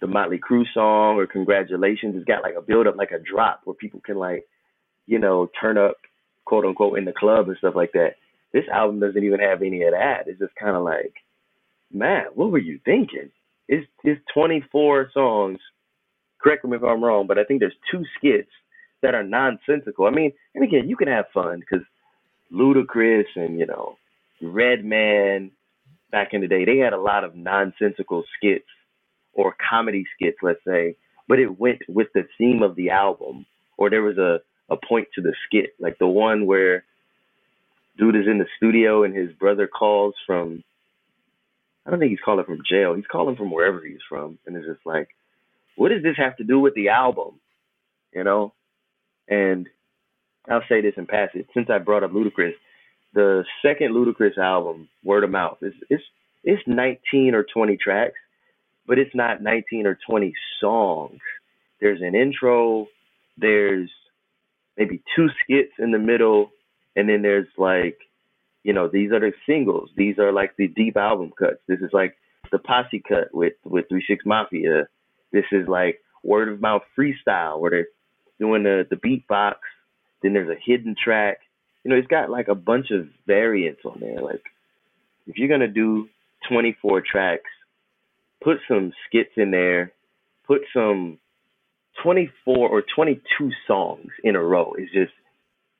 the 0.00 0.06
Motley 0.06 0.38
Crew 0.38 0.64
song 0.72 1.16
or 1.16 1.26
Congratulations. 1.26 2.14
It's 2.14 2.24
got 2.26 2.44
like 2.44 2.54
a 2.56 2.62
build 2.62 2.86
up, 2.86 2.96
like 2.96 3.10
a 3.10 3.18
drop 3.18 3.62
where 3.64 3.74
people 3.74 4.00
can 4.06 4.18
like, 4.18 4.44
you 5.06 5.18
know, 5.18 5.50
turn 5.60 5.76
up 5.76 5.96
quote 6.44 6.64
unquote 6.64 6.98
in 6.98 7.04
the 7.04 7.12
club 7.12 7.48
and 7.48 7.58
stuff 7.58 7.74
like 7.76 7.92
that. 7.92 8.16
This 8.52 8.64
album 8.72 9.00
doesn't 9.00 9.24
even 9.24 9.40
have 9.40 9.62
any 9.62 9.82
of 9.82 9.92
that. 9.92 10.24
It's 10.26 10.38
just 10.38 10.54
kind 10.54 10.76
of 10.76 10.84
like, 10.84 11.14
man, 11.92 12.26
what 12.34 12.50
were 12.50 12.58
you 12.58 12.78
thinking? 12.84 13.30
It's 13.68 13.86
it's 14.02 14.20
24 14.34 15.10
songs. 15.12 15.58
Correct 16.42 16.64
me 16.64 16.76
if 16.76 16.82
I'm 16.82 17.02
wrong, 17.02 17.26
but 17.26 17.38
I 17.38 17.44
think 17.44 17.60
there's 17.60 17.74
two 17.90 18.04
skits 18.18 18.50
that 19.02 19.14
are 19.14 19.22
nonsensical. 19.22 20.06
I 20.06 20.10
mean, 20.10 20.32
and 20.54 20.62
again, 20.62 20.88
you 20.88 20.96
can 20.96 21.08
have 21.08 21.26
fun 21.32 21.60
because 21.60 21.84
Ludacris 22.52 23.24
and 23.36 23.58
you 23.58 23.66
know 23.66 23.96
Redman 24.42 25.50
back 26.14 26.28
in 26.32 26.40
the 26.40 26.46
day, 26.46 26.64
they 26.64 26.78
had 26.78 26.92
a 26.92 27.00
lot 27.00 27.24
of 27.24 27.34
nonsensical 27.34 28.22
skits 28.36 28.68
or 29.32 29.56
comedy 29.68 30.04
skits, 30.14 30.38
let's 30.42 30.60
say, 30.64 30.96
but 31.26 31.40
it 31.40 31.58
went 31.58 31.80
with 31.88 32.06
the 32.14 32.22
theme 32.38 32.62
of 32.62 32.76
the 32.76 32.90
album, 32.90 33.44
or 33.76 33.90
there 33.90 34.02
was 34.02 34.16
a 34.16 34.38
a 34.70 34.76
point 34.76 35.08
to 35.14 35.22
the 35.22 35.34
skit, 35.46 35.74
like 35.78 35.98
the 35.98 36.06
one 36.06 36.46
where 36.46 36.84
dude 37.98 38.16
is 38.16 38.26
in 38.26 38.38
the 38.38 38.46
studio 38.56 39.04
and 39.04 39.14
his 39.14 39.32
brother 39.32 39.66
calls 39.66 40.14
from 40.26 40.64
I 41.86 41.90
don't 41.90 41.98
think 41.98 42.10
he's 42.10 42.20
calling 42.24 42.44
from 42.44 42.62
jail. 42.68 42.94
He's 42.94 43.06
calling 43.06 43.36
from 43.36 43.50
wherever 43.50 43.80
he's 43.84 43.98
from. 44.08 44.38
And 44.46 44.56
it's 44.56 44.66
just 44.66 44.86
like, 44.86 45.08
what 45.76 45.90
does 45.90 46.02
this 46.02 46.16
have 46.16 46.36
to 46.38 46.44
do 46.44 46.58
with 46.58 46.74
the 46.74 46.88
album? 46.88 47.40
You 48.14 48.24
know? 48.24 48.54
And 49.28 49.68
I'll 50.48 50.62
say 50.68 50.80
this 50.80 50.94
in 50.96 51.06
passing. 51.06 51.44
Since 51.52 51.68
I 51.70 51.78
brought 51.78 52.04
up 52.04 52.12
Ludacris, 52.12 52.54
the 53.12 53.44
second 53.62 53.92
Ludacris 53.92 54.38
album, 54.38 54.88
Word 55.02 55.24
of 55.24 55.30
Mouth, 55.30 55.58
is 55.62 55.74
it's 55.88 56.02
it's 56.42 56.62
19 56.66 57.34
or 57.34 57.42
20 57.42 57.78
tracks, 57.78 58.18
but 58.86 58.98
it's 58.98 59.14
not 59.14 59.42
19 59.42 59.86
or 59.86 59.98
20 60.06 60.34
songs. 60.60 61.20
There's 61.80 62.02
an 62.02 62.14
intro, 62.14 62.86
there's 63.38 63.90
maybe 64.76 65.02
two 65.14 65.28
skits 65.42 65.72
in 65.78 65.92
the 65.92 65.98
middle, 65.98 66.50
and 66.96 67.08
then 67.08 67.22
there's 67.22 67.48
like, 67.56 67.98
you 68.62 68.72
know, 68.72 68.88
these 68.88 69.12
are 69.12 69.20
the 69.20 69.32
singles. 69.46 69.90
These 69.96 70.18
are 70.18 70.32
like 70.32 70.56
the 70.56 70.68
deep 70.68 70.96
album 70.96 71.32
cuts. 71.38 71.58
This 71.68 71.80
is 71.80 71.90
like 71.92 72.16
the 72.50 72.58
posse 72.58 73.02
cut 73.06 73.28
with 73.32 73.54
with 73.64 73.88
Three 73.88 74.04
Six 74.06 74.24
Mafia. 74.24 74.88
This 75.32 75.44
is 75.52 75.68
like 75.68 76.00
word 76.22 76.48
of 76.48 76.60
mouth 76.60 76.82
freestyle 76.98 77.60
where 77.60 77.70
they're 77.70 77.88
doing 78.38 78.62
the 78.62 78.86
the 78.88 78.96
beatbox. 78.96 79.56
Then 80.22 80.32
there's 80.32 80.48
a 80.48 80.60
hidden 80.64 80.96
track. 81.02 81.38
You 81.82 81.90
know, 81.90 81.96
it's 81.96 82.08
got 82.08 82.30
like 82.30 82.48
a 82.48 82.54
bunch 82.54 82.90
of 82.90 83.08
variants 83.26 83.82
on 83.84 83.98
there. 84.00 84.20
Like 84.20 84.42
if 85.26 85.36
you're 85.36 85.48
gonna 85.48 85.68
do 85.68 86.08
24 86.48 87.02
tracks, 87.02 87.50
put 88.42 88.58
some 88.68 88.92
skits 89.06 89.32
in 89.36 89.50
there. 89.50 89.92
Put 90.46 90.62
some 90.74 91.18
24 92.02 92.68
or 92.68 92.82
22 92.94 93.50
songs 93.66 94.08
in 94.22 94.36
a 94.36 94.42
row 94.42 94.74
is 94.78 94.88
just 94.92 95.12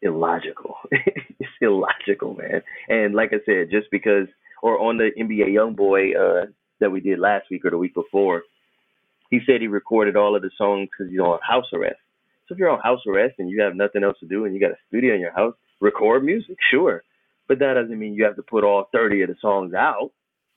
illogical. 0.03 0.77
it's 0.91 1.51
illogical, 1.61 2.35
man. 2.35 2.63
And 2.89 3.15
like 3.15 3.33
I 3.33 3.39
said, 3.47 3.71
just 3.71 3.91
because, 3.91 4.29
or 4.63 4.79
on 4.79 4.99
the 4.99 5.11
NBA 5.19 5.49
YoungBoy 5.49 6.13
uh, 6.17 6.47
that 6.81 6.91
we 6.91 7.01
did 7.01 7.19
last 7.19 7.47
week 7.51 7.65
or 7.65 7.71
the 7.71 7.79
week 7.79 7.95
before, 7.95 8.43
he 9.31 9.41
said 9.47 9.61
he 9.61 9.67
recorded 9.67 10.17
all 10.17 10.37
of 10.37 10.43
the 10.43 10.51
songs 10.57 10.89
because 10.91 11.11
he's 11.11 11.21
on 11.21 11.39
house 11.43 11.67
arrest. 11.73 11.97
So 12.47 12.55
if 12.55 12.59
you're 12.59 12.71
on 12.71 12.81
house 12.81 13.01
arrest 13.07 13.35
and 13.39 13.49
you 13.49 13.63
have 13.63 13.75
nothing 13.75 14.05
else 14.05 14.19
to 14.21 14.27
do 14.27 14.45
and 14.45 14.55
you 14.55 14.61
got 14.61 14.73
a 14.73 14.79
studio 14.89 15.15
in 15.15 15.21
your 15.21 15.33
house, 15.33 15.55
record 15.81 16.25
music, 16.25 16.57
sure. 16.71 17.03
But 17.49 17.59
that 17.59 17.75
doesn't 17.75 17.99
mean 17.99 18.15
you 18.15 18.25
have 18.25 18.37
to 18.37 18.43
put 18.43 18.65
all 18.65 18.89
30 18.93 19.23
of 19.23 19.29
the 19.29 19.37
songs 19.41 19.75
out. 19.75 20.11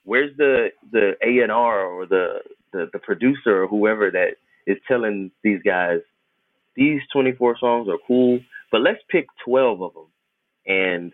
Where's 0.04 0.34
the 0.36 0.68
the 0.90 1.12
A 1.22 1.42
and 1.42 1.52
R 1.52 1.84
or 1.86 2.06
the, 2.06 2.40
the 2.72 2.86
the 2.92 2.98
producer 2.98 3.62
or 3.62 3.66
whoever 3.66 4.10
that 4.10 4.36
is 4.68 4.76
telling 4.86 5.32
these 5.42 5.60
guys 5.64 5.98
these 6.76 7.00
24 7.12 7.58
songs 7.58 7.88
are 7.88 7.98
cool, 8.06 8.38
but 8.70 8.82
let's 8.82 9.00
pick 9.08 9.26
12 9.44 9.82
of 9.82 9.94
them 9.94 10.06
and 10.66 11.12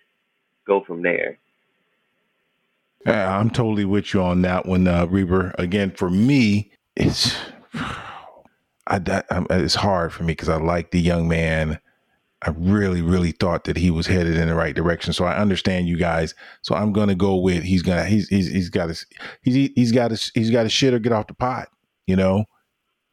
go 0.67 0.85
from 0.85 1.03
there. 1.03 1.39
I'm 3.07 3.51
totally 3.51 3.85
with 3.85 4.13
you 4.13 4.23
on 4.23 4.43
that 4.43 4.67
one, 4.67 4.87
uh, 4.87 5.07
Reaper. 5.07 5.55
Again, 5.59 5.91
for 5.91 6.11
me, 6.11 6.73
it's 6.97 7.37
I, 8.87 9.23
I, 9.31 9.45
it's 9.51 9.75
hard 9.75 10.13
for 10.13 10.23
me 10.23 10.33
because 10.33 10.49
I 10.49 10.57
like 10.57 10.91
the 10.91 11.01
young 11.01 11.29
man. 11.29 11.79
I 12.43 12.51
really, 12.51 13.01
really 13.01 13.33
thought 13.33 13.65
that 13.65 13.77
he 13.79 13.91
was 13.91 14.07
headed 14.07 14.37
in 14.37 14.49
the 14.49 14.55
right 14.55 14.75
direction. 14.75 15.13
So 15.15 15.25
I 15.25 15.37
understand 15.37 15.89
you 15.89 15.97
guys. 15.97 16.35
So 16.63 16.75
I'm 16.75 16.93
gonna 16.93 17.15
go 17.15 17.37
with 17.37 17.63
he's 17.63 17.83
gonna 17.83 18.05
he's 18.05 18.29
he's 18.29 18.49
he's 18.49 18.69
got 18.69 18.95
to 18.95 19.07
he's 19.43 19.71
he's 19.75 19.93
got 19.93 20.11
to 20.11 20.31
he's 20.35 20.51
got 20.51 20.65
to 20.65 20.69
shit 20.69 20.93
or 20.93 20.99
get 20.99 21.13
off 21.13 21.27
the 21.27 21.35
pot. 21.35 21.69
You 22.07 22.17
know, 22.17 22.45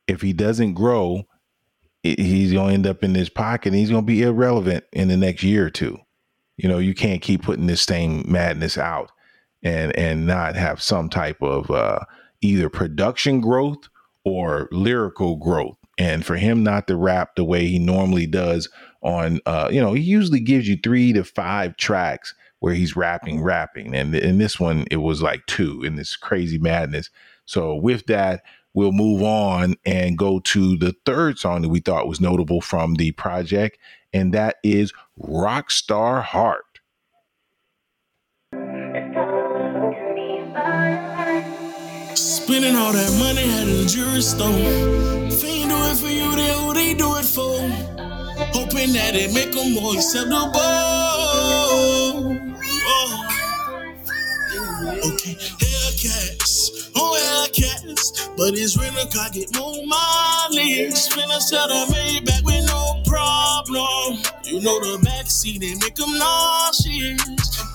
if 0.07 0.21
he 0.21 0.33
doesn't 0.33 0.73
grow, 0.73 1.23
he's 2.03 2.53
going 2.53 2.69
to 2.69 2.73
end 2.73 2.87
up 2.87 3.03
in 3.03 3.13
this 3.13 3.29
pocket 3.29 3.69
and 3.69 3.75
he's 3.75 3.89
going 3.89 4.03
to 4.03 4.07
be 4.07 4.23
irrelevant 4.23 4.83
in 4.91 5.07
the 5.07 5.17
next 5.17 5.43
year 5.43 5.65
or 5.67 5.69
two. 5.69 5.97
You 6.57 6.69
know, 6.69 6.79
you 6.79 6.93
can't 6.93 7.21
keep 7.21 7.43
putting 7.43 7.67
this 7.67 7.81
same 7.81 8.23
madness 8.29 8.77
out 8.77 9.11
and 9.63 9.95
and 9.97 10.25
not 10.25 10.55
have 10.55 10.81
some 10.81 11.09
type 11.09 11.41
of 11.41 11.69
uh, 11.71 11.99
either 12.41 12.69
production 12.69 13.41
growth 13.41 13.89
or 14.23 14.67
lyrical 14.71 15.37
growth. 15.37 15.77
And 15.97 16.25
for 16.25 16.35
him 16.35 16.63
not 16.63 16.87
to 16.87 16.95
rap 16.95 17.35
the 17.35 17.43
way 17.43 17.67
he 17.67 17.77
normally 17.77 18.25
does 18.25 18.69
on, 19.03 19.39
uh, 19.45 19.69
you 19.71 19.81
know, 19.81 19.93
he 19.93 20.01
usually 20.01 20.39
gives 20.39 20.67
you 20.67 20.77
three 20.77 21.13
to 21.13 21.23
five 21.23 21.77
tracks 21.77 22.33
where 22.59 22.73
he's 22.73 22.95
rapping, 22.95 23.41
rapping, 23.41 23.95
and 23.95 24.15
in 24.15 24.37
this 24.37 24.59
one 24.59 24.85
it 24.91 24.97
was 24.97 25.21
like 25.21 25.45
two 25.47 25.83
in 25.83 25.95
this 25.95 26.15
crazy 26.15 26.57
madness. 26.57 27.09
So 27.45 27.75
with 27.75 28.05
that, 28.05 28.43
we'll 28.73 28.91
move 28.91 29.21
on 29.21 29.75
and 29.85 30.17
go 30.17 30.39
to 30.39 30.77
the 30.77 30.95
third 31.05 31.37
song 31.39 31.61
that 31.61 31.69
we 31.69 31.79
thought 31.79 32.07
was 32.07 32.21
notable 32.21 32.61
from 32.61 32.95
the 32.95 33.11
project, 33.11 33.77
and 34.13 34.33
that 34.33 34.57
is 34.63 34.93
Rockstar 35.19 36.23
Heart. 36.23 36.65
Spending 42.15 42.75
all 42.75 42.91
that 42.91 43.11
money 43.19 43.49
at 43.53 43.67
a 43.67 44.21
store. 44.21 45.31
Fiend 45.31 45.69
do 45.69 45.77
it 45.77 45.95
for 45.97 46.07
you, 46.07 46.35
who 46.59 46.73
they 46.73 46.93
do 46.93 47.15
it 47.17 47.25
for? 47.25 47.59
Hoping 48.53 48.93
that 48.93 49.15
it 49.15 49.33
make 49.33 49.51
them 49.53 49.73
more 49.73 49.95
acceptable. 49.95 50.51
Oh. 50.53 52.37
Okay, 55.03 55.37
Hellcats, 57.55 58.35
but 58.37 58.53
it's 58.57 58.77
rental 58.77 59.05
car 59.11 59.29
get 59.31 59.55
more 59.57 59.85
mileage. 59.85 60.93
Spin 60.93 61.29
a 61.31 61.41
set 61.41 61.69
of 61.69 61.87
Maybach 61.89 62.43
with 62.43 62.65
no 62.67 63.01
problem. 63.05 64.17
You 64.43 64.61
know 64.61 64.79
the 64.79 64.97
backseat 65.05 65.59
they 65.59 65.75
make 65.75 65.95
them 65.95 66.17
nauseous. 66.17 67.21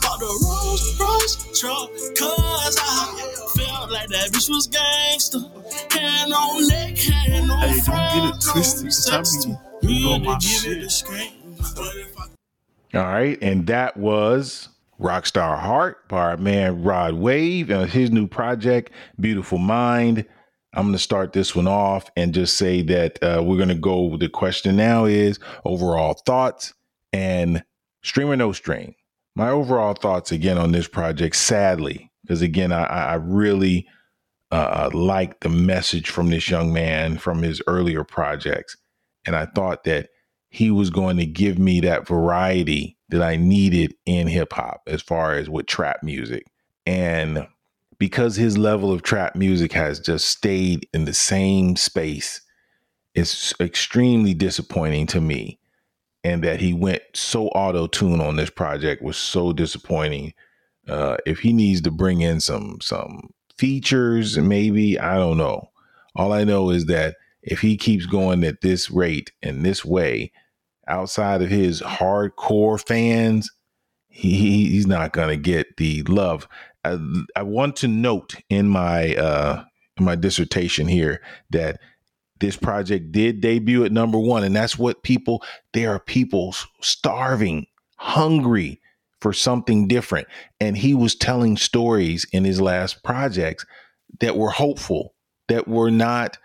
Bought 0.02 0.20
the 0.20 0.26
Rolls 0.44 1.00
Royce 1.00 1.58
truck, 1.60 1.90
cause 2.18 2.76
I 2.80 3.48
felt 3.56 3.90
like 3.90 4.08
that 4.08 4.30
bitch 4.32 4.48
was 4.48 4.66
gangster. 4.66 5.40
Hand 5.98 6.32
on 6.32 6.68
neck, 6.68 6.96
hand 6.98 7.50
on 7.50 7.58
Hey, 7.60 7.74
don't 7.76 7.84
front, 7.84 8.14
get 8.14 8.34
it 8.34 8.52
twisted. 8.52 8.84
no 8.84 8.90
Tell 8.90 9.24
sex 9.24 9.46
me 9.46 9.52
to 9.52 9.58
you 9.82 9.88
me 9.88 10.02
doing 10.02 10.24
my 10.24 10.38
shit. 10.38 10.78
it 10.78 10.84
a 10.84 10.90
scream. 10.90 11.32
But 11.58 11.94
if 11.96 12.18
I 12.18 12.98
All 12.98 13.04
right, 13.06 13.38
and 13.42 13.66
that 13.66 13.96
was 13.96 14.68
Rockstar 15.00 15.58
Heart 15.58 16.08
by 16.08 16.18
our 16.18 16.36
man 16.36 16.82
Rod 16.82 17.14
Wave 17.14 17.70
and 17.70 17.88
his 17.90 18.10
new 18.10 18.26
project, 18.26 18.90
Beautiful 19.20 19.58
Mind. 19.58 20.24
I'm 20.74 20.84
going 20.84 20.92
to 20.92 20.98
start 20.98 21.32
this 21.32 21.54
one 21.54 21.66
off 21.66 22.10
and 22.16 22.34
just 22.34 22.56
say 22.56 22.82
that 22.82 23.22
uh, 23.22 23.42
we're 23.42 23.56
going 23.56 23.68
to 23.68 23.74
go. 23.74 24.16
The 24.16 24.28
question 24.28 24.76
now 24.76 25.04
is 25.04 25.38
overall 25.64 26.14
thoughts 26.26 26.74
and 27.12 27.62
stream 28.02 28.28
or 28.28 28.36
no 28.36 28.52
stream. 28.52 28.94
My 29.34 29.50
overall 29.50 29.94
thoughts 29.94 30.32
again 30.32 30.58
on 30.58 30.72
this 30.72 30.88
project, 30.88 31.36
sadly, 31.36 32.10
because 32.22 32.42
again, 32.42 32.72
I, 32.72 32.84
I 32.84 33.14
really 33.14 33.86
uh, 34.50 34.90
like 34.92 35.40
the 35.40 35.48
message 35.48 36.08
from 36.08 36.30
this 36.30 36.48
young 36.48 36.72
man 36.72 37.18
from 37.18 37.42
his 37.42 37.60
earlier 37.66 38.04
projects. 38.04 38.76
And 39.26 39.34
I 39.34 39.46
thought 39.46 39.84
that 39.84 40.08
he 40.48 40.70
was 40.70 40.90
going 40.90 41.16
to 41.18 41.26
give 41.26 41.58
me 41.58 41.80
that 41.80 42.06
variety 42.06 42.95
that 43.08 43.22
I 43.22 43.36
needed 43.36 43.94
in 44.04 44.26
hip 44.26 44.52
hop 44.52 44.82
as 44.86 45.02
far 45.02 45.34
as 45.34 45.48
with 45.48 45.66
trap 45.66 46.02
music. 46.02 46.46
And 46.86 47.46
because 47.98 48.36
his 48.36 48.58
level 48.58 48.92
of 48.92 49.02
trap 49.02 49.36
music 49.36 49.72
has 49.72 50.00
just 50.00 50.28
stayed 50.28 50.88
in 50.92 51.04
the 51.04 51.14
same 51.14 51.76
space, 51.76 52.40
it's 53.14 53.54
extremely 53.60 54.34
disappointing 54.34 55.06
to 55.08 55.20
me. 55.20 55.58
And 56.24 56.42
that 56.42 56.60
he 56.60 56.72
went 56.74 57.02
so 57.14 57.46
auto 57.48 57.86
tune 57.86 58.20
on 58.20 58.36
this 58.36 58.50
project 58.50 59.00
was 59.00 59.16
so 59.16 59.52
disappointing. 59.52 60.34
Uh, 60.88 61.16
if 61.24 61.38
he 61.38 61.52
needs 61.52 61.80
to 61.82 61.90
bring 61.92 62.20
in 62.20 62.40
some 62.40 62.78
some 62.80 63.30
features, 63.56 64.36
maybe 64.36 64.98
I 64.98 65.16
don't 65.16 65.38
know. 65.38 65.70
All 66.16 66.32
I 66.32 66.42
know 66.42 66.70
is 66.70 66.86
that 66.86 67.14
if 67.42 67.60
he 67.60 67.76
keeps 67.76 68.06
going 68.06 68.42
at 68.42 68.60
this 68.60 68.90
rate 68.90 69.30
and 69.40 69.64
this 69.64 69.84
way, 69.84 70.32
outside 70.88 71.42
of 71.42 71.50
his 71.50 71.80
hardcore 71.82 72.84
fans, 72.84 73.50
he 74.08 74.68
he's 74.70 74.86
not 74.86 75.12
gonna 75.12 75.36
get 75.36 75.76
the 75.76 76.02
love. 76.04 76.48
I, 76.84 76.98
I 77.34 77.42
want 77.42 77.76
to 77.76 77.88
note 77.88 78.34
in 78.48 78.68
my 78.68 79.14
uh 79.16 79.64
in 79.96 80.04
my 80.04 80.14
dissertation 80.14 80.86
here 80.86 81.20
that 81.50 81.80
this 82.38 82.56
project 82.56 83.12
did 83.12 83.40
debut 83.40 83.84
at 83.84 83.92
number 83.92 84.18
one, 84.18 84.44
and 84.44 84.54
that's 84.54 84.78
what 84.78 85.02
people 85.02 85.42
there 85.72 85.90
are 85.94 86.00
people 86.00 86.54
starving 86.80 87.66
hungry 87.96 88.80
for 89.20 89.32
something 89.32 89.88
different. 89.88 90.28
And 90.60 90.76
he 90.76 90.94
was 90.94 91.14
telling 91.14 91.56
stories 91.56 92.26
in 92.32 92.44
his 92.44 92.60
last 92.60 93.02
projects 93.02 93.64
that 94.20 94.36
were 94.36 94.50
hopeful, 94.50 95.14
that 95.48 95.66
were 95.66 95.90
not 95.90 96.38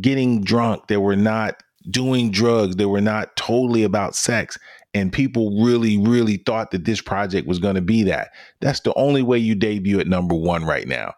getting 0.00 0.42
drunk, 0.42 0.86
that 0.88 1.00
were 1.00 1.16
not 1.16 1.62
doing 1.90 2.30
drugs, 2.30 2.76
that 2.76 2.88
were 2.88 3.00
not 3.00 3.36
totally 3.36 3.82
about 3.82 4.14
sex. 4.14 4.58
And 4.94 5.12
people 5.12 5.62
really, 5.62 5.98
really 5.98 6.38
thought 6.38 6.70
that 6.70 6.84
this 6.84 7.00
project 7.00 7.46
was 7.46 7.58
going 7.58 7.74
to 7.74 7.82
be 7.82 8.02
that. 8.04 8.30
That's 8.60 8.80
the 8.80 8.94
only 8.94 9.22
way 9.22 9.38
you 9.38 9.54
debut 9.54 10.00
at 10.00 10.06
number 10.06 10.34
one 10.34 10.64
right 10.64 10.88
now. 10.88 11.14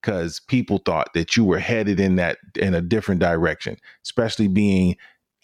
Because 0.00 0.40
people 0.40 0.78
thought 0.78 1.14
that 1.14 1.36
you 1.36 1.44
were 1.44 1.58
headed 1.58 1.98
in 1.98 2.16
that 2.16 2.38
in 2.54 2.74
a 2.74 2.80
different 2.80 3.20
direction, 3.20 3.76
especially 4.04 4.46
being 4.46 4.96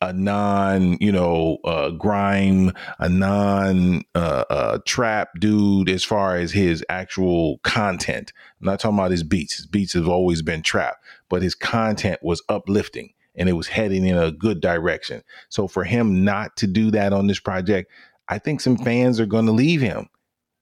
a 0.03 0.13
non, 0.13 0.99
you 1.01 1.13
know, 1.13 1.59
uh, 1.65 1.91
grime, 1.91 2.73
a 2.99 3.09
non 3.09 4.03
uh, 4.15 4.45
uh, 4.51 4.79
trap 4.85 5.31
dude 5.39 5.89
as 5.89 6.05
far 6.05 6.37
as 6.37 6.53
his 6.53 6.85
actual 6.89 7.59
content. 7.59 8.33
I'm 8.61 8.67
not 8.67 8.81
talking 8.81 8.99
about 8.99 9.13
his 9.13 9.23
beats. 9.23 9.57
His 9.57 9.67
beats 9.67 9.95
have 9.95 10.09
always 10.09 10.43
been 10.43 10.63
trap, 10.63 10.97
but 11.29 11.43
his 11.43 11.55
content 11.55 12.21
was 12.23 12.43
uplifting 12.49 13.15
and 13.35 13.49
it 13.49 13.55
was 13.55 13.69
heading 13.69 14.05
in 14.07 14.17
a 14.17 14.33
good 14.33 14.61
direction. 14.61 15.23
So 15.49 15.67
for 15.69 15.85
him 15.85 16.25
not 16.25 16.57
to 16.59 16.67
do 16.67 16.91
that 16.91 17.13
on 17.13 17.27
this 17.27 17.41
project, 17.41 17.91
I 18.29 18.39
think 18.39 18.61
some 18.61 18.77
fans 18.77 19.21
are 19.21 19.27
going 19.27 19.47
to 19.47 19.53
leave 19.53 19.81
him. 19.81 20.09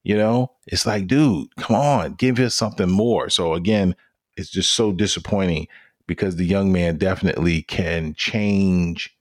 You 0.02 0.16
know, 0.16 0.52
it's 0.66 0.86
like, 0.86 1.06
dude, 1.06 1.54
come 1.56 1.76
on, 1.76 2.14
give 2.14 2.38
us 2.38 2.54
something 2.54 2.88
more. 2.88 3.28
So 3.28 3.54
again, 3.54 3.94
it's 4.36 4.50
just 4.50 4.72
so 4.72 4.92
disappointing 4.92 5.68
because 6.06 6.36
the 6.36 6.46
young 6.46 6.72
man 6.72 6.96
definitely 6.96 7.62
can 7.62 8.14
change 8.14 9.14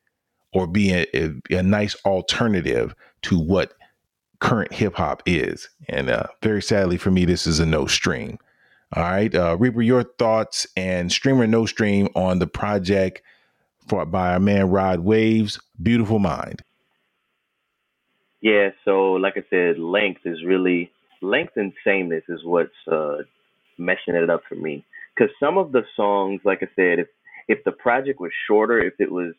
or 0.53 0.67
be 0.67 0.91
a, 0.91 1.05
a, 1.13 1.57
a 1.57 1.63
nice 1.63 1.95
alternative 2.05 2.95
to 3.23 3.37
what 3.37 3.73
current 4.39 4.73
hip 4.73 4.95
hop 4.95 5.21
is. 5.25 5.69
And 5.89 6.09
uh, 6.09 6.27
very 6.41 6.61
sadly 6.61 6.97
for 6.97 7.11
me, 7.11 7.25
this 7.25 7.45
is 7.45 7.59
a 7.59 7.65
no 7.65 7.85
stream. 7.85 8.39
All 8.93 9.03
right, 9.03 9.33
uh, 9.35 9.55
Reaper, 9.59 9.83
your 9.83 10.03
thoughts 10.03 10.65
and 10.75 11.11
stream 11.11 11.39
or 11.39 11.45
no 11.45 11.67
stream 11.67 12.07
on 12.15 12.39
the 12.39 12.47
project 12.47 13.21
for 13.89 14.05
by 14.05 14.33
our 14.33 14.39
man 14.39 14.69
Rod 14.69 15.01
Waves, 15.01 15.59
Beautiful 15.81 16.19
Mind. 16.19 16.61
Yeah, 18.41 18.69
so 18.85 19.13
like 19.13 19.33
I 19.35 19.43
said, 19.49 19.79
length 19.79 20.21
is 20.25 20.37
really 20.45 20.91
length 21.21 21.53
and 21.57 21.73
sameness 21.83 22.23
is 22.29 22.39
what's 22.43 22.71
uh, 22.89 23.17
meshing 23.77 24.15
it 24.15 24.29
up 24.29 24.43
for 24.47 24.55
me. 24.55 24.85
Because 25.15 25.33
some 25.39 25.57
of 25.57 25.71
the 25.71 25.83
songs, 25.95 26.41
like 26.45 26.59
I 26.61 26.67
said, 26.75 26.99
if 26.99 27.07
if 27.47 27.63
the 27.65 27.71
project 27.71 28.21
was 28.21 28.31
shorter, 28.47 28.79
if 28.79 28.93
it 28.99 29.11
was 29.11 29.33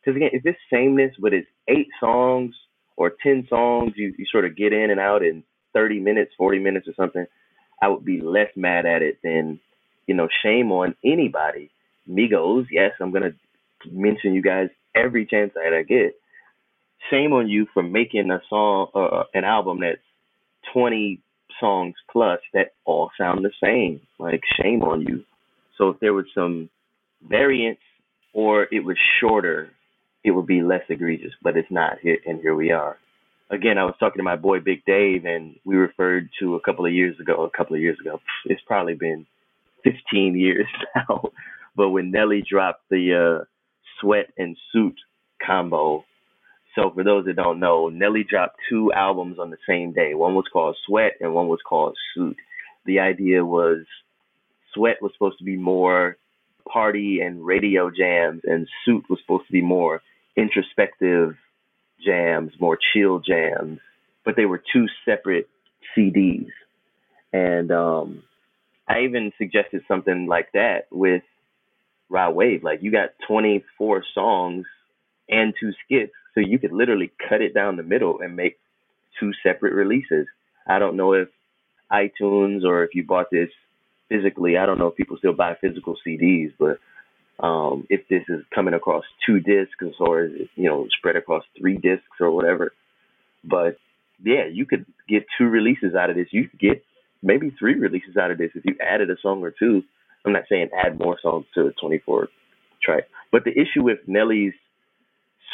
because 0.00 0.16
again, 0.16 0.30
if 0.32 0.44
this 0.44 0.56
sameness, 0.70 1.12
but 1.18 1.34
it's 1.34 1.48
eight 1.66 1.88
songs 1.98 2.54
or 2.96 3.12
ten 3.22 3.46
songs, 3.48 3.94
you, 3.96 4.14
you 4.16 4.26
sort 4.30 4.44
of 4.44 4.56
get 4.56 4.72
in 4.72 4.90
and 4.90 5.00
out 5.00 5.24
in 5.24 5.42
thirty 5.72 5.98
minutes, 5.98 6.32
forty 6.38 6.60
minutes 6.60 6.86
or 6.86 6.94
something, 6.94 7.26
I 7.82 7.88
would 7.88 8.04
be 8.04 8.20
less 8.20 8.50
mad 8.54 8.86
at 8.86 9.02
it 9.02 9.18
than, 9.24 9.58
you 10.06 10.14
know, 10.14 10.28
shame 10.44 10.70
on 10.70 10.94
anybody. 11.04 11.70
Migos, 12.08 12.66
yes, 12.70 12.92
I'm 13.00 13.10
gonna 13.10 13.34
mention 13.90 14.34
you 14.34 14.42
guys 14.42 14.68
every 14.94 15.26
chance 15.26 15.52
that 15.54 15.72
I 15.72 15.82
get. 15.82 16.14
Shame 17.10 17.32
on 17.32 17.48
you 17.48 17.66
for 17.72 17.82
making 17.82 18.30
a 18.30 18.40
song, 18.48 18.88
uh, 18.94 19.24
an 19.34 19.44
album 19.44 19.80
that's 19.80 19.98
20 20.72 21.20
songs 21.60 21.94
plus 22.10 22.40
that 22.52 22.72
all 22.84 23.10
sound 23.18 23.44
the 23.44 23.52
same. 23.62 24.00
Like 24.18 24.40
shame 24.60 24.82
on 24.82 25.02
you. 25.02 25.24
So 25.78 25.90
if 25.90 26.00
there 26.00 26.14
was 26.14 26.26
some 26.34 26.68
variance 27.28 27.78
or 28.32 28.66
it 28.72 28.84
was 28.84 28.96
shorter 29.20 29.70
it 30.26 30.32
would 30.32 30.46
be 30.46 30.60
less 30.60 30.82
egregious, 30.88 31.30
but 31.40 31.56
it's 31.56 31.70
not 31.70 32.00
here, 32.02 32.18
and 32.26 32.40
here 32.40 32.56
we 32.56 32.72
are. 32.72 32.98
Again, 33.48 33.78
I 33.78 33.84
was 33.84 33.94
talking 34.00 34.18
to 34.18 34.24
my 34.24 34.34
boy 34.34 34.58
Big 34.58 34.84
Dave, 34.84 35.24
and 35.24 35.54
we 35.64 35.76
referred 35.76 36.28
to 36.40 36.56
a 36.56 36.60
couple 36.60 36.84
of 36.84 36.92
years 36.92 37.18
ago. 37.20 37.44
A 37.44 37.56
couple 37.56 37.76
of 37.76 37.80
years 37.80 37.96
ago, 38.00 38.20
it's 38.44 38.60
probably 38.66 38.94
been 38.94 39.24
15 39.84 39.94
years 40.36 40.66
now. 40.96 41.22
but 41.76 41.90
when 41.90 42.10
Nelly 42.10 42.42
dropped 42.42 42.82
the 42.90 43.38
uh, 43.40 43.44
Sweat 44.00 44.32
and 44.36 44.56
Suit 44.72 44.96
combo, 45.44 46.04
so 46.76 46.90
for 46.94 47.02
those 47.02 47.24
that 47.24 47.36
don't 47.36 47.58
know, 47.58 47.88
Nelly 47.88 48.24
dropped 48.28 48.58
two 48.68 48.92
albums 48.92 49.38
on 49.38 49.50
the 49.50 49.56
same 49.66 49.92
day. 49.92 50.14
One 50.14 50.34
was 50.34 50.44
called 50.52 50.76
Sweat, 50.86 51.12
and 51.20 51.34
one 51.34 51.48
was 51.48 51.60
called 51.66 51.96
Suit. 52.14 52.36
The 52.84 53.00
idea 53.00 53.44
was 53.44 53.84
Sweat 54.74 55.00
was 55.00 55.12
supposed 55.14 55.38
to 55.38 55.44
be 55.44 55.56
more 55.56 56.16
party 56.70 57.20
and 57.20 57.44
radio 57.44 57.90
jams, 57.90 58.42
and 58.44 58.68
Suit 58.84 59.04
was 59.08 59.18
supposed 59.22 59.46
to 59.46 59.52
be 59.52 59.62
more 59.62 60.02
introspective 60.36 61.34
jams, 62.04 62.52
more 62.60 62.78
chill 62.92 63.20
jams, 63.20 63.80
but 64.24 64.36
they 64.36 64.44
were 64.44 64.62
two 64.72 64.86
separate 65.06 65.48
CDs. 65.96 66.50
And 67.32 67.72
um, 67.72 68.22
I 68.86 69.00
even 69.00 69.32
suggested 69.38 69.82
something 69.88 70.26
like 70.26 70.52
that 70.52 70.88
with 70.90 71.22
Rod 72.08 72.34
Wave. 72.34 72.62
Like 72.64 72.82
you 72.82 72.90
got 72.92 73.10
24 73.28 74.04
songs 74.14 74.66
and 75.28 75.54
two 75.58 75.72
skits, 75.84 76.12
so 76.34 76.40
you 76.40 76.58
could 76.58 76.72
literally 76.72 77.12
cut 77.28 77.42
it 77.42 77.54
down 77.54 77.76
the 77.76 77.82
middle 77.82 78.20
and 78.20 78.36
make 78.36 78.58
two 79.18 79.32
separate 79.42 79.74
releases. 79.74 80.26
I 80.66 80.78
don't 80.78 80.96
know 80.96 81.12
if 81.12 81.28
iTunes 81.92 82.64
or 82.64 82.84
if 82.84 82.94
you 82.94 83.04
bought 83.04 83.30
this 83.30 83.50
physically. 84.08 84.56
I 84.56 84.66
don't 84.66 84.78
know 84.78 84.88
if 84.88 84.96
people 84.96 85.16
still 85.18 85.32
buy 85.32 85.56
physical 85.60 85.96
CDs, 86.06 86.52
but 86.58 86.78
um, 87.44 87.86
if 87.90 88.08
this 88.08 88.22
is 88.28 88.42
coming 88.54 88.74
across 88.74 89.04
two 89.24 89.40
discs 89.40 89.76
or 90.00 90.26
you 90.26 90.68
know 90.68 90.86
spread 90.98 91.16
across 91.16 91.44
three 91.58 91.76
discs 91.76 92.20
or 92.20 92.30
whatever. 92.30 92.72
But 93.44 93.76
yeah, 94.22 94.46
you 94.50 94.66
could 94.66 94.86
get 95.08 95.26
two 95.38 95.46
releases 95.46 95.94
out 95.94 96.10
of 96.10 96.16
this. 96.16 96.28
You 96.30 96.48
could 96.48 96.60
get 96.60 96.84
maybe 97.22 97.50
three 97.58 97.74
releases 97.74 98.16
out 98.16 98.30
of 98.30 98.38
this 98.38 98.50
if 98.54 98.64
you 98.64 98.76
added 98.80 99.10
a 99.10 99.16
song 99.20 99.42
or 99.42 99.50
two. 99.50 99.82
I'm 100.26 100.32
not 100.32 100.44
saying 100.48 100.70
add 100.76 100.98
more 100.98 101.16
songs 101.22 101.46
to 101.54 101.64
the 101.64 101.72
24 101.80 102.28
track, 102.82 103.04
but 103.32 103.44
the 103.44 103.52
issue 103.52 103.82
with 103.82 103.98
Nelly's 104.06 104.54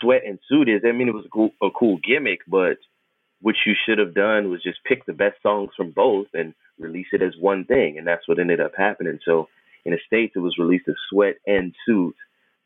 Sweat 0.00 0.22
and 0.26 0.38
Suit 0.48 0.68
is, 0.68 0.82
I 0.86 0.92
mean, 0.92 1.08
it 1.08 1.14
was 1.14 1.26
a 1.26 1.28
cool, 1.28 1.50
a 1.62 1.68
cool 1.70 1.98
gimmick, 2.02 2.40
but 2.48 2.78
what 3.42 3.54
you 3.66 3.74
should 3.84 3.98
have 3.98 4.14
done 4.14 4.50
was 4.50 4.62
just 4.62 4.78
pick 4.84 5.04
the 5.04 5.12
best 5.12 5.36
songs 5.42 5.70
from 5.76 5.90
both 5.90 6.28
and 6.32 6.54
release 6.78 7.08
it 7.12 7.22
as 7.22 7.34
one 7.38 7.64
thing, 7.64 7.98
and 7.98 8.06
that's 8.06 8.26
what 8.26 8.38
ended 8.38 8.60
up 8.60 8.72
happening. 8.76 9.18
So 9.24 9.48
in 9.84 9.92
the 9.92 9.98
states, 10.06 10.34
it 10.36 10.40
was 10.40 10.56
released 10.58 10.88
as 10.88 10.94
Sweat 11.10 11.36
and 11.46 11.74
Suit, 11.86 12.14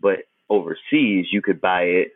but 0.00 0.20
overseas, 0.48 1.26
you 1.32 1.42
could 1.42 1.60
buy 1.60 1.82
it 1.82 2.12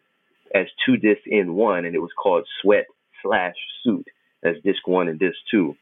as 0.54 0.66
two 0.86 0.96
discs 0.96 1.24
in 1.26 1.54
one, 1.54 1.84
and 1.84 1.94
it 1.94 2.00
was 2.00 2.12
called 2.20 2.46
Sweat 2.62 2.86
slash 3.22 3.56
Suit 3.82 4.06
as 4.44 4.56
disc 4.64 4.86
one 4.86 5.08
and 5.08 5.18
disc 5.18 5.36
two. 5.50 5.76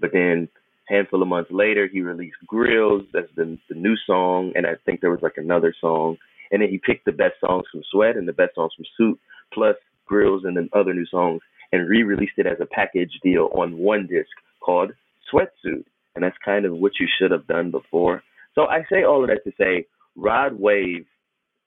But 0.00 0.12
then 0.12 0.48
handful 0.88 1.22
of 1.22 1.28
months 1.28 1.50
later, 1.50 1.88
he 1.90 2.00
released 2.00 2.36
Grills. 2.46 3.02
That's 3.12 3.28
the 3.36 3.58
the 3.68 3.74
new 3.74 3.96
song, 4.06 4.52
and 4.54 4.66
I 4.66 4.74
think 4.84 5.00
there 5.00 5.10
was 5.10 5.22
like 5.22 5.36
another 5.36 5.74
song. 5.80 6.18
And 6.50 6.60
then 6.60 6.68
he 6.68 6.78
picked 6.78 7.06
the 7.06 7.12
best 7.12 7.34
songs 7.40 7.64
from 7.72 7.82
Sweat 7.90 8.16
and 8.16 8.28
the 8.28 8.32
best 8.32 8.54
songs 8.54 8.72
from 8.76 8.84
Suit, 8.96 9.18
plus 9.54 9.76
Grills 10.06 10.44
and 10.44 10.56
then 10.56 10.68
other 10.74 10.92
new 10.92 11.06
songs, 11.06 11.40
and 11.72 11.88
re-released 11.88 12.36
it 12.36 12.46
as 12.46 12.58
a 12.60 12.66
package 12.66 13.12
deal 13.22 13.48
on 13.54 13.78
one 13.78 14.06
disc 14.06 14.30
called 14.60 14.92
Sweatsuit. 15.32 15.84
And 16.14 16.22
that's 16.22 16.36
kind 16.44 16.66
of 16.66 16.74
what 16.74 16.92
you 17.00 17.06
should 17.18 17.30
have 17.30 17.46
done 17.46 17.70
before. 17.70 18.22
So 18.54 18.66
I 18.66 18.84
say 18.90 19.02
all 19.02 19.22
of 19.22 19.30
that 19.30 19.44
to 19.44 19.52
say 19.58 19.86
Rod 20.14 20.60
Wave 20.60 21.06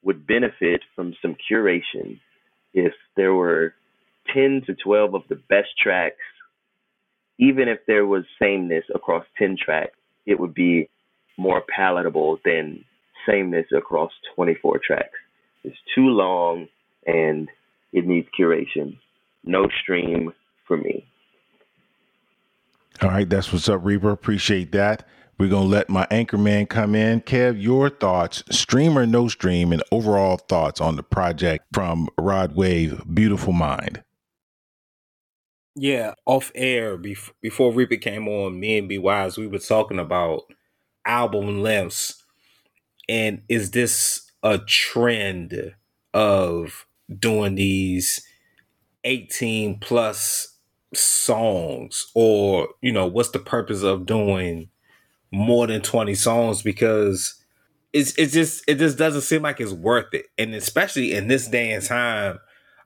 would 0.04 0.28
benefit 0.28 0.82
from 0.96 1.16
some 1.20 1.36
curation 1.52 2.20
if 2.76 2.94
there 3.18 3.34
were 3.34 3.74
10 4.34 4.62
to 4.68 4.76
12 4.76 5.16
of 5.16 5.24
the 5.30 5.42
best 5.50 5.70
tracks, 5.82 6.22
even 7.38 7.68
if 7.68 7.80
there 7.88 8.06
was 8.06 8.24
sameness 8.40 8.86
across 8.94 9.26
10 9.38 9.58
tracks, 9.64 9.98
it 10.26 10.40
would 10.40 10.54
be 10.54 10.90
more 11.38 11.64
palatable 11.74 12.40
than 12.46 12.84
sameness 13.28 13.66
across 13.76 14.12
24 14.36 14.80
tracks. 14.86 15.18
It's 15.64 15.78
too 15.94 16.08
long 16.08 16.68
and 17.06 17.50
it 17.92 18.06
needs 18.06 18.28
curation. 18.40 18.98
No 19.44 19.68
stream 19.82 20.34
for 20.68 20.78
me. 20.78 21.06
All 23.02 23.10
right, 23.10 23.30
that's 23.30 23.52
what's 23.52 23.68
up, 23.68 23.84
Reaper. 23.84 24.12
Appreciate 24.12 24.72
that. 24.72 25.06
We're 25.38 25.50
going 25.50 25.64
to 25.64 25.70
let 25.70 25.90
my 25.90 26.08
anchor 26.10 26.38
man 26.38 26.66
come 26.66 26.96
in. 26.96 27.20
Kev, 27.22 27.62
your 27.62 27.90
thoughts, 27.90 28.42
stream 28.50 28.98
or 28.98 29.06
no 29.06 29.28
stream, 29.28 29.74
and 29.74 29.84
overall 29.92 30.38
thoughts 30.38 30.80
on 30.80 30.96
the 30.96 31.04
project 31.04 31.66
from 31.74 32.08
Rod 32.18 32.56
Wave, 32.56 33.02
Beautiful 33.14 33.52
Mind. 33.52 34.02
Yeah, 35.76 36.14
off 36.26 36.52
air 36.56 36.98
bef- 36.98 37.32
before 37.42 37.74
Reaper 37.74 37.98
came 37.98 38.28
on, 38.28 38.60
me 38.60 38.78
and 38.78 38.88
B 38.88 38.98
Wise, 38.98 39.38
we 39.38 39.48
were 39.48 39.60
talking 39.60 40.00
about 40.00 40.44
album 41.06 41.62
lengths. 41.62 42.24
And 43.10 43.44
is 43.50 43.72
this 43.72 44.32
a 44.44 44.60
trend 44.60 45.76
of 46.14 46.86
doing 47.20 47.56
these 47.56 48.26
18 49.06 49.80
plus 49.80 50.58
songs? 50.94 52.12
Or, 52.16 52.70
you 52.82 52.92
know, 52.92 53.08
what's 53.08 53.32
the 53.32 53.40
purpose 53.40 53.84
of 53.84 54.06
doing 54.08 54.70
more 55.32 55.68
than 55.68 55.82
20 55.82 56.16
songs 56.16 56.62
because 56.62 57.36
it's 57.94 58.18
it 58.18 58.28
just 58.28 58.64
it 58.68 58.76
just 58.76 58.98
doesn't 58.98 59.22
seem 59.22 59.42
like 59.44 59.60
it's 59.62 59.72
worth 59.74 60.14
it. 60.14 60.28
And 60.38 60.54
especially 60.56 61.14
in 61.14 61.28
this 61.28 61.48
day 61.48 61.72
and 61.72 61.84
time, 61.86 62.40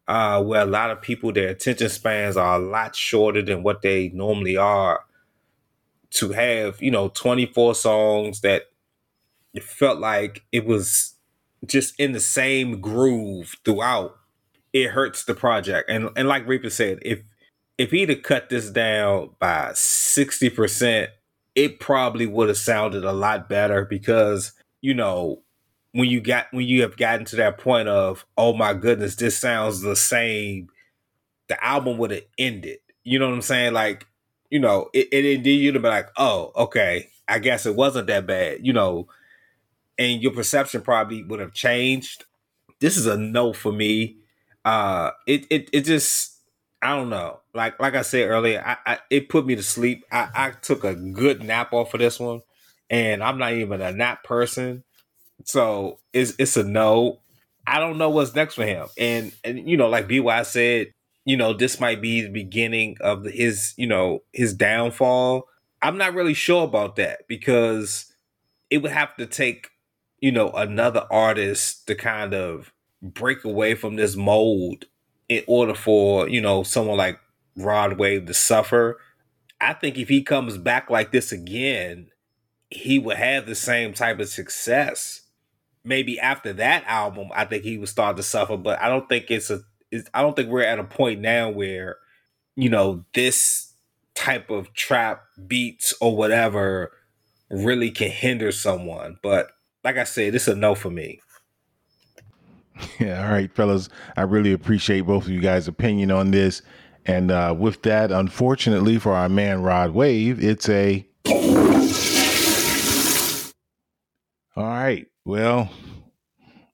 uh, 0.09 0.41
where 0.41 0.61
a 0.61 0.65
lot 0.65 0.89
of 0.89 1.01
people 1.01 1.31
their 1.31 1.49
attention 1.49 1.87
spans 1.87 2.35
are 2.35 2.59
a 2.59 2.63
lot 2.63 2.95
shorter 2.95 3.43
than 3.43 3.63
what 3.63 3.81
they 3.81 4.09
normally 4.09 4.57
are. 4.57 5.05
To 6.13 6.31
have 6.31 6.81
you 6.81 6.89
know 6.89 7.09
24 7.09 7.75
songs 7.75 8.41
that 8.41 8.63
it 9.53 9.63
felt 9.63 9.99
like 9.99 10.43
it 10.51 10.65
was 10.65 11.13
just 11.65 11.99
in 11.99 12.13
the 12.13 12.19
same 12.19 12.81
groove 12.81 13.55
throughout, 13.63 14.17
it 14.73 14.89
hurts 14.89 15.23
the 15.25 15.35
project. 15.35 15.87
And 15.89 16.09
and 16.15 16.27
like 16.27 16.47
Reaper 16.47 16.71
said, 16.71 16.97
if 17.03 17.21
if 17.77 17.91
he'd 17.91 18.09
have 18.09 18.23
cut 18.23 18.49
this 18.49 18.69
down 18.69 19.29
by 19.39 19.69
60%, 19.73 21.07
it 21.55 21.79
probably 21.79 22.25
would 22.25 22.49
have 22.49 22.57
sounded 22.57 23.05
a 23.05 23.13
lot 23.13 23.47
better 23.47 23.85
because, 23.85 24.51
you 24.81 24.93
know, 24.93 25.43
when 25.93 26.09
you 26.09 26.21
got 26.21 26.47
when 26.51 26.65
you 26.67 26.81
have 26.83 26.97
gotten 26.97 27.25
to 27.25 27.35
that 27.37 27.57
point 27.57 27.87
of, 27.87 28.25
oh 28.37 28.53
my 28.53 28.73
goodness, 28.73 29.15
this 29.15 29.37
sounds 29.37 29.81
the 29.81 29.95
same, 29.95 30.69
the 31.47 31.63
album 31.63 31.97
would 31.97 32.11
have 32.11 32.23
ended. 32.37 32.79
You 33.03 33.19
know 33.19 33.27
what 33.27 33.35
I'm 33.35 33.41
saying? 33.41 33.73
Like, 33.73 34.07
you 34.49 34.59
know, 34.59 34.89
it, 34.93 35.09
it 35.11 35.25
indeed 35.25 35.61
you'd 35.61 35.75
have 35.75 35.81
been 35.81 35.91
like, 35.91 36.09
oh, 36.17 36.51
okay, 36.55 37.09
I 37.27 37.39
guess 37.39 37.65
it 37.65 37.75
wasn't 37.75 38.07
that 38.07 38.27
bad, 38.27 38.65
you 38.65 38.73
know, 38.73 39.07
and 39.97 40.21
your 40.21 40.31
perception 40.31 40.81
probably 40.81 41.23
would 41.23 41.39
have 41.39 41.53
changed. 41.53 42.25
This 42.79 42.97
is 42.97 43.05
a 43.05 43.17
no 43.17 43.53
for 43.53 43.71
me. 43.71 44.17
Uh 44.65 45.11
it 45.27 45.45
it 45.49 45.69
it 45.73 45.81
just 45.81 46.37
I 46.81 46.95
don't 46.95 47.09
know. 47.09 47.39
Like 47.53 47.79
like 47.79 47.95
I 47.95 48.01
said 48.03 48.29
earlier, 48.29 48.63
I, 48.65 48.77
I 48.93 48.99
it 49.09 49.29
put 49.29 49.45
me 49.45 49.55
to 49.55 49.63
sleep. 49.63 50.05
I, 50.11 50.29
I 50.33 50.51
took 50.51 50.83
a 50.83 50.95
good 50.95 51.43
nap 51.43 51.73
off 51.73 51.93
of 51.93 51.99
this 51.99 52.19
one, 52.19 52.41
and 52.89 53.23
I'm 53.23 53.37
not 53.37 53.53
even 53.53 53.81
a 53.81 53.91
nap 53.91 54.23
person, 54.23 54.83
so 55.43 55.99
it's 56.13 56.33
it's 56.39 56.57
a 56.57 56.63
no. 56.63 57.19
I 57.67 57.79
don't 57.79 57.97
know 57.97 58.09
what's 58.09 58.33
next 58.33 58.55
for 58.55 58.65
him, 58.65 58.87
and 58.97 59.31
and 59.43 59.67
you 59.69 59.77
know, 59.77 59.89
like 59.89 60.07
By 60.07 60.43
said, 60.43 60.93
you 61.25 61.37
know, 61.37 61.53
this 61.53 61.79
might 61.79 62.01
be 62.01 62.21
the 62.21 62.29
beginning 62.29 62.97
of 63.01 63.25
his 63.25 63.73
you 63.77 63.87
know 63.87 64.23
his 64.33 64.53
downfall. 64.53 65.47
I'm 65.81 65.97
not 65.97 66.13
really 66.13 66.33
sure 66.33 66.63
about 66.63 66.97
that 66.97 67.27
because 67.27 68.13
it 68.69 68.79
would 68.81 68.91
have 68.91 69.15
to 69.17 69.25
take 69.25 69.69
you 70.19 70.31
know 70.31 70.51
another 70.51 71.05
artist 71.11 71.87
to 71.87 71.95
kind 71.95 72.33
of 72.33 72.73
break 73.01 73.45
away 73.45 73.75
from 73.75 73.95
this 73.95 74.15
mold 74.15 74.85
in 75.29 75.43
order 75.47 75.73
for 75.75 76.27
you 76.27 76.41
know 76.41 76.63
someone 76.63 76.97
like 76.97 77.19
Rod 77.55 77.97
Wave 77.97 78.25
to 78.25 78.33
suffer. 78.33 78.99
I 79.61 79.73
think 79.73 79.97
if 79.97 80.09
he 80.09 80.23
comes 80.23 80.57
back 80.57 80.89
like 80.89 81.11
this 81.11 81.31
again, 81.31 82.09
he 82.69 82.97
would 82.99 83.17
have 83.17 83.45
the 83.45 83.55
same 83.55 83.93
type 83.93 84.19
of 84.19 84.29
success. 84.29 85.21
Maybe 85.83 86.19
after 86.19 86.53
that 86.53 86.83
album, 86.87 87.29
I 87.33 87.45
think 87.45 87.63
he 87.63 87.77
would 87.77 87.89
start 87.89 88.17
to 88.17 88.23
suffer, 88.23 88.57
but 88.57 88.81
I 88.81 88.89
don't 88.89 89.07
think 89.07 89.31
it's 89.31 89.49
a. 89.49 89.61
It's, 89.91 90.07
I 90.13 90.21
don't 90.21 90.35
think 90.35 90.49
we're 90.49 90.61
at 90.61 90.77
a 90.77 90.83
point 90.83 91.19
now 91.19 91.49
where, 91.49 91.97
you 92.55 92.69
know, 92.69 93.05
this 93.15 93.73
type 94.13 94.51
of 94.51 94.71
trap 94.73 95.23
beats 95.47 95.95
or 95.99 96.15
whatever 96.15 96.91
really 97.49 97.89
can 97.89 98.11
hinder 98.11 98.51
someone. 98.51 99.17
But 99.23 99.49
like 99.83 99.97
I 99.97 100.03
said, 100.03 100.35
it's 100.35 100.47
a 100.47 100.55
no 100.55 100.75
for 100.75 100.89
me. 100.89 101.21
Yeah, 102.97 103.25
all 103.25 103.31
right, 103.33 103.53
fellas. 103.53 103.89
I 104.15 104.21
really 104.21 104.53
appreciate 104.53 105.01
both 105.01 105.25
of 105.25 105.29
you 105.29 105.41
guys' 105.41 105.67
opinion 105.67 106.11
on 106.11 106.31
this. 106.31 106.61
And 107.05 107.29
uh, 107.29 107.53
with 107.57 107.81
that, 107.81 108.09
unfortunately 108.09 108.99
for 108.99 109.13
our 109.13 109.27
man 109.27 109.63
Rod 109.63 109.91
Wave, 109.91 110.41
it's 110.41 110.69
a. 110.69 111.05
All 114.59 114.65
right. 114.65 115.07
Well, 115.23 115.69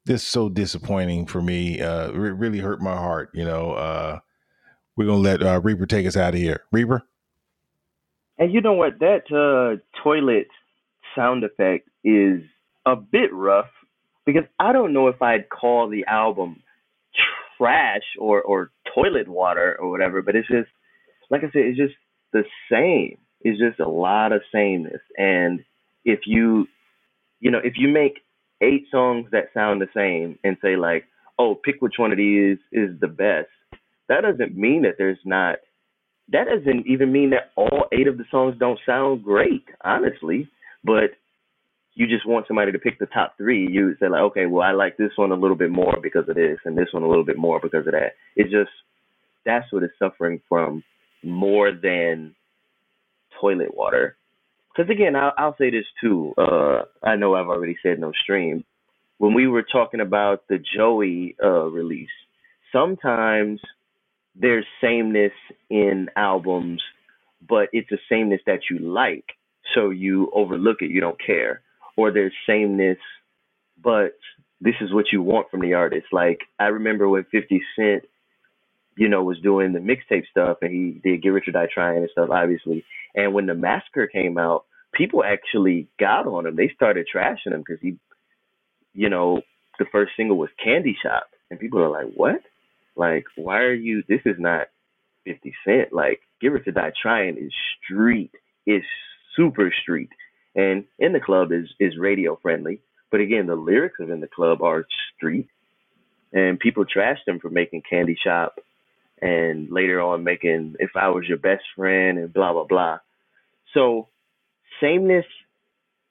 this 0.05 0.23
is 0.23 0.27
so 0.27 0.49
disappointing 0.49 1.27
for 1.27 1.39
me. 1.39 1.79
Uh, 1.79 2.09
it 2.09 2.15
really 2.15 2.57
hurt 2.57 2.81
my 2.81 2.95
heart. 2.95 3.29
You 3.35 3.45
know, 3.45 3.73
uh, 3.73 4.19
we're 4.95 5.05
gonna 5.05 5.19
let 5.19 5.43
uh, 5.43 5.61
Reaper 5.61 5.85
take 5.85 6.07
us 6.07 6.17
out 6.17 6.33
of 6.33 6.39
here. 6.39 6.63
Reaper. 6.71 7.03
And 8.39 8.51
you 8.51 8.61
know 8.61 8.73
what? 8.73 8.97
That 9.01 9.29
uh, 9.29 9.79
toilet 10.03 10.47
sound 11.15 11.43
effect 11.43 11.87
is 12.03 12.41
a 12.87 12.95
bit 12.95 13.31
rough 13.31 13.69
because 14.25 14.45
I 14.59 14.73
don't 14.73 14.91
know 14.91 15.07
if 15.07 15.21
I'd 15.21 15.49
call 15.49 15.87
the 15.87 16.05
album 16.07 16.63
trash 17.55 18.01
or 18.19 18.41
or 18.41 18.71
toilet 18.95 19.27
water 19.27 19.77
or 19.79 19.91
whatever, 19.91 20.23
but 20.23 20.35
it's 20.35 20.47
just 20.47 20.69
like 21.29 21.41
I 21.41 21.51
said, 21.51 21.61
it's 21.65 21.77
just 21.77 21.93
the 22.33 22.45
same. 22.67 23.19
It's 23.41 23.59
just 23.59 23.79
a 23.79 23.87
lot 23.87 24.31
of 24.31 24.41
sameness. 24.51 25.01
And 25.19 25.63
if 26.03 26.21
you 26.25 26.65
you 27.39 27.51
know, 27.51 27.59
if 27.63 27.73
you 27.77 27.87
make 27.87 28.21
eight 28.61 28.85
songs 28.91 29.27
that 29.31 29.49
sound 29.53 29.81
the 29.81 29.87
same 29.95 30.39
and 30.43 30.57
say 30.61 30.75
like, 30.75 31.05
oh, 31.37 31.55
pick 31.55 31.81
which 31.81 31.95
one 31.97 32.11
of 32.11 32.17
these 32.17 32.57
is 32.71 32.99
the 32.99 33.07
best, 33.07 33.49
that 34.07 34.21
doesn't 34.21 34.55
mean 34.55 34.83
that 34.83 34.95
there's 34.97 35.19
not 35.25 35.57
that 36.31 36.45
doesn't 36.45 36.87
even 36.87 37.11
mean 37.11 37.31
that 37.31 37.51
all 37.55 37.85
eight 37.91 38.07
of 38.07 38.17
the 38.17 38.25
songs 38.31 38.55
don't 38.59 38.79
sound 38.85 39.23
great, 39.23 39.65
honestly. 39.83 40.49
But 40.83 41.11
you 41.93 42.07
just 42.07 42.27
want 42.27 42.47
somebody 42.47 42.71
to 42.71 42.79
pick 42.79 42.99
the 42.99 43.05
top 43.07 43.37
three, 43.37 43.67
you 43.69 43.95
say 43.99 44.09
like, 44.09 44.21
okay, 44.21 44.45
well, 44.45 44.63
I 44.63 44.71
like 44.71 44.97
this 44.97 45.11
one 45.15 45.31
a 45.31 45.35
little 45.35 45.55
bit 45.55 45.71
more 45.71 45.97
because 46.01 46.27
of 46.27 46.35
this, 46.35 46.57
and 46.65 46.77
this 46.77 46.89
one 46.91 47.03
a 47.03 47.07
little 47.07 47.23
bit 47.23 47.37
more 47.37 47.59
because 47.59 47.87
of 47.87 47.93
that. 47.93 48.13
It's 48.35 48.51
just 48.51 48.71
that's 49.45 49.71
what 49.71 49.83
it's 49.83 49.93
suffering 49.99 50.41
from 50.49 50.83
more 51.23 51.71
than 51.71 52.35
toilet 53.39 53.75
water. 53.75 54.17
Because 54.75 54.89
again, 54.89 55.15
I'll, 55.15 55.33
I'll 55.37 55.55
say 55.57 55.69
this 55.69 55.85
too. 56.01 56.33
Uh, 56.37 56.81
I 57.03 57.15
know 57.15 57.35
I've 57.35 57.47
already 57.47 57.77
said 57.81 57.99
no 57.99 58.11
stream. 58.23 58.65
When 59.17 59.33
we 59.33 59.47
were 59.47 59.63
talking 59.63 60.01
about 60.01 60.43
the 60.49 60.57
Joey 60.75 61.35
uh, 61.41 61.65
release, 61.65 62.09
sometimes 62.71 63.61
there's 64.35 64.65
sameness 64.81 65.31
in 65.69 66.09
albums, 66.17 66.81
but 67.47 67.69
it's 67.71 67.91
a 67.91 67.97
sameness 68.09 68.41
that 68.45 68.61
you 68.69 68.79
like, 68.79 69.25
so 69.73 69.91
you 69.91 70.29
overlook 70.33 70.81
it. 70.81 70.91
You 70.91 70.99
don't 70.99 71.19
care 71.25 71.61
or 71.95 72.11
there's 72.11 72.33
sameness, 72.47 72.97
but 73.81 74.17
this 74.61 74.75
is 74.81 74.93
what 74.93 75.05
you 75.11 75.21
want 75.21 75.49
from 75.49 75.61
the 75.61 75.73
artist. 75.73 76.07
Like 76.11 76.39
I 76.59 76.65
remember 76.65 77.07
when 77.07 77.25
50 77.25 77.61
Cent, 77.75 78.03
you 78.97 79.09
know, 79.09 79.23
was 79.23 79.39
doing 79.41 79.73
the 79.73 79.79
mixtape 79.79 80.27
stuff 80.29 80.57
and 80.61 80.71
he 80.71 81.01
did 81.03 81.21
Get 81.21 81.29
Rich 81.29 81.47
or 81.47 81.51
Die 81.51 81.67
Trying 81.73 81.97
and 81.97 82.09
stuff, 82.11 82.29
obviously. 82.31 82.83
And 83.15 83.33
when 83.33 83.45
the 83.45 83.53
Massacre 83.53 84.07
came 84.07 84.37
out, 84.37 84.65
people 84.93 85.23
actually 85.23 85.87
got 85.99 86.27
on 86.27 86.45
him. 86.45 86.55
They 86.55 86.71
started 86.75 87.07
trashing 87.13 87.53
him 87.53 87.63
because 87.65 87.81
he, 87.81 87.97
you 88.93 89.09
know, 89.09 89.41
the 89.79 89.85
first 89.91 90.13
single 90.15 90.37
was 90.37 90.49
Candy 90.63 90.97
Shop, 91.03 91.27
and 91.51 91.59
people 91.59 91.81
are 91.81 91.89
like, 91.89 92.13
"What? 92.15 92.41
Like, 92.95 93.25
why 93.35 93.59
are 93.59 93.73
you? 93.73 94.03
This 94.07 94.21
is 94.25 94.37
not 94.39 94.67
50 95.25 95.53
Cent. 95.65 95.91
Like, 95.91 96.21
Get 96.39 96.53
Rich 96.53 96.67
or 96.67 96.71
Die 96.71 96.91
Trying 97.01 97.37
is 97.37 97.51
street. 97.83 98.31
It's 98.65 98.85
super 99.35 99.73
street 99.81 100.09
and 100.55 100.85
in 100.99 101.13
the 101.13 101.19
club 101.19 101.51
is 101.51 101.67
is 101.79 101.97
radio 101.97 102.37
friendly. 102.41 102.79
But 103.11 103.19
again, 103.19 103.47
the 103.47 103.55
lyrics 103.55 103.99
of 103.99 104.09
in 104.09 104.21
the 104.21 104.27
club 104.27 104.61
are 104.61 104.85
street, 105.15 105.47
and 106.33 106.59
people 106.59 106.85
trashed 106.85 107.27
him 107.27 107.39
for 107.39 107.49
making 107.49 107.83
Candy 107.89 108.17
Shop, 108.21 108.55
and 109.21 109.69
later 109.71 110.01
on 110.01 110.23
making 110.23 110.75
If 110.79 110.91
I 110.95 111.09
Was 111.09 111.25
Your 111.27 111.37
Best 111.37 111.63
Friend 111.75 112.17
and 112.17 112.33
blah 112.33 112.53
blah 112.53 112.65
blah. 112.65 112.99
So 113.73 114.07
sameness 114.81 115.25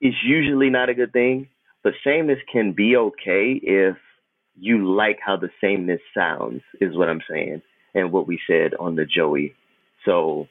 is 0.00 0.14
usually 0.24 0.70
not 0.70 0.88
a 0.88 0.94
good 0.94 1.12
thing, 1.12 1.48
but 1.82 1.94
sameness 2.04 2.38
can 2.52 2.72
be 2.72 2.96
okay 2.96 3.60
if 3.62 3.96
you 4.56 4.94
like 4.94 5.18
how 5.24 5.36
the 5.36 5.50
sameness 5.60 6.00
sounds, 6.16 6.62
is 6.80 6.96
what 6.96 7.08
I'm 7.08 7.22
saying, 7.28 7.62
and 7.94 8.12
what 8.12 8.26
we 8.26 8.38
said 8.46 8.74
on 8.78 8.96
the 8.96 9.04
Joey. 9.04 9.54
So 10.04 10.46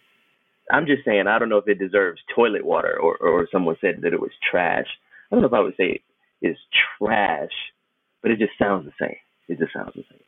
I'm 0.71 0.85
just 0.85 1.05
saying, 1.05 1.27
I 1.27 1.39
don't 1.39 1.49
know 1.49 1.57
if 1.57 1.67
it 1.67 1.79
deserves 1.79 2.21
toilet 2.35 2.65
water 2.65 2.97
or, 2.99 3.17
or 3.17 3.47
someone 3.51 3.77
said 3.81 3.99
that 4.01 4.13
it 4.13 4.19
was 4.19 4.31
trash. 4.49 4.87
I 5.31 5.35
don't 5.35 5.41
know 5.41 5.47
if 5.47 5.53
I 5.53 5.59
would 5.59 5.75
say 5.77 6.01
it's 6.41 6.59
trash, 6.99 7.51
but 8.21 8.31
it 8.31 8.39
just 8.39 8.57
sounds 8.59 8.85
the 8.85 8.91
same. 8.99 9.17
It 9.47 9.59
just 9.59 9.73
sounds 9.73 9.93
the 9.95 10.03
same. 10.09 10.19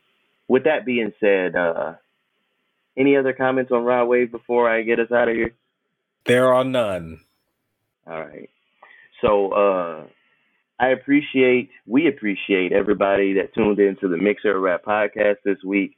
With 0.48 0.64
that 0.64 0.86
being 0.86 1.12
said, 1.20 1.56
uh, 1.56 1.94
any 2.96 3.16
other 3.16 3.32
comments 3.32 3.70
on 3.72 3.84
Rod 3.84 4.06
Wave 4.06 4.30
before 4.30 4.70
I 4.70 4.82
get 4.82 5.00
us 5.00 5.10
out 5.12 5.28
of 5.28 5.36
here? 5.36 5.54
There 6.24 6.52
are 6.52 6.64
none. 6.64 7.20
All 8.06 8.20
right. 8.20 8.50
So 9.20 9.52
uh, 9.52 10.06
I 10.78 10.88
appreciate, 10.88 11.70
we 11.86 12.08
appreciate 12.08 12.72
everybody 12.72 13.34
that 13.34 13.54
tuned 13.54 13.78
into 13.78 14.08
the 14.08 14.16
Mix 14.16 14.42
Era 14.44 14.58
Rap 14.58 14.84
podcast 14.84 15.36
this 15.44 15.58
week. 15.64 15.96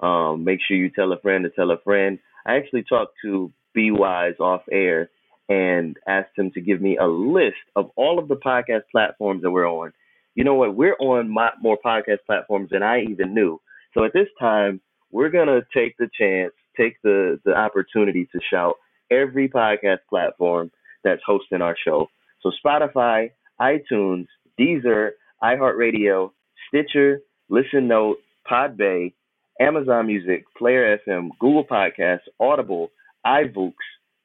Um, 0.00 0.44
make 0.44 0.60
sure 0.66 0.76
you 0.76 0.90
tell 0.90 1.12
a 1.12 1.20
friend 1.20 1.44
to 1.44 1.50
tell 1.50 1.70
a 1.70 1.78
friend. 1.78 2.18
I 2.46 2.56
actually 2.56 2.84
talked 2.84 3.14
to 3.24 3.52
B 3.74 3.90
Wise 3.90 4.34
off 4.40 4.62
air 4.70 5.10
and 5.48 5.96
asked 6.06 6.36
him 6.36 6.50
to 6.52 6.60
give 6.60 6.80
me 6.80 6.96
a 6.96 7.06
list 7.06 7.56
of 7.76 7.90
all 7.96 8.18
of 8.18 8.28
the 8.28 8.36
podcast 8.36 8.82
platforms 8.90 9.42
that 9.42 9.50
we're 9.50 9.68
on. 9.68 9.92
You 10.34 10.44
know 10.44 10.54
what? 10.54 10.74
We're 10.74 10.96
on 10.98 11.28
my, 11.28 11.50
more 11.60 11.78
podcast 11.84 12.18
platforms 12.26 12.70
than 12.70 12.82
I 12.82 13.02
even 13.02 13.34
knew. 13.34 13.60
So 13.92 14.04
at 14.04 14.12
this 14.12 14.28
time, 14.40 14.80
we're 15.14 15.30
gonna 15.30 15.60
take 15.72 15.96
the 15.96 16.10
chance, 16.18 16.52
take 16.76 17.00
the 17.02 17.40
the 17.44 17.54
opportunity 17.54 18.28
to 18.32 18.40
shout 18.52 18.74
every 19.12 19.48
podcast 19.48 19.98
platform 20.10 20.72
that's 21.04 21.22
hosting 21.24 21.62
our 21.62 21.76
show. 21.86 22.08
So 22.42 22.50
Spotify, 22.64 23.30
iTunes, 23.60 24.26
Deezer, 24.60 25.10
iHeartRadio, 25.42 26.30
Stitcher, 26.68 27.20
Listen 27.48 27.86
Note, 27.86 28.16
Podbay, 28.50 29.12
Amazon 29.60 30.08
Music, 30.08 30.44
Player 30.58 30.98
FM, 31.06 31.28
Google 31.38 31.64
Podcasts, 31.64 32.26
Audible, 32.40 32.90
iVoox, 33.24 33.74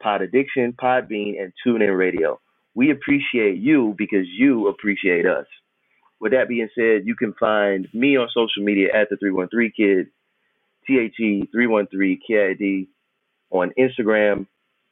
Pod 0.02 0.24
Addiction, 0.24 0.74
Podbean, 0.74 1.40
and 1.40 1.54
TuneIn 1.66 1.96
Radio. 1.96 2.40
We 2.74 2.90
appreciate 2.90 3.58
you 3.58 3.94
because 3.96 4.26
you 4.28 4.68
appreciate 4.68 5.28
us. 5.28 5.46
With 6.20 6.32
that 6.32 6.50
being 6.50 6.70
said, 6.74 7.06
you 7.06 7.16
can 7.16 7.34
find 7.40 7.88
me 7.94 8.18
on 8.18 8.28
social 8.30 8.64
media 8.64 8.88
at 8.94 9.10
the 9.10 9.18
313 9.18 9.72
Kid, 9.78 10.08
THE 10.90 11.48
313 11.52 12.20
KID 12.28 12.88
on 13.52 13.72
Instagram, 13.78 14.48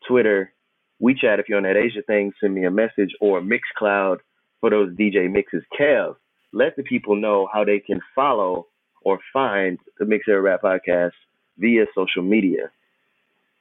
Twitter, 0.08 0.54
WeChat 1.02 1.40
if 1.40 1.50
you're 1.50 1.58
on 1.58 1.64
that 1.64 1.76
Asia 1.76 2.02
thing, 2.06 2.32
send 2.40 2.54
me 2.54 2.66
a 2.66 2.72
message 2.72 3.16
or 3.20 3.42
Mixcloud 3.42 4.18
for 4.62 4.70
those 4.70 4.94
DJ 4.96 5.32
mixes. 5.32 5.64
Kev, 5.80 6.16
let 6.54 6.76
the 6.76 6.84
people 6.84 7.16
know 7.16 7.48
how 7.52 7.64
they 7.64 7.80
can 7.80 8.00
follow 8.16 8.68
or 9.02 9.20
find 9.34 9.80
the 10.00 10.06
Mix 10.06 10.28
Era 10.28 10.42
Rap 10.42 10.62
Podcast 10.62 11.12
via 11.58 11.86
social 11.96 12.22
media. 12.22 12.70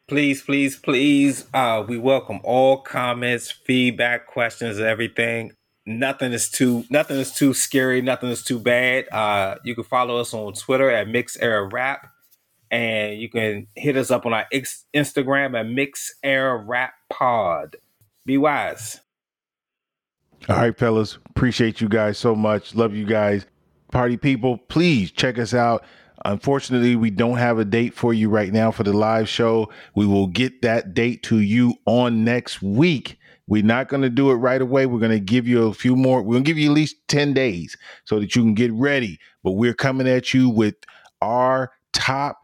Please, 0.09 0.43
please, 0.43 0.76
please. 0.76 1.47
Uh, 1.53 1.84
we 1.87 1.99
welcome 1.99 2.41
all 2.45 2.78
comments, 2.78 3.51
feedback, 3.51 4.26
questions, 4.26 4.78
everything. 4.78 5.53
Nothing 5.84 6.32
is 6.32 6.51
too 6.51 6.84
nothing 6.91 7.16
is 7.16 7.32
too 7.32 7.55
scary, 7.55 8.03
nothing 8.03 8.28
is 8.28 8.43
too 8.43 8.59
bad. 8.59 9.09
Uh, 9.11 9.57
you 9.64 9.74
can 9.74 9.84
follow 9.84 10.18
us 10.18 10.34
on 10.34 10.53
Twitter 10.53 10.91
at 10.91 11.09
Mix 11.09 11.37
Era 11.37 11.68
Rap. 11.68 12.12
And 12.70 13.20
you 13.20 13.28
can 13.28 13.68
hit 13.76 13.96
us 13.96 14.10
up 14.10 14.26
on 14.26 14.34
our 14.34 14.46
Instagram 14.94 15.58
at 15.58 15.66
Mix 15.66 16.14
Era 16.22 16.56
Rap 16.56 16.94
Pod. 17.10 17.76
B 18.24 18.36
Wise. 18.38 19.00
All 20.48 20.56
right, 20.56 20.76
fellas. 20.76 21.18
Appreciate 21.30 21.80
you 21.80 21.88
guys 21.88 22.18
so 22.18 22.34
much. 22.34 22.74
Love 22.74 22.94
you 22.94 23.06
guys. 23.06 23.46
Party 23.92 24.16
people, 24.16 24.58
please 24.58 25.10
check 25.10 25.38
us 25.38 25.54
out. 25.54 25.84
Unfortunately, 26.24 26.96
we 26.96 27.10
don't 27.10 27.36
have 27.36 27.58
a 27.58 27.64
date 27.64 27.94
for 27.94 28.12
you 28.12 28.28
right 28.28 28.52
now 28.52 28.70
for 28.70 28.82
the 28.82 28.92
live 28.92 29.28
show. 29.28 29.70
We 29.94 30.06
will 30.06 30.26
get 30.26 30.62
that 30.62 30.92
date 30.92 31.22
to 31.24 31.38
you 31.38 31.74
on 31.84 32.24
next 32.24 32.62
week. 32.62 33.18
We're 33.46 33.62
not 33.62 33.88
going 33.88 34.02
to 34.02 34.10
do 34.10 34.30
it 34.32 34.34
right 34.34 34.60
away. 34.60 34.86
We're 34.86 34.98
going 34.98 35.12
to 35.12 35.20
give 35.20 35.46
you 35.46 35.68
a 35.68 35.74
few 35.74 35.94
more. 35.94 36.20
We're 36.22 36.34
going 36.34 36.44
to 36.44 36.50
give 36.50 36.58
you 36.58 36.70
at 36.70 36.74
least 36.74 36.96
10 37.08 37.32
days 37.32 37.76
so 38.04 38.18
that 38.18 38.34
you 38.34 38.42
can 38.42 38.54
get 38.54 38.72
ready. 38.72 39.20
But 39.44 39.52
we're 39.52 39.74
coming 39.74 40.08
at 40.08 40.34
you 40.34 40.48
with 40.48 40.74
our 41.22 41.70
top 41.92 42.38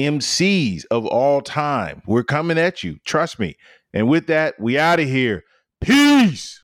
MCs 0.00 0.84
of 0.90 1.06
all 1.06 1.40
time. 1.40 2.02
We're 2.06 2.24
coming 2.24 2.58
at 2.58 2.82
you. 2.82 2.98
Trust 3.04 3.38
me. 3.38 3.56
And 3.92 4.08
with 4.08 4.26
that, 4.28 4.58
we 4.60 4.78
out 4.78 5.00
of 5.00 5.08
here. 5.08 5.44
Peace. 5.80 6.59